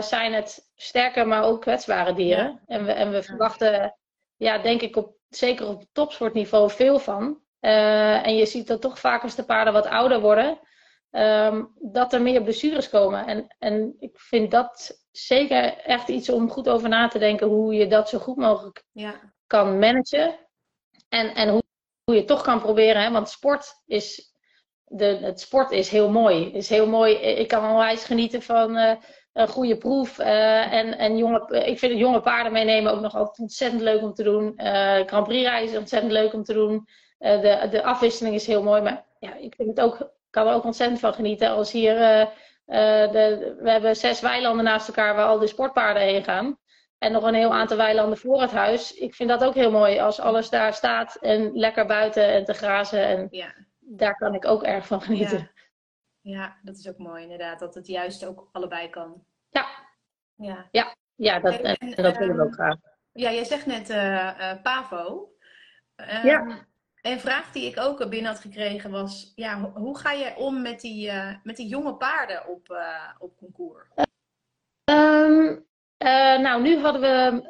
zijn 0.00 0.32
het 0.32 0.70
sterke, 0.74 1.24
maar 1.24 1.44
ook 1.44 1.60
kwetsbare 1.60 2.14
dieren. 2.14 2.44
Ja. 2.44 2.76
En, 2.76 2.84
we, 2.84 2.92
en 2.92 3.10
we 3.10 3.22
verwachten, 3.22 3.96
ja, 4.36 4.58
denk 4.58 4.82
ik, 4.82 4.96
op, 4.96 5.14
zeker 5.28 5.68
op 5.68 5.84
topsportniveau 5.92 6.70
veel 6.70 6.98
van. 6.98 7.40
En 7.60 8.36
je 8.36 8.46
ziet 8.46 8.66
dat 8.66 8.80
toch 8.80 8.98
vaak 8.98 9.22
als 9.22 9.34
de 9.34 9.44
paarden 9.44 9.72
wat 9.72 9.86
ouder 9.86 10.20
worden, 10.20 10.58
um, 11.12 11.72
dat 11.80 12.12
er 12.12 12.22
meer 12.22 12.42
blessures 12.42 12.88
komen. 12.88 13.26
En, 13.26 13.54
en 13.58 13.96
ik 13.98 14.18
vind 14.18 14.50
dat 14.50 15.00
zeker 15.10 15.76
echt 15.76 16.08
iets 16.08 16.28
om 16.28 16.50
goed 16.50 16.68
over 16.68 16.88
na 16.88 17.08
te 17.08 17.18
denken 17.18 17.46
hoe 17.46 17.74
je 17.74 17.86
dat 17.86 18.08
zo 18.08 18.18
goed 18.18 18.36
mogelijk 18.36 18.84
ja. 18.92 19.32
kan 19.46 19.78
managen. 19.78 20.38
En, 21.08 21.34
en 21.34 21.48
hoe, 21.48 21.62
hoe 22.04 22.14
je 22.14 22.20
het 22.20 22.28
toch 22.28 22.42
kan 22.42 22.60
proberen. 22.60 23.02
Hè? 23.02 23.10
Want 23.10 23.28
sport 23.28 23.82
is, 23.86 24.34
de, 24.84 25.04
het 25.04 25.40
sport 25.40 25.70
is 25.70 25.88
heel 25.88 26.10
mooi. 26.10 26.52
Is 26.52 26.68
heel 26.68 26.86
mooi. 26.86 27.14
Ik 27.14 27.48
kan 27.48 27.70
onwijs 27.70 28.04
genieten 28.04 28.42
van 28.42 28.76
uh, 28.76 28.94
een 29.32 29.48
goede 29.48 29.76
proef. 29.76 30.18
Uh, 30.18 30.72
en, 30.72 30.98
en 30.98 31.16
jonge, 31.16 31.64
ik 31.66 31.78
vind 31.78 31.92
het 31.92 32.00
jonge 32.00 32.20
paarden 32.20 32.52
meenemen 32.52 32.92
ook 32.92 33.00
nog 33.00 33.14
altijd 33.14 33.38
ontzettend 33.38 33.82
leuk 33.82 34.02
om 34.02 34.14
te 34.14 34.22
doen. 34.22 34.52
Grand 35.06 35.26
Prix 35.26 35.48
reizen 35.48 35.78
ontzettend 35.78 36.12
leuk 36.12 36.32
om 36.32 36.42
te 36.42 36.52
doen. 36.52 36.86
Eh, 37.22 37.40
de, 37.40 37.68
de 37.68 37.82
afwisseling 37.82 38.34
is 38.34 38.46
heel 38.46 38.62
mooi. 38.62 38.82
Maar 38.82 39.06
ja, 39.18 39.34
ik 39.34 39.54
vind 39.54 39.68
het 39.68 39.80
ook, 39.80 40.12
kan 40.32 40.46
er 40.46 40.54
ook 40.54 40.64
ontzettend 40.64 41.00
van 41.00 41.14
genieten 41.14 41.50
als 41.50 41.72
hier 41.72 41.94
uh, 41.94 42.26
de, 43.12 43.56
we 43.60 43.70
hebben 43.70 43.96
zes 43.96 44.20
weilanden 44.20 44.64
naast 44.64 44.88
elkaar 44.88 45.14
waar 45.14 45.26
al 45.26 45.38
die 45.38 45.48
sportpaarden 45.48 46.02
heen 46.02 46.24
gaan. 46.24 46.58
En 46.98 47.12
nog 47.12 47.22
een 47.22 47.34
heel 47.34 47.52
aantal 47.52 47.76
weilanden 47.76 48.18
voor 48.18 48.40
het 48.40 48.50
huis. 48.50 48.94
Ik 48.94 49.14
vind 49.14 49.28
dat 49.28 49.44
ook 49.44 49.54
heel 49.54 49.70
mooi 49.70 49.98
als 49.98 50.20
alles 50.20 50.50
daar 50.50 50.74
staat 50.74 51.14
en 51.14 51.52
lekker 51.52 51.86
buiten 51.86 52.32
en 52.32 52.44
te 52.44 52.52
grazen. 52.52 53.06
En 53.06 53.26
ja. 53.30 53.54
daar 53.78 54.16
kan 54.16 54.34
ik 54.34 54.44
ook 54.44 54.62
erg 54.62 54.86
van 54.86 55.02
genieten. 55.02 55.50
Ja. 56.20 56.32
ja. 56.32 56.56
dat 56.62 56.76
is 56.76 56.88
ook 56.88 56.98
mooi 56.98 57.22
inderdaad. 57.22 57.58
Dat 57.58 57.74
het 57.74 57.86
juist 57.86 58.26
ook 58.26 58.48
allebei 58.52 58.88
kan. 58.90 59.24
Ja, 59.48 59.66
ja, 60.36 60.68
ja, 60.70 60.94
ja 61.14 61.40
dat, 61.40 61.60
en, 61.60 61.90
dat 62.02 62.16
willen 62.16 62.36
we 62.36 62.42
ook 62.42 62.54
graag. 62.54 62.76
Ja, 63.12 63.32
jij 63.32 63.44
zegt 63.44 63.66
net 63.66 63.90
uh, 63.90 64.62
Pavo. 64.62 65.32
Um, 65.96 66.26
ja. 66.26 66.66
Een 67.02 67.20
vraag 67.20 67.52
die 67.52 67.70
ik 67.70 67.80
ook 67.80 68.08
binnen 68.10 68.32
had 68.32 68.40
gekregen 68.40 68.90
was: 68.90 69.32
ja, 69.34 69.72
hoe 69.74 69.98
ga 69.98 70.12
je 70.12 70.36
om 70.36 70.62
met 70.62 70.80
die, 70.80 71.06
uh, 71.06 71.34
met 71.42 71.56
die 71.56 71.68
jonge 71.68 71.94
paarden 71.94 72.48
op, 72.48 72.68
uh, 72.70 73.10
op 73.18 73.36
concours? 73.36 73.88
Um, 74.90 75.66
nou, 76.42 76.62
nu 76.62 76.78
hadden 76.78 77.00
we, 77.00 77.44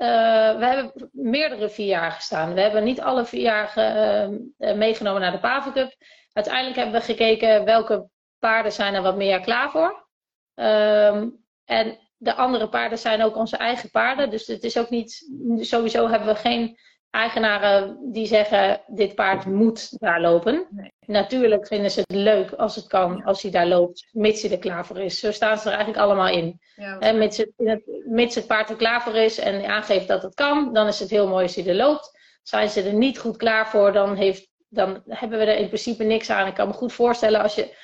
we 0.59 0.65
hebben 0.65 1.11
meerdere 1.13 1.69
vierjarigen 1.69 2.17
gestaan. 2.17 2.55
We 2.55 2.61
hebben 2.61 2.85
niet 2.85 3.01
alle 3.01 3.25
vierjarigen 3.25 4.55
meegenomen 4.59 5.21
naar 5.21 5.33
de 5.33 5.41
Pavo 5.41 5.73
Cup. 5.73 5.95
Uiteindelijk 6.33 6.77
hebben 6.77 7.01
we 7.01 7.07
gekeken 7.07 7.65
welke 7.65 8.09
paarden 8.39 8.73
zijn 8.73 8.95
er 8.95 9.03
wat 9.03 9.17
meer 9.17 9.41
klaar 9.41 9.71
voor. 9.71 10.09
Um, 10.55 11.45
en 11.65 11.99
de 12.17 12.35
andere 12.35 12.69
paarden 12.69 12.99
zijn 12.99 13.23
ook 13.23 13.37
onze 13.37 13.57
eigen 13.57 13.91
paarden. 13.91 14.31
Dus 14.31 14.47
het 14.47 14.63
is 14.63 14.79
ook 14.79 14.91
niet, 14.91 15.31
sowieso 15.61 16.09
hebben 16.09 16.29
we 16.29 16.35
geen 16.35 16.79
eigenaren 17.13 17.99
die 18.13 18.27
zeggen: 18.27 18.81
dit 18.87 19.15
paard 19.15 19.47
moet 19.47 20.01
daar 20.01 20.21
lopen. 20.21 20.67
Natuurlijk 21.07 21.67
vinden 21.67 21.91
ze 21.91 22.01
het 22.01 22.17
leuk 22.17 22.53
als 22.53 22.77
het 22.77 22.87
kan, 22.87 23.25
als 23.25 23.43
hij 23.43 23.51
daar 23.51 23.67
loopt, 23.67 24.09
mits 24.13 24.43
hij 24.43 24.51
er 24.51 24.59
klaar 24.59 24.87
voor 24.87 24.99
is. 24.99 25.19
Zo 25.19 25.33
staan 25.33 25.59
ze 25.59 25.65
er 25.65 25.75
eigenlijk 25.75 26.05
allemaal 26.05 26.29
in. 26.29 26.61
Ja, 26.77 27.13
mits, 27.13 27.37
het, 27.37 27.83
mits, 28.05 28.35
het, 28.35 28.47
paard 28.47 28.71
er 28.71 28.77
klaar 28.77 29.03
voor 29.03 29.15
is 29.15 29.39
en 29.39 29.65
aangeeft 29.65 30.09
dat 30.09 30.23
het 30.23 30.35
kan, 30.35 30.73
dan 30.73 30.87
is 30.87 31.01
het 31.01 31.11
heel 31.11 31.29
mooi 31.29 31.43
als 31.43 31.55
hij 31.55 31.67
er 31.67 31.75
loopt. 31.75 32.19
Zijn 32.43 32.69
ze 32.69 32.83
er 32.83 32.95
niet 32.95 33.19
goed 33.19 33.37
klaar 33.37 33.69
voor, 33.69 33.93
dan, 33.93 34.17
heeft, 34.17 34.49
dan 34.69 35.03
hebben 35.09 35.39
we 35.39 35.45
er 35.45 35.59
in 35.59 35.67
principe 35.67 36.05
niks 36.05 36.31
aan. 36.31 36.47
Ik 36.47 36.55
kan 36.55 36.69
me 36.69 36.73
goed 36.73 36.93
voorstellen 36.93 37.43
als 37.43 37.55
je 37.55 37.75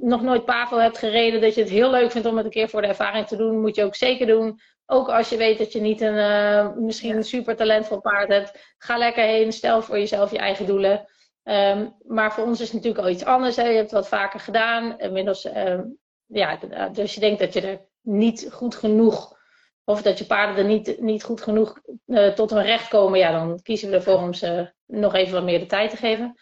nog 0.00 0.22
nooit 0.22 0.44
Pavo 0.44 0.78
hebt 0.78 0.98
gereden, 0.98 1.40
dat 1.40 1.54
je 1.54 1.60
het 1.60 1.70
heel 1.70 1.90
leuk 1.90 2.10
vindt 2.10 2.26
om 2.26 2.36
het 2.36 2.44
een 2.44 2.50
keer 2.50 2.68
voor 2.68 2.82
de 2.82 2.88
ervaring 2.88 3.26
te 3.26 3.36
doen, 3.36 3.60
moet 3.60 3.76
je 3.76 3.84
ook 3.84 3.94
zeker 3.94 4.26
doen. 4.26 4.60
Ook 4.86 5.08
als 5.08 5.28
je 5.28 5.36
weet 5.36 5.58
dat 5.58 5.72
je 5.72 5.80
niet 5.80 6.00
een, 6.00 6.14
uh, 6.14 6.72
misschien 6.76 7.16
een 7.16 7.24
super 7.24 7.56
talentvol 7.56 8.00
paard 8.00 8.28
hebt. 8.28 8.74
Ga 8.78 8.96
lekker 8.96 9.24
heen, 9.24 9.52
stel 9.52 9.82
voor 9.82 9.98
jezelf 9.98 10.30
je 10.30 10.38
eigen 10.38 10.66
doelen. 10.66 11.06
Um, 11.42 11.94
maar 12.06 12.32
voor 12.32 12.44
ons 12.44 12.60
is 12.60 12.66
het 12.66 12.74
natuurlijk 12.74 13.04
al 13.04 13.10
iets 13.10 13.24
anders. 13.24 13.56
Hè. 13.56 13.62
Je 13.62 13.76
hebt 13.76 13.90
het 13.90 14.00
wat 14.00 14.08
vaker 14.08 14.40
gedaan. 14.40 14.98
Inmiddels, 14.98 15.44
um, 15.44 15.98
ja, 16.26 16.58
dus 16.92 17.14
je 17.14 17.20
denkt 17.20 17.38
dat 17.38 17.52
je 17.52 17.60
er 17.60 17.80
niet 18.00 18.48
goed 18.52 18.74
genoeg, 18.74 19.38
of 19.84 20.02
dat 20.02 20.18
je 20.18 20.26
paarden 20.26 20.56
er 20.56 20.70
niet, 20.70 21.00
niet 21.00 21.22
goed 21.22 21.42
genoeg 21.42 21.80
uh, 22.06 22.28
tot 22.28 22.50
hun 22.50 22.62
recht 22.62 22.88
komen. 22.88 23.18
Ja, 23.18 23.32
dan 23.32 23.62
kiezen 23.62 23.90
we 23.90 23.94
ervoor 23.94 24.18
om 24.18 24.34
ze 24.34 24.72
nog 24.86 25.14
even 25.14 25.34
wat 25.34 25.44
meer 25.44 25.58
de 25.58 25.66
tijd 25.66 25.90
te 25.90 25.96
geven. 25.96 26.34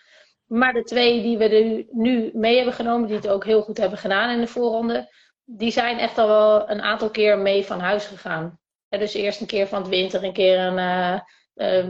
Maar 0.44 0.72
de 0.72 0.83
twee 0.83 1.22
die 1.22 1.38
we 1.38 1.87
nu 1.90 2.30
mee 2.35 2.57
hebben 2.57 2.74
genomen, 2.74 3.07
die 3.07 3.16
het 3.16 3.28
ook 3.28 3.44
heel 3.44 3.62
goed 3.62 3.78
hebben 3.78 3.98
gedaan 3.98 4.30
in 4.30 4.40
de 4.40 4.46
voorronde, 4.46 5.12
die 5.44 5.70
zijn 5.70 5.98
echt 5.98 6.18
al 6.18 6.28
wel 6.28 6.70
een 6.70 6.83
aantal 6.83 7.11
keer 7.11 7.38
mee 7.38 7.66
van 7.66 7.80
huis 7.80 8.07
gegaan. 8.07 8.59
dus 8.88 9.14
eerst 9.14 9.40
een 9.40 9.46
keer 9.46 9.66
van 9.66 9.78
het 9.78 9.88
winter, 9.88 10.24
een 10.24 10.33
keer 10.33 10.59
een, 10.59 10.78
uh, 10.78 11.18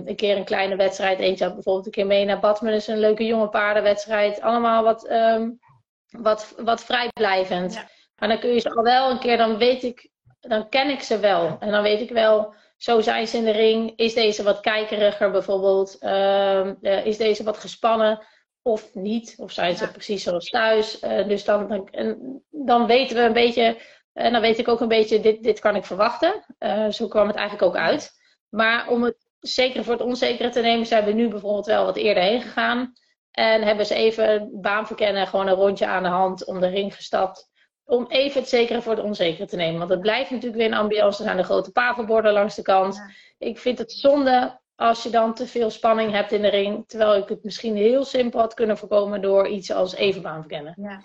een, 0.07 0.17
keer 0.17 0.37
een 0.37 0.45
kleine 0.45 0.77
wedstrijd. 0.77 1.19
Eentje 1.19 1.45
had 1.45 1.55
bijvoorbeeld 1.55 1.87
een 1.87 1.93
keer 1.93 2.07
mee 2.07 2.25
naar 2.25 2.41
Badmen, 2.41 2.73
dus 2.73 2.87
een 2.87 2.99
leuke 2.99 3.27
jonge 3.27 3.49
paardenwedstrijd. 3.49 4.41
Allemaal 4.41 4.85
wat, 4.85 5.11
um, 5.11 5.59
wat, 6.07 6.55
wat 6.57 6.85
vrijblijvend. 6.85 7.75
Ja. 7.75 7.89
Maar 8.17 8.29
dan 8.29 8.39
kun 8.39 8.51
je 8.51 8.61
ze 8.61 8.75
al 8.75 8.83
wel 8.83 9.11
een 9.11 9.19
keer, 9.19 9.37
dan 9.37 9.57
weet 9.59 9.83
ik, 9.83 10.11
dan 10.41 10.69
ken 10.69 10.91
ik 10.91 11.03
ze 11.03 11.19
wel. 11.19 11.57
En 11.61 11.71
dan 11.71 11.83
weet 11.83 12.01
ik 12.01 12.11
wel, 12.11 12.55
zo 12.77 13.01
zijn 13.01 13.29
ze 13.29 13.37
in 13.37 13.45
de 13.45 13.51
ring. 13.51 13.93
Is 13.97 14.15
deze 14.15 14.43
wat 14.43 14.61
kijkeriger 14.61 15.31
bijvoorbeeld? 15.31 15.97
Uh, 16.01 17.07
is 17.07 17.17
deze 17.17 17.45
wat 17.45 17.59
gespannen? 17.59 18.25
Of 18.67 18.95
niet. 18.95 19.35
Of 19.39 19.53
zijn 19.53 19.77
ze 19.77 19.91
precies 19.91 20.23
zoals 20.23 20.49
thuis. 20.49 21.03
Uh, 21.03 21.29
dus 21.29 21.45
dan, 21.45 21.69
dan, 21.69 22.43
dan 22.51 22.87
weten 22.87 23.17
we 23.17 23.23
een 23.23 23.33
beetje. 23.33 23.81
En 24.13 24.33
dan 24.33 24.41
weet 24.41 24.59
ik 24.59 24.69
ook 24.69 24.81
een 24.81 24.89
beetje, 24.89 25.21
dit, 25.21 25.43
dit 25.43 25.61
kan 25.61 25.77
ik 25.77 25.85
verwachten. 25.85 26.45
Uh, 26.59 26.91
zo 26.91 27.09
kwam 27.09 27.27
het 27.27 27.37
eigenlijk 27.37 27.69
ook 27.69 27.83
uit. 27.83 28.11
Maar 28.49 28.89
om 28.89 29.03
het 29.03 29.17
zekere 29.41 29.85
voor 29.85 29.93
het 29.93 30.03
onzekere 30.03 30.49
te 30.49 30.61
nemen, 30.61 30.87
zijn 30.87 31.05
we 31.05 31.13
nu 31.13 31.29
bijvoorbeeld 31.29 31.67
wel 31.67 31.85
wat 31.85 31.97
eerder 31.97 32.23
heen 32.23 32.43
gegaan. 32.43 32.93
En 33.31 33.63
hebben 33.63 33.87
ze 33.87 33.95
even 33.95 34.49
baan 34.61 34.87
verkennen, 34.87 35.27
gewoon 35.27 35.47
een 35.47 35.55
rondje 35.55 35.87
aan 35.87 36.03
de 36.03 36.09
hand, 36.09 36.45
om 36.45 36.61
de 36.61 36.69
ring 36.69 36.95
gestapt. 36.95 37.51
Om 37.85 38.07
even 38.09 38.41
het 38.41 38.49
zekere 38.49 38.83
voor 38.83 38.95
het 38.95 39.05
onzekere 39.05 39.47
te 39.47 39.57
nemen. 39.57 39.79
Want 39.79 39.91
het 39.91 40.01
blijft 40.01 40.31
natuurlijk 40.31 40.57
weer 40.57 40.67
een 40.67 40.79
ambiance. 40.79 41.19
Er 41.19 41.25
zijn 41.25 41.37
de 41.37 41.43
grote 41.43 41.73
pavelborden 41.73 42.33
langs 42.33 42.55
de 42.55 42.63
kant. 42.63 43.01
Ik 43.39 43.59
vind 43.59 43.79
het 43.79 43.93
zonde 43.93 44.61
als 44.77 45.03
je 45.03 45.11
dan 45.11 45.35
te 45.35 45.47
veel 45.47 45.71
spanning 45.71 46.11
hebt 46.11 46.33
in 46.33 46.43
de 46.43 46.49
ring. 46.49 46.89
Terwijl 46.89 47.17
ik 47.17 47.29
het 47.29 47.45
misschien 47.45 47.77
heel 47.77 48.05
simpel 48.05 48.41
had 48.41 48.55
kunnen 48.55 48.79
voorkomen 48.79 49.23
door 49.23 49.49
iets 49.49 49.73
als 49.73 49.95
evenbaan 49.95 50.41
verkennen. 50.41 50.75
Ja. 50.77 51.03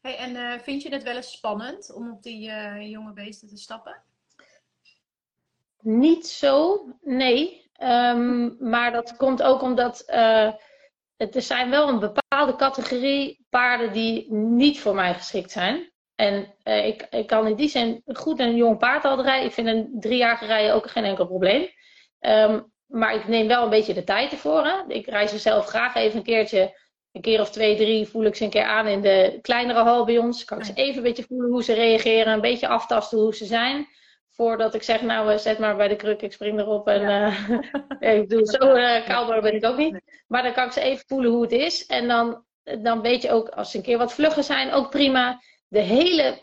Hey, 0.00 0.16
en 0.16 0.30
uh, 0.30 0.58
vind 0.58 0.82
je 0.82 0.88
het 0.88 1.02
wel 1.02 1.16
eens 1.16 1.32
spannend 1.32 1.94
om 1.94 2.10
op 2.12 2.22
die 2.22 2.48
uh, 2.48 2.90
jonge 2.90 3.12
beesten 3.12 3.48
te 3.48 3.56
stappen? 3.56 4.02
Niet 5.80 6.26
zo, 6.26 6.86
nee. 7.00 7.70
Um, 7.82 8.56
maar 8.60 8.92
dat 8.92 9.16
komt 9.16 9.42
ook 9.42 9.62
omdat 9.62 10.02
uh, 10.06 10.52
het, 11.16 11.36
er 11.36 11.42
zijn 11.42 11.70
wel 11.70 11.88
een 11.88 11.98
bepaalde 11.98 12.56
categorie 12.56 13.46
paarden 13.50 13.92
die 13.92 14.32
niet 14.32 14.80
voor 14.80 14.94
mij 14.94 15.14
geschikt 15.14 15.50
zijn. 15.50 15.92
En 16.14 16.54
ik, 16.62 17.06
ik 17.10 17.26
kan 17.26 17.46
in 17.46 17.56
die 17.56 17.68
zin 17.68 18.02
goed 18.06 18.40
een 18.40 18.56
jong 18.56 18.78
paard 18.78 19.04
al 19.04 19.22
rijden. 19.22 19.46
Ik 19.46 19.52
vind 19.52 19.68
een 19.68 19.96
driejarige 20.00 20.46
rijden 20.46 20.74
ook 20.74 20.90
geen 20.90 21.04
enkel 21.04 21.26
probleem. 21.26 21.68
Um, 22.20 22.72
maar 22.94 23.14
ik 23.14 23.28
neem 23.28 23.46
wel 23.46 23.62
een 23.62 23.70
beetje 23.70 23.94
de 23.94 24.04
tijd 24.04 24.32
ervoor. 24.32 24.64
Hè? 24.64 24.82
Ik 24.88 25.06
reis 25.06 25.32
er 25.32 25.38
zelf 25.38 25.66
graag 25.66 25.94
even 25.94 26.16
een 26.16 26.24
keertje, 26.24 26.78
een 27.12 27.20
keer 27.20 27.40
of 27.40 27.50
twee, 27.50 27.76
drie, 27.76 28.06
voel 28.06 28.24
ik 28.24 28.34
ze 28.34 28.44
een 28.44 28.50
keer 28.50 28.64
aan 28.64 28.86
in 28.86 29.00
de 29.00 29.38
kleinere 29.42 29.82
hal 29.82 30.04
bij 30.04 30.18
ons. 30.18 30.44
Kan 30.44 30.58
ik 30.58 30.64
ze 30.64 30.72
even 30.74 30.96
een 30.96 31.02
beetje 31.02 31.22
voelen 31.22 31.50
hoe 31.50 31.62
ze 31.62 31.72
reageren, 31.72 32.32
een 32.32 32.40
beetje 32.40 32.68
aftasten 32.68 33.18
hoe 33.18 33.34
ze 33.34 33.44
zijn. 33.44 33.86
Voordat 34.28 34.74
ik 34.74 34.82
zeg, 34.82 35.02
nou, 35.02 35.32
eh, 35.32 35.38
zet 35.38 35.58
maar 35.58 35.76
bij 35.76 35.88
de 35.88 35.96
kruk, 35.96 36.22
ik 36.22 36.32
spring 36.32 36.58
erop 36.58 36.88
en 36.88 37.00
ja. 37.00 37.32
uh, 38.00 38.14
ik 38.20 38.28
doe 38.28 38.46
zo 38.46 38.74
uh, 38.74 39.40
ben 39.40 39.54
ik 39.54 39.64
ook 39.64 39.76
niet. 39.76 40.00
Maar 40.26 40.42
dan 40.42 40.52
kan 40.52 40.66
ik 40.66 40.72
ze 40.72 40.80
even 40.80 41.04
voelen 41.06 41.30
hoe 41.30 41.42
het 41.42 41.52
is. 41.52 41.86
En 41.86 42.08
dan, 42.08 42.44
dan 42.82 43.00
weet 43.00 43.22
je 43.22 43.30
ook, 43.30 43.48
als 43.48 43.70
ze 43.70 43.76
een 43.76 43.82
keer 43.82 43.98
wat 43.98 44.14
vlugger 44.14 44.42
zijn, 44.42 44.72
ook 44.72 44.90
prima. 44.90 45.40
De 45.68 45.80
hele 45.80 46.38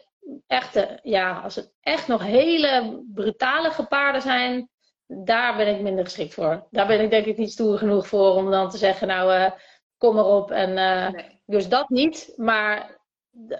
echte, 0.47 0.99
ja, 1.03 1.39
als 1.39 1.55
het 1.55 1.73
echt 1.81 2.07
nog 2.07 2.23
hele 2.23 3.03
brutale 3.13 3.69
gepaarden 3.69 4.21
zijn, 4.21 4.70
daar 5.13 5.55
ben 5.55 5.67
ik 5.67 5.81
minder 5.81 6.03
geschikt 6.03 6.33
voor. 6.33 6.67
Daar 6.69 6.87
ben 6.87 7.01
ik 7.01 7.09
denk 7.09 7.25
ik 7.25 7.37
niet 7.37 7.51
stoer 7.51 7.77
genoeg 7.77 8.07
voor 8.07 8.35
om 8.35 8.51
dan 8.51 8.69
te 8.69 8.77
zeggen, 8.77 9.07
nou, 9.07 9.33
uh, 9.33 9.51
kom 9.97 10.17
erop. 10.17 10.51
En, 10.51 10.69
uh, 10.69 11.23
Dus 11.45 11.69
dat 11.69 11.89
niet, 11.89 12.33
maar 12.35 12.99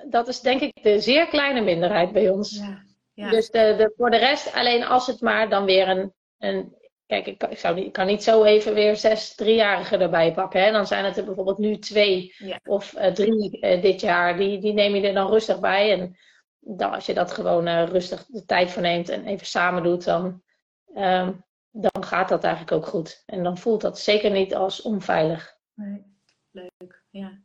dat 0.10 0.28
is 0.28 0.40
denk 0.40 0.62
ik 0.62 0.84
de 0.84 1.00
zeer 1.00 1.28
kleine 1.28 1.62
minderheid 1.62 2.12
bij 2.12 2.30
ons. 2.30 2.58
Ja, 2.58 2.84
ja. 3.14 3.30
Dus 3.30 3.50
de, 3.50 3.76
de, 3.78 3.94
voor 3.98 4.10
de 4.10 4.18
rest, 4.18 4.54
alleen 4.54 4.84
als 4.84 5.08
het 5.08 5.22
maar 5.22 5.50
dan 5.50 5.66
weer 5.66 5.88
een. 5.88 6.14
een 6.38 6.76
kijk, 7.06 7.28
ik, 7.28 7.44
ik, 7.44 7.60
zou 7.60 7.76
niet, 7.76 7.86
ik 7.86 7.94
kan 7.94 8.08
niet 8.08 8.24
zo 8.24 8.44
even 8.44 8.74
weer 8.74 8.96
zes 8.96 9.36
driejarigen 9.36 10.02
erbij 10.02 10.34
pakken. 10.34 10.64
Hè? 10.64 10.72
Dan 10.72 10.88
zijn 10.88 11.06
het 11.06 11.18
er 11.18 11.26
bijvoorbeeld 11.26 11.58
nu 11.58 11.78
twee 11.78 12.36
ja. 12.38 12.60
of 12.64 12.94
uh, 12.98 13.06
drie 13.06 13.60
dit 13.82 14.02
jaar. 14.02 14.38
Die, 14.38 14.60
die 14.60 14.74
neem 14.74 14.96
je 14.96 15.08
er 15.08 15.14
dan 15.14 15.30
rustig 15.30 15.60
bij. 15.60 15.92
En 15.92 16.18
dan, 16.60 16.92
als 16.92 17.06
je 17.06 17.14
dat 17.14 17.32
gewoon 17.32 17.86
rustig 17.86 18.26
de 18.26 18.46
tijd 18.46 18.72
voor 18.72 18.82
neemt 18.82 19.10
en 19.10 19.26
even 19.26 19.46
samen 19.46 19.84
doet, 19.84 20.04
dan 20.04 20.42
um, 20.96 21.44
dan 21.72 22.04
gaat 22.04 22.30
dat 22.30 22.44
eigenlijk 22.44 22.74
ook 22.74 22.88
goed. 22.88 23.24
En 23.26 23.44
dan 23.44 23.58
voelt 23.58 23.82
dat 23.82 24.00
zeker 24.00 24.32
niet 24.32 24.56
als 24.56 24.82
onveilig. 24.82 25.58
Nee, 25.74 26.06
leuk, 26.52 27.04
ja. 27.10 27.40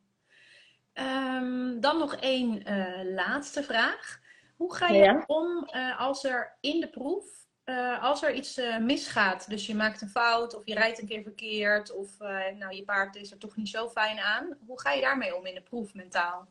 Um, 0.92 1.80
dan 1.80 1.98
nog 1.98 2.16
één 2.16 2.70
uh, 2.70 3.14
laatste 3.14 3.62
vraag. 3.62 4.20
Hoe 4.56 4.74
ga 4.74 4.88
je 4.88 5.02
ja? 5.02 5.24
om 5.26 5.68
uh, 5.74 6.00
als 6.00 6.24
er 6.24 6.56
in 6.60 6.80
de 6.80 6.88
proef, 6.88 7.24
uh, 7.64 8.02
als 8.02 8.22
er 8.22 8.34
iets 8.34 8.60
misgaat, 8.80 9.48
dus 9.48 9.66
je 9.66 9.74
maakt 9.74 10.00
een 10.00 10.08
fout 10.08 10.54
of 10.54 10.62
je 10.64 10.74
rijdt 10.74 11.00
een 11.00 11.06
keer 11.06 11.22
verkeerd 11.22 11.92
of 11.92 12.18
nou, 12.58 12.74
je 12.74 12.84
paard 12.84 13.16
is 13.16 13.30
er 13.30 13.38
toch 13.38 13.56
niet 13.56 13.68
zo 13.68 13.88
fijn 13.88 14.18
aan. 14.18 14.58
Hoe 14.66 14.80
ga 14.80 14.92
je 14.92 15.00
daarmee 15.00 15.36
om 15.36 15.46
in 15.46 15.54
de 15.54 15.62
proef 15.62 15.94
mentaal? 15.94 16.48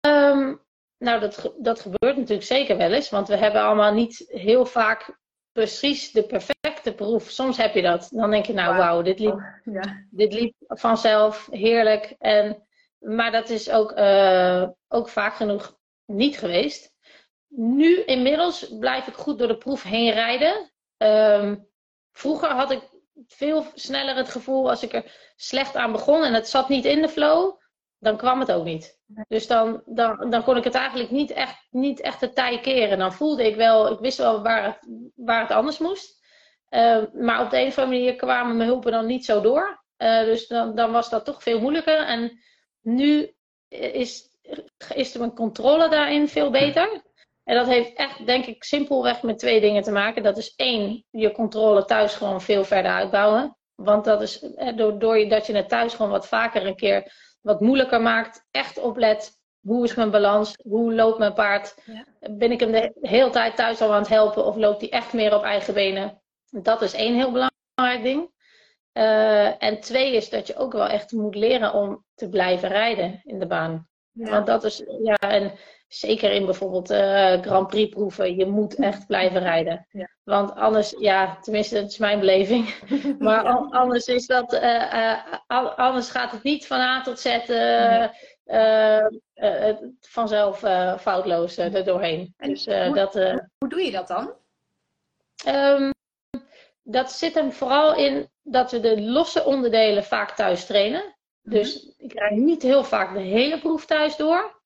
Um, 0.00 0.60
nou, 0.98 1.20
dat, 1.20 1.54
dat 1.58 1.80
gebeurt 1.80 2.16
natuurlijk 2.16 2.46
zeker 2.46 2.76
wel 2.76 2.92
eens, 2.92 3.10
want 3.10 3.28
we 3.28 3.36
hebben 3.36 3.62
allemaal 3.62 3.92
niet 3.92 4.24
heel 4.26 4.66
vaak 4.66 5.18
precies 5.52 6.12
de 6.12 6.26
perfecte 6.26 6.94
proef. 6.94 7.30
Soms 7.30 7.56
heb 7.56 7.74
je 7.74 7.82
dat. 7.82 8.08
Dan 8.10 8.30
denk 8.30 8.46
je, 8.46 8.52
nou 8.52 8.76
wauw, 8.76 9.02
dit, 9.02 9.18
liep, 9.18 9.32
oh, 9.32 9.74
ja. 9.74 10.04
dit 10.10 10.32
liep 10.32 10.54
vanzelf 10.66 11.48
heerlijk. 11.50 12.14
En, 12.18 12.66
maar 12.98 13.32
dat 13.32 13.48
is 13.48 13.70
ook, 13.70 13.98
uh, 13.98 14.68
ook 14.88 15.08
vaak 15.08 15.34
genoeg 15.34 15.78
niet 16.06 16.38
geweest. 16.38 16.92
Nu 17.48 18.02
inmiddels 18.02 18.78
blijf 18.78 19.06
ik 19.06 19.14
goed 19.14 19.38
door 19.38 19.48
de 19.48 19.58
proef 19.58 19.82
heen 19.82 20.12
rijden. 20.12 20.72
Um, 20.96 21.68
vroeger 22.12 22.48
had 22.48 22.70
ik 22.70 22.82
veel 23.26 23.66
sneller 23.74 24.16
het 24.16 24.28
gevoel 24.28 24.70
als 24.70 24.82
ik 24.82 24.92
er 24.92 25.32
slecht 25.36 25.76
aan 25.76 25.92
begon 25.92 26.24
en 26.24 26.34
het 26.34 26.48
zat 26.48 26.68
niet 26.68 26.84
in 26.84 27.02
de 27.02 27.08
flow. 27.08 27.62
Dan 28.04 28.16
kwam 28.16 28.40
het 28.40 28.52
ook 28.52 28.64
niet. 28.64 28.98
Dus 29.28 29.46
dan, 29.46 29.82
dan, 29.86 30.30
dan 30.30 30.44
kon 30.44 30.56
ik 30.56 30.64
het 30.64 30.74
eigenlijk 30.74 31.10
niet 31.10 31.30
echt, 31.30 31.66
niet 31.70 32.00
echt 32.00 32.20
de 32.20 32.32
tij 32.32 32.60
keren. 32.60 32.98
Dan 32.98 33.12
voelde 33.12 33.46
ik 33.46 33.56
wel, 33.56 33.92
ik 33.92 33.98
wist 33.98 34.18
wel 34.18 34.42
waar 34.42 34.64
het, 34.64 34.78
waar 35.14 35.40
het 35.40 35.50
anders 35.50 35.78
moest. 35.78 36.22
Uh, 36.70 37.02
maar 37.12 37.40
op 37.40 37.50
de 37.50 37.58
een 37.58 37.66
of 37.66 37.78
andere 37.78 37.98
manier 37.98 38.16
kwamen 38.16 38.56
mijn 38.56 38.68
hulpen 38.68 38.92
dan 38.92 39.06
niet 39.06 39.24
zo 39.24 39.40
door. 39.40 39.84
Uh, 39.98 40.20
dus 40.20 40.46
dan, 40.46 40.74
dan 40.74 40.92
was 40.92 41.10
dat 41.10 41.24
toch 41.24 41.42
veel 41.42 41.60
moeilijker. 41.60 42.06
En 42.06 42.38
nu 42.80 43.34
is, 43.68 44.28
is 44.94 45.16
mijn 45.16 45.34
controle 45.34 45.88
daarin 45.88 46.28
veel 46.28 46.50
beter. 46.50 47.02
En 47.44 47.56
dat 47.56 47.66
heeft 47.66 47.92
echt, 47.94 48.26
denk 48.26 48.46
ik, 48.46 48.64
simpelweg 48.64 49.22
met 49.22 49.38
twee 49.38 49.60
dingen 49.60 49.82
te 49.82 49.92
maken. 49.92 50.22
Dat 50.22 50.36
is 50.36 50.54
één, 50.56 51.04
je 51.10 51.32
controle 51.32 51.84
thuis 51.84 52.14
gewoon 52.14 52.40
veel 52.40 52.64
verder 52.64 52.92
uitbouwen. 52.92 53.56
Want 53.74 54.04
dat 54.04 54.22
is 54.22 54.46
doordat 54.74 55.30
dat 55.30 55.46
je 55.46 55.56
het 55.56 55.68
thuis 55.68 55.94
gewoon 55.94 56.10
wat 56.10 56.28
vaker 56.28 56.66
een 56.66 56.76
keer 56.76 57.12
wat 57.44 57.60
moeilijker 57.60 58.00
maakt. 58.00 58.46
Echt 58.50 58.78
oplet. 58.78 59.42
Hoe 59.60 59.84
is 59.84 59.94
mijn 59.94 60.10
balans? 60.10 60.54
Hoe 60.62 60.94
loopt 60.94 61.18
mijn 61.18 61.34
paard? 61.34 61.74
Ja. 61.84 62.04
Ben 62.30 62.52
ik 62.52 62.60
hem 62.60 62.72
de 62.72 62.92
hele 63.00 63.30
tijd 63.30 63.56
thuis 63.56 63.80
al 63.80 63.92
aan 63.92 63.98
het 63.98 64.08
helpen? 64.08 64.44
Of 64.44 64.56
loopt 64.56 64.80
hij 64.80 64.90
echt 64.90 65.12
meer 65.12 65.34
op 65.34 65.42
eigen 65.42 65.74
benen? 65.74 66.22
Dat 66.50 66.82
is 66.82 66.92
één 66.92 67.14
heel 67.14 67.32
belangrijk 67.32 68.02
ding. 68.02 68.32
Uh, 68.92 69.62
en 69.62 69.80
twee 69.80 70.14
is 70.14 70.30
dat 70.30 70.46
je 70.46 70.56
ook 70.56 70.72
wel 70.72 70.86
echt 70.86 71.12
moet 71.12 71.34
leren 71.34 71.72
om 71.72 72.04
te 72.14 72.28
blijven 72.28 72.68
rijden 72.68 73.20
in 73.24 73.38
de 73.38 73.46
baan. 73.46 73.88
Ja. 74.10 74.30
Want 74.30 74.46
dat 74.46 74.64
is, 74.64 74.84
ja, 75.02 75.16
en 75.16 75.52
zeker 75.94 76.32
in 76.32 76.44
bijvoorbeeld 76.44 76.90
uh, 76.90 77.40
Grand 77.40 77.66
Prix 77.66 77.94
proeven, 77.94 78.36
je 78.36 78.46
moet 78.46 78.74
echt 78.74 79.06
blijven 79.06 79.40
rijden. 79.52 79.86
Ja. 79.90 80.08
Want 80.24 80.54
anders, 80.54 80.94
ja, 80.98 81.38
tenminste, 81.40 81.74
dat 81.74 81.90
is 81.90 81.98
mijn 81.98 82.20
beleving. 82.20 82.74
maar 83.18 83.44
ja. 83.44 83.66
anders 83.70 84.06
is 84.06 84.26
dat, 84.26 84.52
uh, 84.52 85.24
anders 85.76 86.10
gaat 86.10 86.30
het 86.32 86.42
niet 86.42 86.66
van 86.66 86.80
A 86.80 87.02
tot 87.02 87.20
Z 87.20 87.38
vanzelf 90.00 90.58
foutloos 91.00 91.56
er 91.56 91.84
doorheen. 91.84 92.34
En 92.36 92.48
dus, 92.48 92.64
hoe, 92.64 92.94
dat, 92.94 93.14
hoe 93.58 93.68
doe 93.68 93.82
je 93.82 93.90
dat 93.90 94.08
dan? 94.08 94.34
Um, 95.46 95.92
dat 96.82 97.12
zit 97.12 97.34
hem 97.34 97.52
vooral 97.52 97.96
in 97.96 98.30
dat 98.42 98.70
we 98.70 98.80
de 98.80 99.02
losse 99.02 99.44
onderdelen 99.44 100.04
vaak 100.04 100.30
thuis 100.30 100.66
trainen. 100.66 101.16
Dus 101.42 101.82
mhm. 101.82 102.04
ik 102.04 102.12
rijd 102.12 102.36
niet 102.36 102.62
heel 102.62 102.84
vaak 102.84 103.14
de 103.14 103.20
hele 103.20 103.58
proef 103.58 103.86
thuis 103.86 104.16
door. 104.16 104.62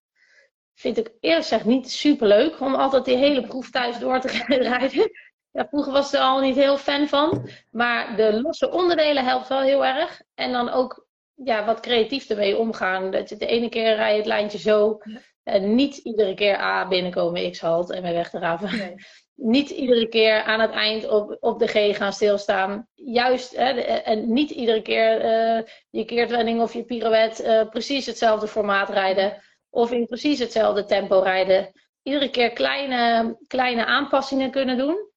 Vind 0.78 0.98
ik 0.98 1.12
eerlijk 1.20 1.42
gezegd 1.42 1.64
niet 1.64 1.90
super 1.90 2.26
leuk 2.26 2.60
om 2.60 2.74
altijd 2.74 3.04
die 3.04 3.16
hele 3.16 3.46
proef 3.46 3.70
thuis 3.70 3.98
door 3.98 4.20
te 4.20 4.44
rijden. 4.68 5.10
Ja, 5.50 5.66
vroeger 5.68 5.92
was 5.92 6.12
ik 6.12 6.18
er 6.18 6.24
al 6.24 6.40
niet 6.40 6.56
heel 6.56 6.76
fan 6.76 7.08
van. 7.08 7.48
Maar 7.70 8.16
de 8.16 8.40
losse 8.40 8.70
onderdelen 8.70 9.24
helpt 9.24 9.48
wel 9.48 9.60
heel 9.60 9.84
erg. 9.84 10.22
En 10.34 10.52
dan 10.52 10.70
ook 10.70 11.06
ja, 11.34 11.64
wat 11.64 11.80
creatief 11.80 12.28
ermee 12.28 12.56
omgaan. 12.56 13.10
Dat 13.10 13.28
je 13.28 13.36
de 13.36 13.46
ene 13.46 13.68
keer 13.68 13.94
rij 13.94 14.12
je 14.12 14.18
het 14.18 14.26
lijntje 14.26 14.58
zo. 14.58 14.98
En 15.42 15.74
niet 15.74 15.96
iedere 15.96 16.34
keer 16.34 16.60
A 16.60 16.88
binnenkomen, 16.88 17.50
X 17.50 17.60
halt 17.60 17.90
en 17.90 18.02
weer 18.02 18.12
weg 18.12 18.30
te 18.30 18.38
raven. 18.38 18.78
Nee 18.78 18.94
niet 19.38 19.70
iedere 19.70 20.08
keer 20.08 20.42
aan 20.42 20.60
het 20.60 20.70
eind 20.70 21.08
op, 21.08 21.36
op 21.40 21.58
de 21.58 21.66
G 21.66 21.96
gaan 21.96 22.12
stilstaan. 22.12 22.88
Juist, 22.94 23.56
hè, 23.56 23.70
en 23.80 24.32
niet 24.32 24.50
iedere 24.50 24.82
keer 24.82 25.24
uh, 25.24 25.62
je 25.90 26.04
keertwending 26.04 26.60
of 26.60 26.72
je 26.72 26.84
pirouette 26.84 27.44
uh, 27.44 27.70
precies 27.70 28.06
hetzelfde 28.06 28.48
formaat 28.48 28.88
rijden. 28.88 29.42
Of 29.70 29.92
in 29.92 30.06
precies 30.06 30.38
hetzelfde 30.38 30.84
tempo 30.84 31.18
rijden. 31.18 31.72
Iedere 32.02 32.30
keer 32.30 32.52
kleine, 32.52 33.36
kleine 33.46 33.84
aanpassingen 33.84 34.50
kunnen 34.50 34.78
doen. 34.78 35.10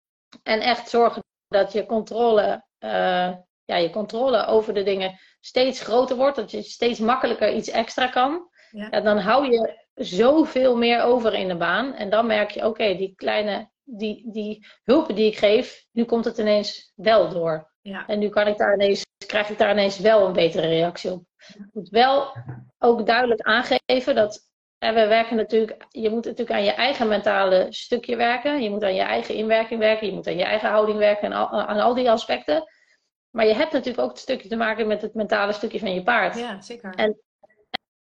En 0.44 0.60
echt 0.60 0.90
zorgen 0.90 1.24
dat 1.48 1.72
je 1.74 1.86
controle, 1.86 2.66
uh, 2.80 3.32
ja, 3.66 3.76
je 3.76 3.90
controle 3.90 4.46
over 4.46 4.74
de 4.74 4.84
dingen 4.84 5.20
steeds 5.40 5.82
groter 5.82 6.16
wordt. 6.16 6.36
Dat 6.36 6.52
je 6.52 6.62
steeds 6.62 7.00
makkelijker 7.00 7.54
iets 7.54 7.70
extra 7.70 8.08
kan. 8.08 8.50
Ja. 8.72 8.88
ja 8.92 9.02
dan 9.02 9.18
hou 9.18 9.52
je 9.52 9.86
zoveel 9.94 10.78
meer 10.78 11.02
over 11.02 11.34
in 11.34 11.48
de 11.48 11.58
baan. 11.58 11.94
En 11.94 12.10
dan 12.10 12.26
merk 12.26 12.52
je, 12.52 12.66
oké, 12.66 12.96
die 12.96 13.14
kleine 13.16 13.70
die, 13.98 14.32
die 14.32 14.66
hulpen 14.84 15.16
die 15.16 15.26
ik 15.26 15.38
geef, 15.38 15.86
nu 15.92 16.04
komt 16.04 16.26
het 16.26 16.38
ineens 16.38 16.92
wel 16.96 17.30
door. 17.30 17.72
Ja. 17.82 18.08
En 18.08 18.20
nu 18.20 18.30
kan 18.30 18.48
ik 18.48 18.58
daar 18.58 18.74
ineens, 18.74 19.06
krijg 19.26 19.50
ik 19.50 19.58
daar 19.58 19.72
ineens 19.72 20.00
wel 20.00 20.26
een 20.26 20.34
betere 20.34 20.68
reactie 20.68 21.12
op. 21.12 21.24
Ik 21.48 21.70
moet 21.74 21.90
wel 21.90 22.38
ook 22.80 23.06
duidelijk 23.06 23.42
aangeven 23.42 24.16
dat 24.16 24.52
en 24.82 24.94
we 24.94 25.08
werken 25.08 25.36
natuurlijk, 25.36 25.86
je 25.90 26.10
moet 26.10 26.26
natuurlijk 26.26 26.52
aan 26.52 26.64
je 26.64 26.72
eigen 26.72 27.08
mentale 27.08 27.68
stukje 27.70 28.16
werken. 28.16 28.62
Je 28.62 28.70
moet 28.70 28.84
aan 28.84 28.96
je 28.96 29.02
eigen 29.02 29.36
inwerking 29.36 29.80
werken. 29.80 30.08
Je 30.08 30.14
moet 30.14 30.28
aan 30.28 30.38
je 30.38 30.44
eigen 30.44 30.70
houding 30.70 30.98
werken 30.98 31.24
en 31.24 31.34
al, 31.34 31.62
aan 31.62 31.80
al 31.80 31.94
die 31.94 32.12
aspecten. 32.12 32.64
Maar 33.30 33.46
je 33.46 33.54
hebt 33.54 33.72
natuurlijk 33.72 34.04
ook 34.04 34.10
het 34.10 34.20
stukje 34.20 34.50
te 34.50 34.56
maken 34.56 34.88
met 34.88 35.02
het 35.02 35.14
mentale 35.14 35.54
stukje 35.54 35.80
van 35.80 35.94
je 35.94 36.04
paard. 36.04 36.38
Ja, 36.38 36.62
zeker. 36.62 36.94
En, 36.96 37.20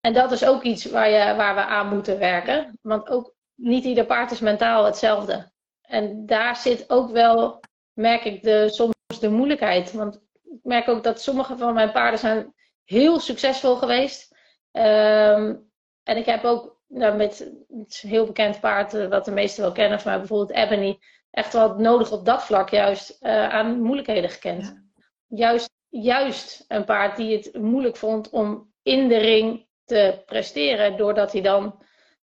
en 0.00 0.12
dat 0.12 0.32
is 0.32 0.46
ook 0.46 0.62
iets 0.62 0.84
waar, 0.84 1.10
je, 1.10 1.34
waar 1.36 1.54
we 1.54 1.60
aan 1.60 1.94
moeten 1.94 2.18
werken. 2.18 2.78
Want 2.82 3.08
ook 3.08 3.34
niet 3.54 3.84
ieder 3.84 4.06
paard 4.06 4.30
is 4.30 4.40
mentaal 4.40 4.84
hetzelfde. 4.84 5.50
En 5.82 6.26
daar 6.26 6.56
zit 6.56 6.90
ook 6.90 7.10
wel, 7.10 7.60
merk 7.92 8.24
ik, 8.24 8.42
de, 8.42 8.68
soms 8.68 9.20
de 9.20 9.30
moeilijkheid. 9.30 9.92
Want 9.92 10.14
ik 10.44 10.60
merk 10.62 10.88
ook 10.88 11.02
dat 11.02 11.20
sommige 11.20 11.56
van 11.56 11.74
mijn 11.74 11.92
paarden 11.92 12.18
zijn 12.18 12.54
heel 12.84 13.20
succesvol 13.20 13.76
geweest. 13.76 14.36
Um, 14.72 15.72
en 16.02 16.16
ik 16.16 16.26
heb 16.26 16.44
ook 16.44 16.80
nou, 16.88 17.16
met 17.16 17.52
een 17.68 17.86
heel 17.88 18.26
bekend 18.26 18.60
paard, 18.60 18.94
eh, 18.94 19.08
wat 19.08 19.24
de 19.24 19.30
meesten 19.30 19.62
wel 19.62 19.72
kennen 19.72 20.00
van 20.00 20.10
mij, 20.10 20.18
bijvoorbeeld 20.18 20.58
Ebony, 20.58 20.98
echt 21.30 21.52
wat 21.52 21.78
nodig 21.78 22.12
op 22.12 22.24
dat 22.24 22.44
vlak 22.44 22.68
juist 22.68 23.18
uh, 23.20 23.48
aan 23.48 23.80
moeilijkheden 23.80 24.30
gekend. 24.30 24.82
Juist, 25.26 25.70
juist 25.88 26.64
een 26.68 26.84
paard 26.84 27.16
die 27.16 27.36
het 27.36 27.54
moeilijk 27.58 27.96
vond 27.96 28.30
om 28.30 28.72
in 28.82 29.08
de 29.08 29.16
ring 29.16 29.66
te 29.84 30.22
presteren, 30.26 30.96
doordat 30.96 31.32
hij 31.32 31.42
dan 31.42 31.82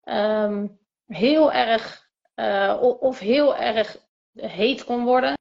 um, 0.03 0.79
heel 1.05 1.51
erg 1.51 2.09
uh, 2.35 2.77
of 2.99 3.19
heel 3.19 3.55
erg 3.55 3.97
heet 4.33 4.83
kon 4.83 5.03
worden, 5.03 5.33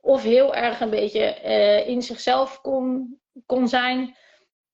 of 0.00 0.22
heel 0.22 0.54
erg 0.54 0.80
een 0.80 0.90
beetje 0.90 1.38
uh, 1.44 1.88
in 1.88 2.02
zichzelf 2.02 2.60
kon, 2.60 3.18
kon 3.46 3.68
zijn. 3.68 4.16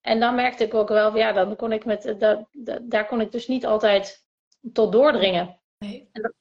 En 0.03 0.21
dan 0.21 0.35
merkte 0.35 0.65
ik 0.65 0.75
ook 0.75 0.89
wel, 0.89 1.17
ja, 1.17 1.33
dan 1.33 1.57
kon 1.57 1.73
ik 1.73 1.85
met, 1.85 2.15
dat, 2.19 2.47
daar 2.83 3.07
kon 3.07 3.21
ik 3.21 3.33
dus 3.33 3.49
niet 3.49 3.67
altijd 3.67 4.25
tot 4.73 4.93
doordringen. 4.93 5.61
Nee. 5.79 6.09
En 6.13 6.23
dat. 6.23 6.33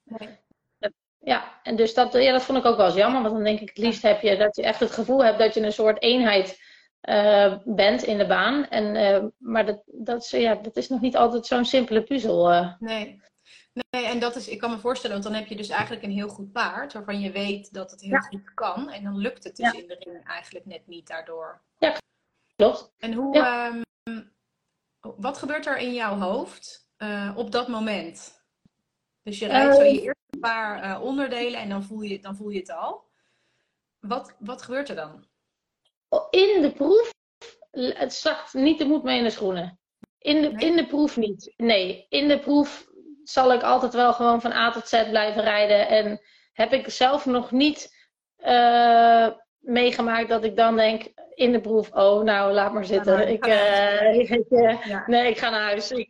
Ja, 1.23 1.59
en 1.63 1.75
dus 1.75 1.93
dat, 1.93 2.13
ja, 2.13 2.31
dat 2.31 2.43
vond 2.43 2.57
ik 2.57 2.65
ook 2.65 2.77
wel 2.77 2.85
eens 2.85 2.95
jammer. 2.95 3.21
Want 3.21 3.33
dan 3.33 3.43
denk 3.43 3.59
ik, 3.59 3.69
het 3.69 3.77
liefst 3.77 4.01
heb 4.01 4.21
je 4.21 4.37
dat 4.37 4.55
je 4.55 4.63
echt 4.63 4.79
het 4.79 4.91
gevoel 4.91 5.23
hebt 5.23 5.39
dat 5.39 5.53
je 5.53 5.61
een 5.61 5.73
soort 5.73 6.01
eenheid 6.01 6.59
uh, 7.09 7.57
bent 7.63 8.03
in 8.03 8.17
de 8.17 8.27
baan. 8.27 8.67
En, 8.67 8.95
uh, 8.95 9.29
maar 9.37 9.65
dat, 9.65 9.81
dat, 9.85 10.29
ja, 10.29 10.55
dat 10.55 10.75
is 10.75 10.89
nog 10.89 11.01
niet 11.01 11.15
altijd 11.15 11.45
zo'n 11.45 11.65
simpele 11.65 12.03
puzzel. 12.03 12.51
Uh. 12.51 12.73
Nee. 12.79 13.21
Nee, 13.89 14.05
en 14.05 14.19
dat 14.19 14.35
is, 14.35 14.47
ik 14.47 14.59
kan 14.59 14.69
me 14.69 14.77
voorstellen, 14.77 15.21
want 15.21 15.27
dan 15.29 15.41
heb 15.41 15.49
je 15.49 15.55
dus 15.55 15.69
eigenlijk 15.69 16.03
een 16.03 16.11
heel 16.11 16.27
goed 16.27 16.51
paard, 16.51 16.93
waarvan 16.93 17.19
je 17.19 17.31
weet 17.31 17.73
dat 17.73 17.91
het 17.91 18.01
heel 18.01 18.19
goed 18.19 18.53
kan. 18.53 18.89
En 18.89 19.03
dan 19.03 19.17
lukt 19.17 19.43
het 19.43 19.55
dus 19.55 19.71
in 19.71 19.87
de 19.87 19.95
ring 19.99 20.27
eigenlijk 20.27 20.65
net 20.65 20.87
niet 20.87 21.07
daardoor. 21.07 21.61
Ja, 21.77 21.95
klopt. 22.61 22.93
En 22.97 23.13
hoe, 23.13 23.37
um, 23.37 23.83
wat 24.99 25.37
gebeurt 25.37 25.65
er 25.65 25.77
in 25.77 25.93
jouw 25.93 26.17
hoofd 26.17 26.89
uh, 26.97 27.33
op 27.35 27.51
dat 27.51 27.67
moment? 27.67 28.43
Dus 29.23 29.39
je 29.39 29.47
rijdt 29.47 29.75
zo 29.75 29.83
je 29.83 29.89
ehm. 29.89 29.97
eerste 29.97 30.39
paar 30.39 30.85
uh, 30.85 31.03
onderdelen 31.03 31.59
en 31.59 31.69
dan 31.69 31.83
voel, 31.83 32.01
je, 32.01 32.19
dan 32.19 32.35
voel 32.35 32.49
je 32.49 32.59
het 32.59 32.71
al. 32.71 33.09
Wat, 33.99 34.35
wat 34.39 34.61
gebeurt 34.61 34.89
er 34.89 34.95
dan? 34.95 35.25
In 36.29 36.61
de 36.61 36.71
proef, 36.75 37.13
het 37.71 38.13
zakt 38.13 38.53
niet 38.53 38.77
de 38.77 38.85
moed 38.85 39.03
mee 39.03 39.17
in 39.17 39.23
de 39.23 39.29
schoenen. 39.29 39.79
In 40.17 40.41
de, 40.41 40.51
nee? 40.51 40.69
in 40.69 40.75
de 40.75 40.87
proef 40.87 41.17
niet. 41.17 41.53
Nee, 41.57 42.05
in 42.09 42.27
de 42.27 42.39
proef 42.39 42.89
zal 43.23 43.53
ik 43.53 43.63
altijd 43.63 43.93
wel 43.93 44.13
gewoon 44.13 44.41
van 44.41 44.51
A 44.51 44.71
tot 44.71 44.87
Z 44.87 45.09
blijven 45.09 45.43
rijden. 45.43 45.87
En 45.87 46.21
heb 46.53 46.73
ik 46.73 46.89
zelf 46.89 47.25
nog 47.25 47.51
niet 47.51 47.97
uh, 48.37 49.29
meegemaakt 49.59 50.29
dat 50.29 50.43
ik 50.43 50.55
dan 50.55 50.75
denk 50.75 51.13
in 51.33 51.51
de 51.51 51.61
proef, 51.61 51.91
oh 51.91 52.23
nou 52.23 52.53
laat 52.53 52.73
maar 52.73 52.85
zitten. 52.85 53.27
ik, 53.27 53.45
uh, 53.45 54.19
ik, 54.19 54.45
uh, 54.49 55.07
Nee, 55.07 55.29
ik 55.29 55.37
ga 55.37 55.49
naar 55.49 55.61
huis. 55.61 55.91
Ik, 55.91 56.09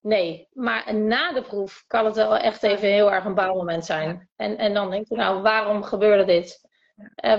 nee, 0.00 0.48
maar 0.52 0.94
na 0.94 1.32
de 1.32 1.42
proef 1.42 1.84
kan 1.86 2.04
het 2.04 2.16
wel 2.16 2.36
echt 2.36 2.62
even 2.62 2.88
heel 2.88 3.12
erg 3.12 3.24
een 3.24 3.34
bouwmoment 3.34 3.84
zijn. 3.84 4.28
En, 4.36 4.58
en 4.58 4.74
dan 4.74 4.90
denk 4.90 5.06
ik, 5.08 5.16
nou 5.16 5.42
waarom 5.42 5.82
gebeurde 5.82 6.24
dit? 6.24 6.66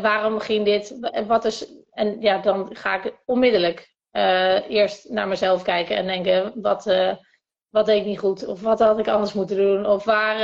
waarom 0.01 0.39
ging 0.39 0.66
dit? 0.66 1.12
Wat 1.28 1.45
is... 1.45 1.74
En 1.91 2.22
ja, 2.22 2.38
dan 2.38 2.76
ga 2.76 3.03
ik 3.03 3.14
onmiddellijk 3.26 3.95
eerst 4.68 5.10
naar 5.10 5.28
mezelf 5.28 5.64
kijken 5.64 5.95
en 5.95 6.05
denken, 6.05 6.62
wat 6.62 6.86
wat 7.70 7.86
deed 7.86 7.99
ik 7.99 8.05
niet 8.05 8.20
goed? 8.20 8.45
Of 8.45 8.62
wat 8.62 8.80
had 8.80 8.99
ik 8.99 9.07
anders 9.07 9.34
moeten 9.34 9.57
doen? 9.57 9.86
Of 9.86 10.03
waar. 10.03 10.39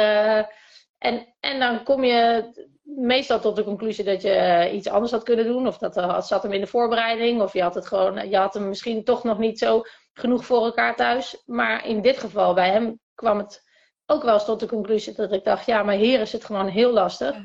En, 0.98 1.36
en 1.40 1.60
dan 1.60 1.84
kom 1.84 2.04
je 2.04 2.44
meestal 2.86 3.40
tot 3.40 3.56
de 3.56 3.64
conclusie 3.64 4.04
dat 4.04 4.22
je 4.22 4.36
uh, 4.36 4.74
iets 4.74 4.88
anders 4.88 5.12
had 5.12 5.24
kunnen 5.24 5.46
doen. 5.46 5.68
Of 5.68 5.78
dat 5.78 5.98
uh, 5.98 6.22
zat 6.22 6.44
hem 6.44 6.52
in 6.52 6.62
de 6.62 6.68
voorbereiding. 6.68 7.42
Of 7.42 7.54
je 7.54 7.62
had 7.62 7.76
het 7.76 7.88
gewoon, 7.88 8.30
je 8.30 8.38
had 8.38 8.54
hem 8.54 8.68
misschien 8.68 9.04
toch 9.04 9.24
nog 9.24 9.38
niet 9.38 9.60
zo 9.60 9.82
genoeg 10.14 10.46
voor 10.46 10.64
elkaar 10.64 10.96
thuis. 10.96 11.44
Maar 11.46 11.88
in 11.88 12.02
dit 12.02 12.18
geval, 12.18 12.54
bij 12.54 12.70
hem 12.70 13.00
kwam 13.16 13.38
het 13.38 13.64
ook 14.06 14.24
wel 14.24 14.34
eens 14.34 14.46
tot 14.46 14.60
de 14.60 14.68
conclusie 14.68 15.14
dat 15.14 15.32
ik 15.32 15.44
dacht, 15.44 15.66
ja, 15.66 15.84
maar 15.84 15.96
hier 15.96 16.20
is 16.20 16.32
het 16.32 16.46
gewoon 16.46 16.68
heel 16.68 16.92
lastig 16.92 17.38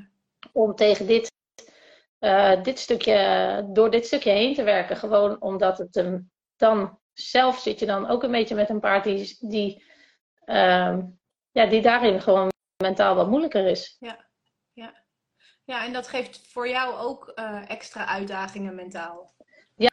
om 0.53 0.75
tegen 0.75 1.07
dit, 1.07 1.33
dit 2.63 2.79
stukje, 2.79 3.69
door 3.73 3.91
dit 3.91 4.07
stukje 4.07 4.31
heen 4.31 4.55
te 4.55 4.63
werken. 4.63 4.97
Gewoon 4.97 5.41
omdat 5.41 5.79
het 5.79 5.95
hem 5.95 6.31
dan 6.57 6.99
zelf 7.13 7.59
zit 7.59 7.79
je 7.79 7.87
dan 7.87 8.09
ook 8.09 8.23
een 8.23 8.31
beetje 8.31 8.55
met 8.55 8.69
een 8.69 8.81
paard 8.81 9.05
die, 9.05 9.37
die, 9.41 9.85
ehm, 10.45 11.03
ja, 11.51 11.67
die 11.67 11.83
daarin 11.83 12.21
gewoon 12.21 12.49
mentaal 12.83 13.15
wat 13.15 13.29
moeilijker 13.29 13.67
is. 13.67 13.97
Ja. 14.01 14.30
Ja 15.71 15.85
en 15.85 15.93
dat 15.93 16.09
geeft 16.09 16.41
voor 16.53 16.69
jou 16.69 16.99
ook 16.99 17.33
eh, 17.35 17.71
extra 17.71 18.07
uitdagingen 18.07 18.75
mentaal. 18.75 19.33
Ja, 19.77 19.91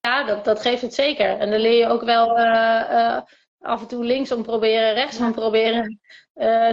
ja 0.00 0.24
dat, 0.24 0.44
dat 0.44 0.60
geeft 0.60 0.82
het 0.82 0.94
zeker. 0.94 1.38
En 1.38 1.50
dan 1.50 1.60
leer 1.60 1.78
je 1.78 1.88
ook 1.88 2.02
wel 2.02 2.38
uh, 2.38 3.20
af 3.60 3.80
en 3.80 3.86
toe 3.86 4.04
linksom 4.04 4.42
proberen, 4.42 4.94
rechtsom 4.94 5.32
proberen, 5.32 6.00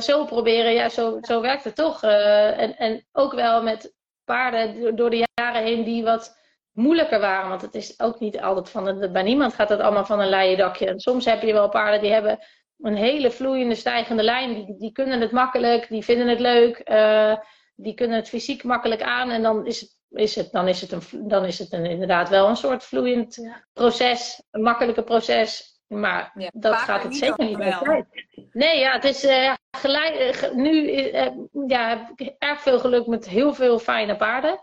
zo 0.02 0.26
proberen. 0.26 0.74
Ja, 0.74 0.90
zo, 0.90 1.18
zo 1.22 1.42
werkt 1.42 1.64
het 1.64 1.76
toch. 1.76 2.04
en, 2.04 2.78
en 2.78 3.06
ook 3.12 3.34
wel 3.34 3.64
met 3.64 3.94
paarden 4.26 4.96
door 4.96 5.10
de 5.10 5.28
jaren 5.34 5.64
heen 5.64 5.84
die 5.84 6.04
wat 6.04 6.38
moeilijker 6.72 7.20
waren. 7.20 7.50
Want 7.50 7.62
het 7.62 7.76
is 7.76 8.00
ook 8.00 8.20
niet 8.20 8.42
altijd 8.42 8.70
van, 8.70 9.00
de, 9.00 9.12
bij 9.12 9.24
niemand 9.24 9.54
gaat 9.54 9.70
het 9.70 9.80
allemaal 9.80 10.06
van 10.06 10.20
een 10.20 10.30
leien 10.30 10.58
dakje. 10.58 10.88
En 10.88 11.00
soms 11.00 11.26
heb 11.26 11.42
je 11.42 11.54
wel 11.54 11.70
paarden 11.70 12.02
die 12.02 12.12
hebben 12.12 12.40
een 12.80 12.96
hele 12.96 13.32
vloeiende, 13.32 13.76
stijgende 13.76 14.24
lijn. 14.24 14.54
Die, 14.54 14.78
die 14.78 14.92
kunnen 14.92 15.22
het 15.22 15.32
makkelijk, 15.32 15.88
die 15.90 16.04
vinden 16.04 16.28
het 16.28 16.40
leuk, 16.40 16.82
uh, 16.90 17.38
die 17.76 17.94
kunnen 17.94 18.18
het 18.18 18.30
fysiek 18.30 18.64
makkelijk 18.64 19.02
aan. 19.02 19.30
En 19.30 19.42
dan 19.42 19.66
is 19.66 19.82
het, 19.82 19.98
is 20.10 20.36
het, 20.36 20.52
dan 20.52 20.68
is 20.68 20.82
het, 20.82 20.92
een, 20.92 21.28
dan 21.28 21.46
is 21.46 21.60
het 21.60 21.74
een, 21.74 21.86
inderdaad 21.86 22.30
wel 22.30 22.48
een 22.48 22.56
soort 22.56 22.84
vloeiend 22.84 23.50
proces, 23.74 24.44
een 24.52 24.62
makkelijke 24.62 25.04
proces. 25.04 25.72
Maar 25.88 26.32
ja, 26.36 26.50
dat 26.54 26.76
gaat 26.76 27.04
het 27.04 27.16
zeker 27.16 27.46
niet 27.46 27.60
altijd. 27.60 28.06
Nee, 28.52 28.80
ja, 28.80 28.92
het 28.92 29.04
is 29.04 29.24
uh, 29.24 29.54
gelijk, 29.78 30.42
uh, 30.44 30.52
nu 30.52 30.92
uh, 30.92 31.28
ja, 31.68 31.90
heb 31.90 32.12
ik 32.16 32.36
erg 32.38 32.62
veel 32.62 32.80
geluk 32.80 33.06
met 33.06 33.30
heel 33.30 33.54
veel 33.54 33.80
fijne 33.80 34.16
paarden. 34.16 34.60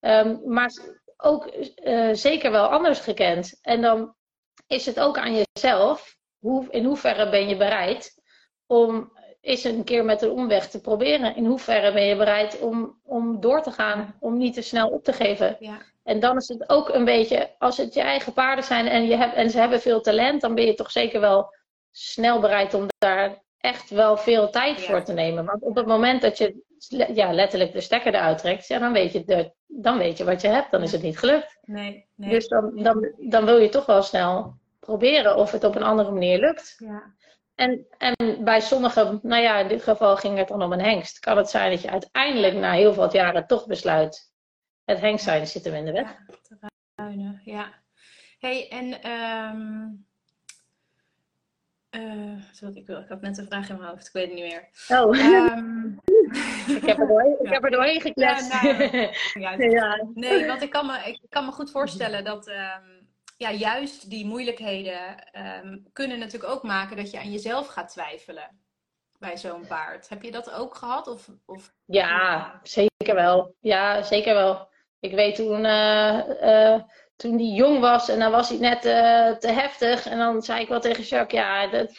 Um, 0.00 0.40
maar 0.44 0.70
ook 1.16 1.52
zeker 2.12 2.50
wel 2.50 2.66
anders 2.66 3.00
gekend. 3.00 3.58
En 3.62 3.80
dan 3.80 4.14
is 4.66 4.86
het 4.86 5.00
ook 5.00 5.18
aan 5.18 5.42
jezelf. 5.42 6.16
Hoe, 6.38 6.70
in 6.70 6.84
hoeverre 6.84 7.30
ben 7.30 7.48
je 7.48 7.56
bereid 7.56 8.22
om 8.66 9.12
eens 9.44 9.64
een 9.64 9.84
keer 9.84 10.04
met 10.04 10.22
een 10.22 10.30
omweg 10.30 10.68
te 10.68 10.80
proberen? 10.80 11.36
In 11.36 11.46
hoeverre 11.46 11.92
ben 11.92 12.04
je 12.04 12.16
bereid 12.16 12.60
om, 12.60 12.98
om 13.04 13.40
door 13.40 13.62
te 13.62 13.70
gaan, 13.70 14.14
om 14.20 14.36
niet 14.36 14.54
te 14.54 14.62
snel 14.62 14.88
op 14.88 15.04
te 15.04 15.12
geven? 15.12 15.56
Ja. 15.60 15.78
En 16.04 16.20
dan 16.20 16.36
is 16.36 16.48
het 16.48 16.68
ook 16.68 16.88
een 16.88 17.04
beetje, 17.04 17.50
als 17.58 17.76
het 17.76 17.94
je 17.94 18.00
eigen 18.00 18.32
paarden 18.32 18.64
zijn 18.64 18.86
en, 18.86 19.06
je 19.06 19.16
hebt, 19.16 19.34
en 19.34 19.50
ze 19.50 19.58
hebben 19.58 19.80
veel 19.80 20.00
talent, 20.00 20.40
dan 20.40 20.54
ben 20.54 20.64
je 20.64 20.74
toch 20.74 20.90
zeker 20.90 21.20
wel 21.20 21.54
snel 21.90 22.40
bereid 22.40 22.74
om 22.74 22.86
daar 22.98 23.42
echt 23.58 23.90
wel 23.90 24.16
veel 24.16 24.50
tijd 24.50 24.80
voor 24.80 25.02
te 25.02 25.12
nemen. 25.12 25.44
Want 25.44 25.62
op 25.62 25.74
het 25.74 25.86
moment 25.86 26.22
dat 26.22 26.38
je 26.38 26.62
ja, 27.14 27.32
letterlijk 27.32 27.72
de 27.72 27.80
stekker 27.80 28.14
eruit 28.14 28.38
trekt, 28.38 28.66
ja, 28.66 28.78
dan, 28.78 28.92
weet 28.92 29.12
je 29.12 29.24
de, 29.24 29.52
dan 29.66 29.98
weet 29.98 30.18
je 30.18 30.24
wat 30.24 30.40
je 30.40 30.48
hebt. 30.48 30.70
Dan 30.70 30.82
is 30.82 30.92
het 30.92 31.02
niet 31.02 31.18
gelukt. 31.18 31.58
Nee, 31.62 32.06
nee. 32.14 32.30
Dus 32.30 32.48
dan, 32.48 32.70
dan, 32.74 33.12
dan 33.18 33.44
wil 33.44 33.56
je 33.56 33.68
toch 33.68 33.86
wel 33.86 34.02
snel 34.02 34.54
proberen 34.80 35.36
of 35.36 35.50
het 35.50 35.64
op 35.64 35.74
een 35.74 35.82
andere 35.82 36.10
manier 36.10 36.38
lukt. 36.38 36.74
Ja. 36.78 37.02
En, 37.54 37.86
en 37.98 38.44
bij 38.44 38.60
sommigen, 38.60 39.18
nou 39.22 39.42
ja, 39.42 39.58
in 39.58 39.68
dit 39.68 39.82
geval 39.82 40.16
ging 40.16 40.38
het 40.38 40.48
dan 40.48 40.62
om 40.62 40.72
een 40.72 40.80
hengst. 40.80 41.18
Kan 41.18 41.36
het 41.36 41.50
zijn 41.50 41.70
dat 41.70 41.82
je 41.82 41.90
uiteindelijk 41.90 42.54
na 42.54 42.72
heel 42.72 42.92
veel 42.92 43.12
jaren 43.12 43.46
toch 43.46 43.66
besluit 43.66 44.32
het 44.84 45.00
Henk 45.00 45.20
zijn 45.20 45.46
zit 45.46 45.64
hem 45.64 45.74
in 45.74 45.84
de 45.84 45.92
weg. 45.92 46.16
Ja, 46.60 46.68
ruinen, 46.94 47.40
ja. 47.44 47.72
hey, 48.38 48.68
en 48.68 49.10
um, 49.10 50.06
uh, 51.90 52.76
ik, 52.76 52.86
wil, 52.86 52.98
ik 52.98 53.08
had 53.08 53.20
net 53.20 53.38
een 53.38 53.46
vraag 53.46 53.68
in 53.68 53.76
mijn 53.76 53.88
hoofd, 53.88 54.06
ik 54.06 54.12
weet 54.12 54.24
het 54.24 54.34
niet 54.34 54.44
meer. 54.44 54.68
Oh. 54.98 55.18
Um, 55.18 56.00
ik 56.80 56.84
heb 56.86 56.98
er 56.98 57.06
doorheen, 57.06 57.36
ik 57.42 57.52
heb 57.52 57.64
er 57.64 57.70
doorheen 57.70 58.00
gekletst. 58.00 58.62
Ja, 58.62 58.72
nou, 59.34 59.70
ja. 59.70 60.06
Nee, 60.14 60.46
want 60.46 60.62
ik 60.62 60.70
kan 60.70 60.86
me, 60.86 60.98
ik 61.04 61.20
kan 61.28 61.44
me 61.44 61.52
goed 61.52 61.70
voorstellen 61.70 62.24
dat 62.24 62.48
um, 62.48 63.03
ja, 63.36 63.52
juist 63.52 64.10
die 64.10 64.26
moeilijkheden 64.26 65.28
kunnen 65.92 66.18
natuurlijk 66.18 66.52
ook 66.52 66.62
maken 66.62 66.96
dat 66.96 67.10
je 67.10 67.18
aan 67.18 67.32
jezelf 67.32 67.66
gaat 67.66 67.88
twijfelen 67.88 68.62
bij 69.18 69.36
zo'n 69.36 69.66
paard. 69.66 70.08
Heb 70.08 70.22
je 70.22 70.30
dat 70.30 70.50
ook 70.50 70.74
gehad? 70.74 71.08
Of, 71.08 71.28
of... 71.46 71.72
Ja, 71.84 72.60
zeker 72.62 73.14
wel. 73.14 73.54
Ja, 73.60 74.02
zeker 74.02 74.34
wel. 74.34 74.68
Ik 75.00 75.14
weet 75.14 75.34
toen, 75.34 75.64
uh, 75.64 76.80
toen 77.16 77.36
die 77.36 77.54
jong 77.54 77.80
was 77.80 78.08
en 78.08 78.18
dan 78.18 78.30
was 78.30 78.48
hij 78.48 78.58
net 78.58 78.84
uh, 78.84 79.30
te 79.38 79.48
heftig. 79.48 80.06
En 80.06 80.18
dan 80.18 80.42
zei 80.42 80.60
ik 80.60 80.68
wel 80.68 80.80
tegen 80.80 81.02
Jacques, 81.02 81.40
ja, 81.40 81.66
dat, 81.66 81.92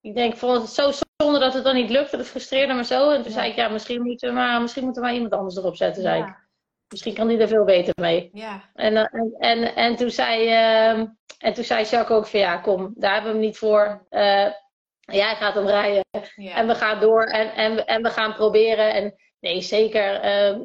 ik 0.00 0.14
denk, 0.14 0.32
ik 0.32 0.38
vond 0.38 0.60
het 0.60 0.70
zo 0.70 0.90
zonde 1.16 1.38
dat 1.38 1.54
het 1.54 1.64
dan 1.64 1.74
niet 1.74 1.90
lukte. 1.90 2.16
Dat 2.16 2.26
frustreerde 2.26 2.74
me 2.74 2.84
zo. 2.84 3.10
En 3.10 3.22
toen 3.22 3.32
zei 3.32 3.50
ik, 3.50 3.56
ja, 3.56 3.68
misschien 3.68 4.02
moeten 4.02 4.28
we 4.28 4.34
maar, 4.34 4.60
misschien 4.60 4.84
moeten 4.84 5.02
we 5.02 5.08
maar 5.08 5.16
iemand 5.16 5.34
anders 5.34 5.56
erop 5.56 5.76
zetten, 5.76 6.02
zei 6.02 6.22
ik. 6.22 6.45
Misschien 6.88 7.14
kan 7.14 7.28
die 7.28 7.38
er 7.38 7.48
veel 7.48 7.64
beter 7.64 7.94
mee. 8.00 8.30
Ja. 8.32 8.70
En, 8.74 8.96
en, 8.96 9.34
en, 9.38 9.74
en, 9.74 9.96
toen 9.96 10.10
zei, 10.10 10.48
ehm, 10.48 11.06
en 11.38 11.54
toen 11.54 11.64
zei 11.64 11.84
Jacques 11.84 12.18
ook 12.18 12.26
van, 12.26 12.40
ja, 12.40 12.56
kom, 12.56 12.92
daar 12.96 13.12
hebben 13.12 13.30
we 13.30 13.36
hem 13.36 13.46
niet 13.46 13.58
voor. 13.58 14.06
jij 15.00 15.34
gaat 15.36 15.54
hem 15.54 15.66
rijden. 15.66 16.04
Ja. 16.36 16.54
En 16.54 16.66
we 16.66 16.74
gaan 16.74 17.00
door 17.00 17.24
en, 17.24 17.54
en, 17.54 17.86
en 17.86 18.02
we 18.02 18.10
gaan 18.10 18.34
proberen. 18.34 18.94
En 18.94 19.14
nee, 19.40 19.60
zeker 19.60 20.20
ehm, 20.20 20.60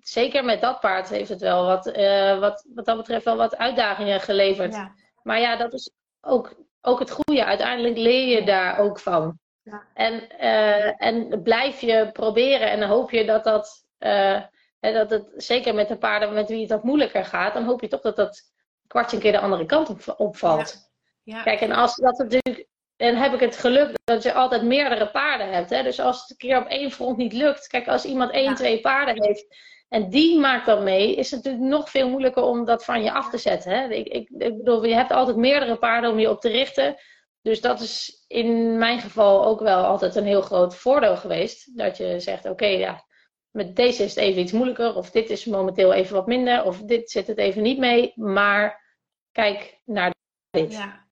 zeker 0.00 0.44
met 0.44 0.60
dat 0.60 0.80
paard 0.80 1.08
heeft 1.08 1.28
het 1.28 1.40
wel 1.40 1.66
wat, 1.66 1.86
uh, 1.86 2.38
wat, 2.38 2.66
wat 2.74 2.84
dat 2.84 2.96
betreft 2.96 3.24
wel 3.24 3.36
wat 3.36 3.56
uitdagingen 3.56 4.20
geleverd. 4.20 4.74
Ja. 4.74 4.94
Maar 5.22 5.40
ja, 5.40 5.56
dat 5.56 5.72
is 5.72 5.90
ook, 6.20 6.54
ook 6.80 6.98
het 6.98 7.10
goede. 7.10 7.44
Uiteindelijk 7.44 7.96
leer 7.96 8.38
je 8.38 8.44
daar 8.44 8.78
ook 8.78 8.98
van. 8.98 9.38
Ja. 9.62 9.86
En, 9.94 10.28
uh, 10.40 11.02
en 11.02 11.42
blijf 11.42 11.80
je 11.80 12.10
proberen 12.12 12.70
en 12.70 12.80
dan 12.80 12.88
hoop 12.88 13.10
je 13.10 13.24
dat 13.24 13.44
dat, 13.44 13.84
uh, 13.98 14.42
dat 14.80 15.10
het, 15.10 15.32
zeker 15.36 15.74
met 15.74 15.88
de 15.88 15.98
paarden 15.98 16.32
met 16.32 16.48
wie 16.48 16.60
het 16.60 16.70
wat 16.70 16.82
moeilijker 16.82 17.24
gaat, 17.24 17.54
dan 17.54 17.64
hoop 17.64 17.80
je 17.80 17.88
toch 17.88 18.00
dat 18.00 18.16
dat 18.16 18.42
kwartje 18.86 19.16
een 19.16 19.22
keer 19.22 19.32
de 19.32 19.40
andere 19.40 19.66
kant 19.66 19.88
op, 19.88 20.14
opvalt. 20.16 20.90
Ja. 21.22 21.42
Kijk, 21.42 21.60
en 21.60 21.72
als 21.72 21.96
dat 21.96 22.18
natuurlijk 22.18 22.68
en 22.98 23.16
heb 23.16 23.32
ik 23.32 23.40
het 23.40 23.56
geluk 23.56 23.94
dat 24.04 24.22
je 24.22 24.32
altijd 24.32 24.62
meerdere 24.62 25.10
paarden 25.10 25.52
hebt. 25.52 25.70
Hè? 25.70 25.82
Dus 25.82 26.00
als 26.00 26.20
het 26.20 26.30
een 26.30 26.36
keer 26.36 26.58
op 26.58 26.66
één 26.66 26.90
front 26.90 27.16
niet 27.16 27.32
lukt. 27.32 27.66
Kijk, 27.66 27.88
als 27.88 28.04
iemand 28.04 28.30
één, 28.30 28.54
twee 28.54 28.80
paarden 28.80 29.24
heeft 29.24 29.46
en 29.88 30.10
die 30.10 30.38
maakt 30.38 30.66
dan 30.66 30.82
mee, 30.82 31.14
is 31.14 31.30
het 31.30 31.44
natuurlijk 31.44 31.70
nog 31.70 31.90
veel 31.90 32.08
moeilijker 32.08 32.42
om 32.42 32.64
dat 32.64 32.84
van 32.84 33.02
je 33.02 33.12
af 33.12 33.30
te 33.30 33.38
zetten. 33.38 33.72
Hè? 33.72 33.88
Ik, 33.88 34.06
ik, 34.06 34.28
ik 34.28 34.56
bedoel, 34.56 34.84
je 34.84 34.94
hebt 34.94 35.10
altijd 35.10 35.36
meerdere 35.36 35.76
paarden 35.76 36.10
om 36.10 36.18
je 36.18 36.30
op 36.30 36.40
te 36.40 36.48
richten. 36.48 36.96
Dus 37.42 37.60
dat 37.60 37.80
is 37.80 38.24
in 38.26 38.78
mijn 38.78 39.00
geval 39.00 39.44
ook 39.44 39.60
wel 39.60 39.84
altijd 39.84 40.16
een 40.16 40.26
heel 40.26 40.42
groot 40.42 40.76
voordeel 40.76 41.16
geweest. 41.16 41.76
Dat 41.76 41.96
je 41.96 42.20
zegt, 42.20 42.48
oké, 42.48 42.66
ja, 42.66 43.04
met 43.50 43.76
deze 43.76 44.04
is 44.04 44.14
het 44.14 44.24
even 44.24 44.42
iets 44.42 44.52
moeilijker. 44.52 44.94
Of 44.94 45.10
dit 45.10 45.30
is 45.30 45.44
momenteel 45.44 45.92
even 45.92 46.14
wat 46.14 46.26
minder. 46.26 46.64
Of 46.64 46.82
dit 46.82 47.10
zit 47.10 47.26
het 47.26 47.38
even 47.38 47.62
niet 47.62 47.78
mee. 47.78 48.12
Maar 48.14 48.96
kijk 49.32 49.80
naar 49.84 50.14
dit. 50.50 50.72
Ja, 50.72 51.08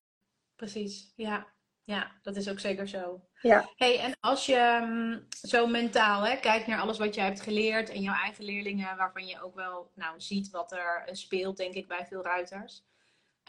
precies. 0.56 1.14
Ja, 1.16 1.54
ja, 1.84 2.12
dat 2.22 2.36
is 2.36 2.50
ook 2.50 2.60
zeker 2.60 2.88
zo. 2.88 3.22
Ja. 3.42 3.70
Hey, 3.76 4.00
en 4.00 4.16
als 4.20 4.46
je 4.46 4.80
um, 4.82 5.28
zo 5.30 5.68
mentaal 5.68 6.26
hè, 6.26 6.36
kijkt 6.36 6.68
naar 6.68 6.80
alles 6.80 6.98
wat 6.98 7.16
je 7.16 7.22
hebt 7.22 7.42
geleerd 7.42 7.90
en 7.90 8.02
jouw 8.02 8.16
eigen 8.16 8.44
leerlingen, 8.44 8.98
waarvan 8.98 9.26
je 9.26 9.42
ook 9.42 9.56
wel 9.56 9.92
nou, 9.96 10.22
ziet 10.22 10.50
wat 10.50 10.72
er 10.72 11.04
eh, 11.06 11.14
speelt, 11.14 11.58
denk 11.58 11.74
ik, 11.74 11.88
bij 11.88 12.06
veel 12.06 12.24
ruiters. 12.24 12.84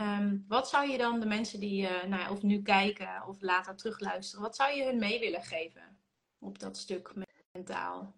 Um, 0.00 0.44
wat 0.48 0.68
zou 0.68 0.90
je 0.90 0.98
dan 0.98 1.20
de 1.20 1.26
mensen 1.26 1.60
die 1.60 1.82
uh, 1.82 2.04
nou, 2.04 2.30
of 2.30 2.42
nu 2.42 2.62
kijken 2.62 3.26
of 3.26 3.40
later 3.40 3.76
terugluisteren, 3.76 4.44
wat 4.44 4.56
zou 4.56 4.74
je 4.74 4.84
hun 4.84 4.98
mee 4.98 5.20
willen 5.20 5.42
geven 5.42 5.98
op 6.38 6.58
dat 6.58 6.76
stuk 6.76 7.12
mentaal? 7.52 8.14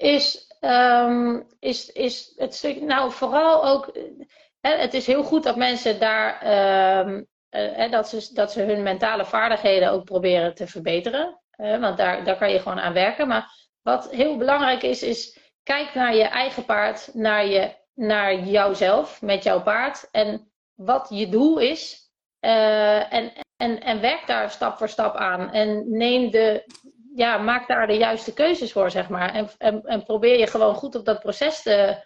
Is, 0.00 0.54
um, 0.60 1.46
is, 1.58 1.92
is 1.92 2.32
het 2.36 2.54
stuk, 2.54 2.80
nou 2.80 3.12
vooral 3.12 3.66
ook, 3.66 3.86
eh, 3.86 4.02
hè, 4.60 4.76
het 4.76 4.94
is 4.94 5.06
heel 5.06 5.22
goed 5.22 5.42
dat 5.42 5.56
mensen 5.56 6.00
daar 6.00 6.44
uh, 7.50 7.90
dat, 7.90 8.08
ze, 8.08 8.30
dat 8.34 8.52
ze 8.52 8.62
hun 8.62 8.82
mentale 8.82 9.24
vaardigheden 9.24 9.90
ook 9.90 10.04
proberen 10.04 10.54
te 10.54 10.66
verbeteren. 10.66 11.40
Want 11.56 11.96
daar, 11.96 12.24
daar 12.24 12.36
kan 12.36 12.50
je 12.50 12.58
gewoon 12.58 12.80
aan 12.80 12.92
werken. 12.92 13.28
Maar 13.28 13.50
wat 13.82 14.10
heel 14.10 14.36
belangrijk 14.36 14.82
is, 14.82 15.02
is 15.02 15.38
kijk 15.62 15.94
naar 15.94 16.14
je 16.14 16.24
eigen 16.24 16.64
paard, 16.64 17.10
naar, 17.14 17.46
je, 17.46 17.74
naar 17.94 18.34
jouzelf 18.34 19.22
met 19.22 19.42
jouw 19.42 19.62
paard. 19.62 20.08
En 20.10 20.52
wat 20.74 21.06
je 21.10 21.28
doel 21.28 21.58
is. 21.58 22.10
Uh, 22.40 23.12
en, 23.12 23.32
en, 23.56 23.80
en 23.80 24.00
werk 24.00 24.26
daar 24.26 24.50
stap 24.50 24.76
voor 24.76 24.88
stap 24.88 25.16
aan. 25.16 25.52
En 25.52 25.84
neem 25.96 26.30
de, 26.30 26.64
ja, 27.14 27.38
maak 27.38 27.68
daar 27.68 27.86
de 27.86 27.96
juiste 27.96 28.32
keuzes 28.32 28.72
voor, 28.72 28.90
zeg 28.90 29.08
maar. 29.08 29.34
En, 29.34 29.48
en, 29.58 29.82
en 29.82 30.04
probeer 30.04 30.38
je 30.38 30.46
gewoon 30.46 30.74
goed 30.74 30.94
op 30.94 31.04
dat 31.04 31.20
proces 31.20 31.62
te, 31.62 32.04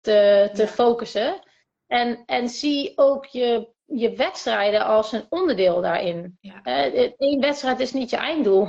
te, 0.00 0.50
te 0.52 0.62
ja. 0.62 0.68
focussen. 0.68 1.40
En, 1.86 2.22
en 2.26 2.48
zie 2.48 2.92
ook 2.98 3.26
je 3.26 3.72
je 3.86 4.16
wedstrijden 4.16 4.84
als 4.84 5.12
een 5.12 5.26
onderdeel 5.28 5.80
daarin. 5.80 6.38
Ja. 6.40 6.60
Eén 7.16 7.40
wedstrijd 7.40 7.80
is 7.80 7.92
niet 7.92 8.10
je 8.10 8.16
einddoel. 8.16 8.68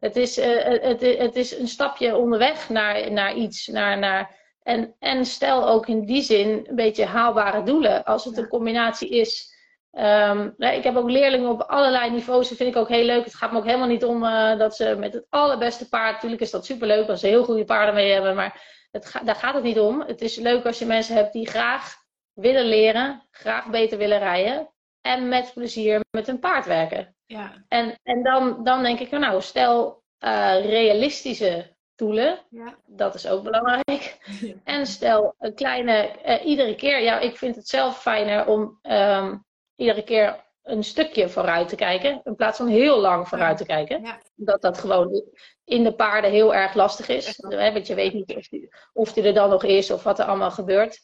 Het, 0.00 0.16
is, 0.16 0.38
uh, 0.38 0.62
het, 0.64 1.00
het 1.00 1.36
is 1.36 1.58
een 1.58 1.68
stapje 1.68 2.16
onderweg 2.16 2.68
naar, 2.68 3.12
naar 3.12 3.34
iets. 3.34 3.66
Naar, 3.66 3.98
naar, 3.98 4.36
en, 4.62 4.94
en 4.98 5.24
stel 5.24 5.68
ook 5.68 5.86
in 5.86 6.04
die 6.04 6.22
zin 6.22 6.66
een 6.68 6.74
beetje 6.74 7.04
haalbare 7.04 7.62
doelen. 7.62 8.04
Als 8.04 8.24
het 8.24 8.36
ja. 8.36 8.42
een 8.42 8.48
combinatie 8.48 9.08
is. 9.08 9.52
Um, 9.98 10.54
ik 10.58 10.84
heb 10.84 10.96
ook 10.96 11.10
leerlingen 11.10 11.50
op 11.50 11.60
allerlei 11.60 12.10
niveaus. 12.10 12.48
Dat 12.48 12.56
vind 12.56 12.70
ik 12.74 12.76
ook 12.76 12.88
heel 12.88 13.04
leuk. 13.04 13.24
Het 13.24 13.34
gaat 13.34 13.52
me 13.52 13.58
ook 13.58 13.64
helemaal 13.64 13.88
niet 13.88 14.04
om 14.04 14.24
uh, 14.24 14.58
dat 14.58 14.76
ze 14.76 14.96
met 14.98 15.12
het 15.12 15.26
allerbeste 15.28 15.88
paard. 15.88 16.12
Natuurlijk 16.12 16.42
is 16.42 16.50
dat 16.50 16.66
superleuk 16.66 17.08
als 17.08 17.20
ze 17.20 17.26
heel 17.26 17.44
goede 17.44 17.64
paarden 17.64 17.94
mee 17.94 18.12
hebben. 18.12 18.34
Maar 18.34 18.86
het 18.90 19.06
ga, 19.06 19.20
daar 19.20 19.34
gaat 19.34 19.54
het 19.54 19.62
niet 19.62 19.80
om. 19.80 20.00
Het 20.00 20.20
is 20.20 20.36
leuk 20.36 20.66
als 20.66 20.78
je 20.78 20.86
mensen 20.86 21.14
hebt 21.14 21.32
die 21.32 21.48
graag 21.48 21.94
willen 22.32 22.64
leren, 22.64 23.22
graag 23.30 23.66
beter 23.66 23.98
willen 23.98 24.18
rijden. 24.18 24.68
en 25.06 25.28
met 25.28 25.50
plezier 25.54 26.00
met 26.10 26.28
een 26.28 26.38
paard 26.38 26.66
werken. 26.66 27.16
Ja. 27.26 27.64
En, 27.68 27.98
en 28.02 28.22
dan, 28.22 28.64
dan 28.64 28.82
denk 28.82 29.00
ik, 29.00 29.10
nou, 29.10 29.42
stel 29.42 30.02
uh, 30.24 30.64
realistische 30.64 31.76
doelen. 31.94 32.38
Ja. 32.50 32.74
Dat 32.86 33.14
is 33.14 33.28
ook 33.28 33.42
belangrijk. 33.42 34.16
En 34.64 34.86
stel 34.86 35.34
een 35.38 35.54
kleine, 35.54 36.10
uh, 36.26 36.46
iedere 36.46 36.74
keer, 36.74 37.00
ja, 37.02 37.18
ik 37.18 37.36
vind 37.36 37.56
het 37.56 37.68
zelf 37.68 38.00
fijner 38.00 38.46
om 38.46 38.78
um, 38.82 39.44
iedere 39.76 40.02
keer 40.02 40.44
een 40.62 40.84
stukje 40.84 41.28
vooruit 41.28 41.68
te 41.68 41.76
kijken, 41.76 42.20
in 42.24 42.34
plaats 42.34 42.56
van 42.56 42.66
heel 42.66 43.00
lang 43.00 43.28
vooruit 43.28 43.56
te 43.56 43.66
kijken. 43.66 44.02
Ja. 44.02 44.20
Dat 44.34 44.62
dat 44.62 44.78
gewoon 44.78 45.22
in 45.64 45.84
de 45.84 45.94
paarden 45.94 46.30
heel 46.30 46.54
erg 46.54 46.74
lastig 46.74 47.08
is. 47.08 47.38
Hè, 47.48 47.72
want 47.72 47.86
je 47.86 47.94
weet 47.94 48.12
niet 48.12 48.36
of 48.36 48.48
die, 48.48 48.68
of 48.92 49.12
die 49.12 49.24
er 49.24 49.34
dan 49.34 49.50
nog 49.50 49.64
is 49.64 49.90
of 49.90 50.02
wat 50.02 50.18
er 50.18 50.24
allemaal 50.24 50.50
gebeurt. 50.50 51.00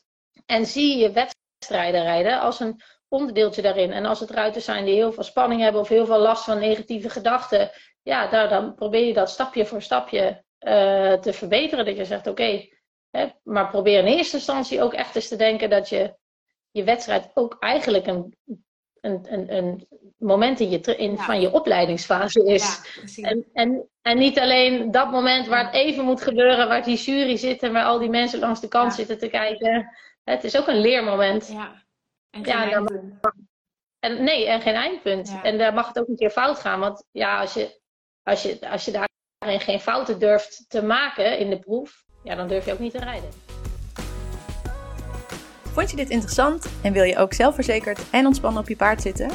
En 0.47 0.67
zie 0.67 0.99
je 0.99 1.13
wedstrijden 1.13 2.03
rijden 2.03 2.41
als 2.41 2.61
een 2.61 2.81
onderdeeltje 3.09 3.63
daarin. 3.63 3.93
En 3.93 4.07
als 4.07 4.21
het 4.21 4.31
ruiters 4.31 4.65
zijn 4.65 4.85
die 4.85 4.95
heel 4.95 5.13
veel 5.13 5.23
spanning 5.23 5.61
hebben 5.61 5.81
of 5.81 5.89
heel 5.89 6.07
veel 6.07 6.19
last 6.19 6.45
van 6.45 6.59
negatieve 6.59 7.11
gedachten, 7.11 7.71
ja, 8.03 8.27
daar, 8.27 8.49
dan 8.49 8.75
probeer 8.75 9.07
je 9.07 9.15
dat 9.15 9.31
stapje 9.31 9.67
voor 9.67 9.83
stapje 9.83 10.45
uh, 10.61 11.13
te 11.13 11.33
verbeteren. 11.33 11.85
Dat 11.85 11.97
je 11.97 12.05
zegt, 12.05 12.27
oké, 12.27 12.43
okay, 13.11 13.39
maar 13.43 13.69
probeer 13.69 13.99
in 13.99 14.07
eerste 14.07 14.37
instantie 14.37 14.83
ook 14.83 14.95
echt 14.95 15.15
eens 15.15 15.29
te 15.29 15.37
denken 15.37 15.71
dat 15.71 15.89
je 15.89 16.15
je 16.71 16.85
wedstrijd 16.85 17.31
ook 17.35 17.57
eigenlijk 17.61 18.07
een, 18.07 18.37
een, 19.01 19.27
een, 19.33 19.57
een 19.57 19.87
moment 20.19 20.61
in 20.61 20.71
je, 20.71 20.97
in, 20.97 21.11
Ja. 21.11 21.17
van 21.25 21.41
je 21.41 21.53
opleidingsfase 21.53 22.45
is. 22.45 22.81
Ja. 23.15 23.29
En, 23.29 23.47
en, 23.53 23.89
en 24.03 24.19
niet 24.19 24.39
alleen 24.39 24.91
dat 24.91 25.11
moment 25.11 25.47
waar 25.47 25.65
het 25.65 25.75
even 25.75 26.05
moet 26.05 26.23
gebeuren, 26.23 26.69
waar 26.69 26.85
die 26.85 26.97
jury 26.97 27.37
zit 27.37 27.63
en 27.63 27.73
waar 27.73 27.85
al 27.85 27.99
die 27.99 28.09
mensen 28.11 28.39
langs 28.39 28.61
de 28.61 28.69
kant 28.69 28.91
Ja. 28.91 28.97
zitten 28.97 29.19
te 29.19 29.29
kijken. 29.29 29.89
Het 30.25 30.45
is 30.45 30.57
ook 30.59 30.67
een 30.69 30.81
leermoment. 30.81 31.49
ja. 31.53 31.83
En 32.31 32.43
Ja, 32.45 32.61
geen 32.61 32.71
dan- 32.71 32.87
eindpunt. 32.89 33.21
En 33.99 34.25
nee, 34.25 34.47
en 34.47 34.61
geen 34.61 34.75
eindpunt. 34.75 35.39
En 35.43 35.59
daar 35.59 35.75
mag 35.75 35.89
het 35.89 35.99
ook 35.99 36.09
een 36.09 36.17
keer 36.17 36.31
fout 36.31 36.59
gaan. 36.59 36.81
Want 36.81 37.05
ja, 37.11 37.41
als 37.41 37.55
je, 37.55 37.81
als 38.23 38.43
je, 38.43 38.71
als 38.71 38.85
je 38.85 38.91
daarin 39.39 39.61
geen 39.61 39.81
fouten 39.81 40.19
durft 40.19 40.65
te 40.69 40.83
maken 40.83 41.39
in 41.39 41.51
de 41.51 41.59
proef, 41.59 42.05
ja, 42.25 42.35
dan 42.35 42.49
durf 42.49 42.65
je 42.67 42.73
ook 42.73 42.79
niet 42.79 42.93
te 42.93 42.99
rijden. 42.99 43.29
Vond 45.73 45.91
je 45.91 45.97
dit 45.97 46.11
interessant 46.11 46.67
en 46.83 46.93
wil 46.93 47.03
je 47.03 47.17
ook 47.17 47.33
zelfverzekerd 47.33 48.01
en 48.11 48.27
ontspannen 48.27 48.63
op 48.63 48.69
je 48.69 48.77
paard 48.77 49.03
zitten? 49.03 49.31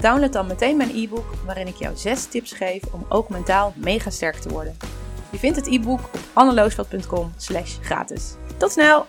Download 0.00 0.32
dan 0.32 0.46
meteen 0.46 0.76
mijn 0.76 0.96
e-book 0.96 1.34
waarin 1.44 1.66
ik 1.66 1.76
jou 1.76 1.96
6 1.96 2.24
tips 2.24 2.52
geef 2.52 2.82
om 2.92 3.06
ook 3.08 3.28
mentaal 3.28 3.72
mega 3.76 4.10
sterk 4.10 4.36
te 4.36 4.48
worden. 4.48 4.76
Je 5.30 5.38
vindt 5.38 5.56
het 5.56 5.66
e-book 5.66 6.00
op 6.00 6.20
anneloosveld.com 6.32 7.32
slash 7.36 7.76
gratis. 7.80 8.34
Tot 8.56 8.72
snel! 8.72 9.06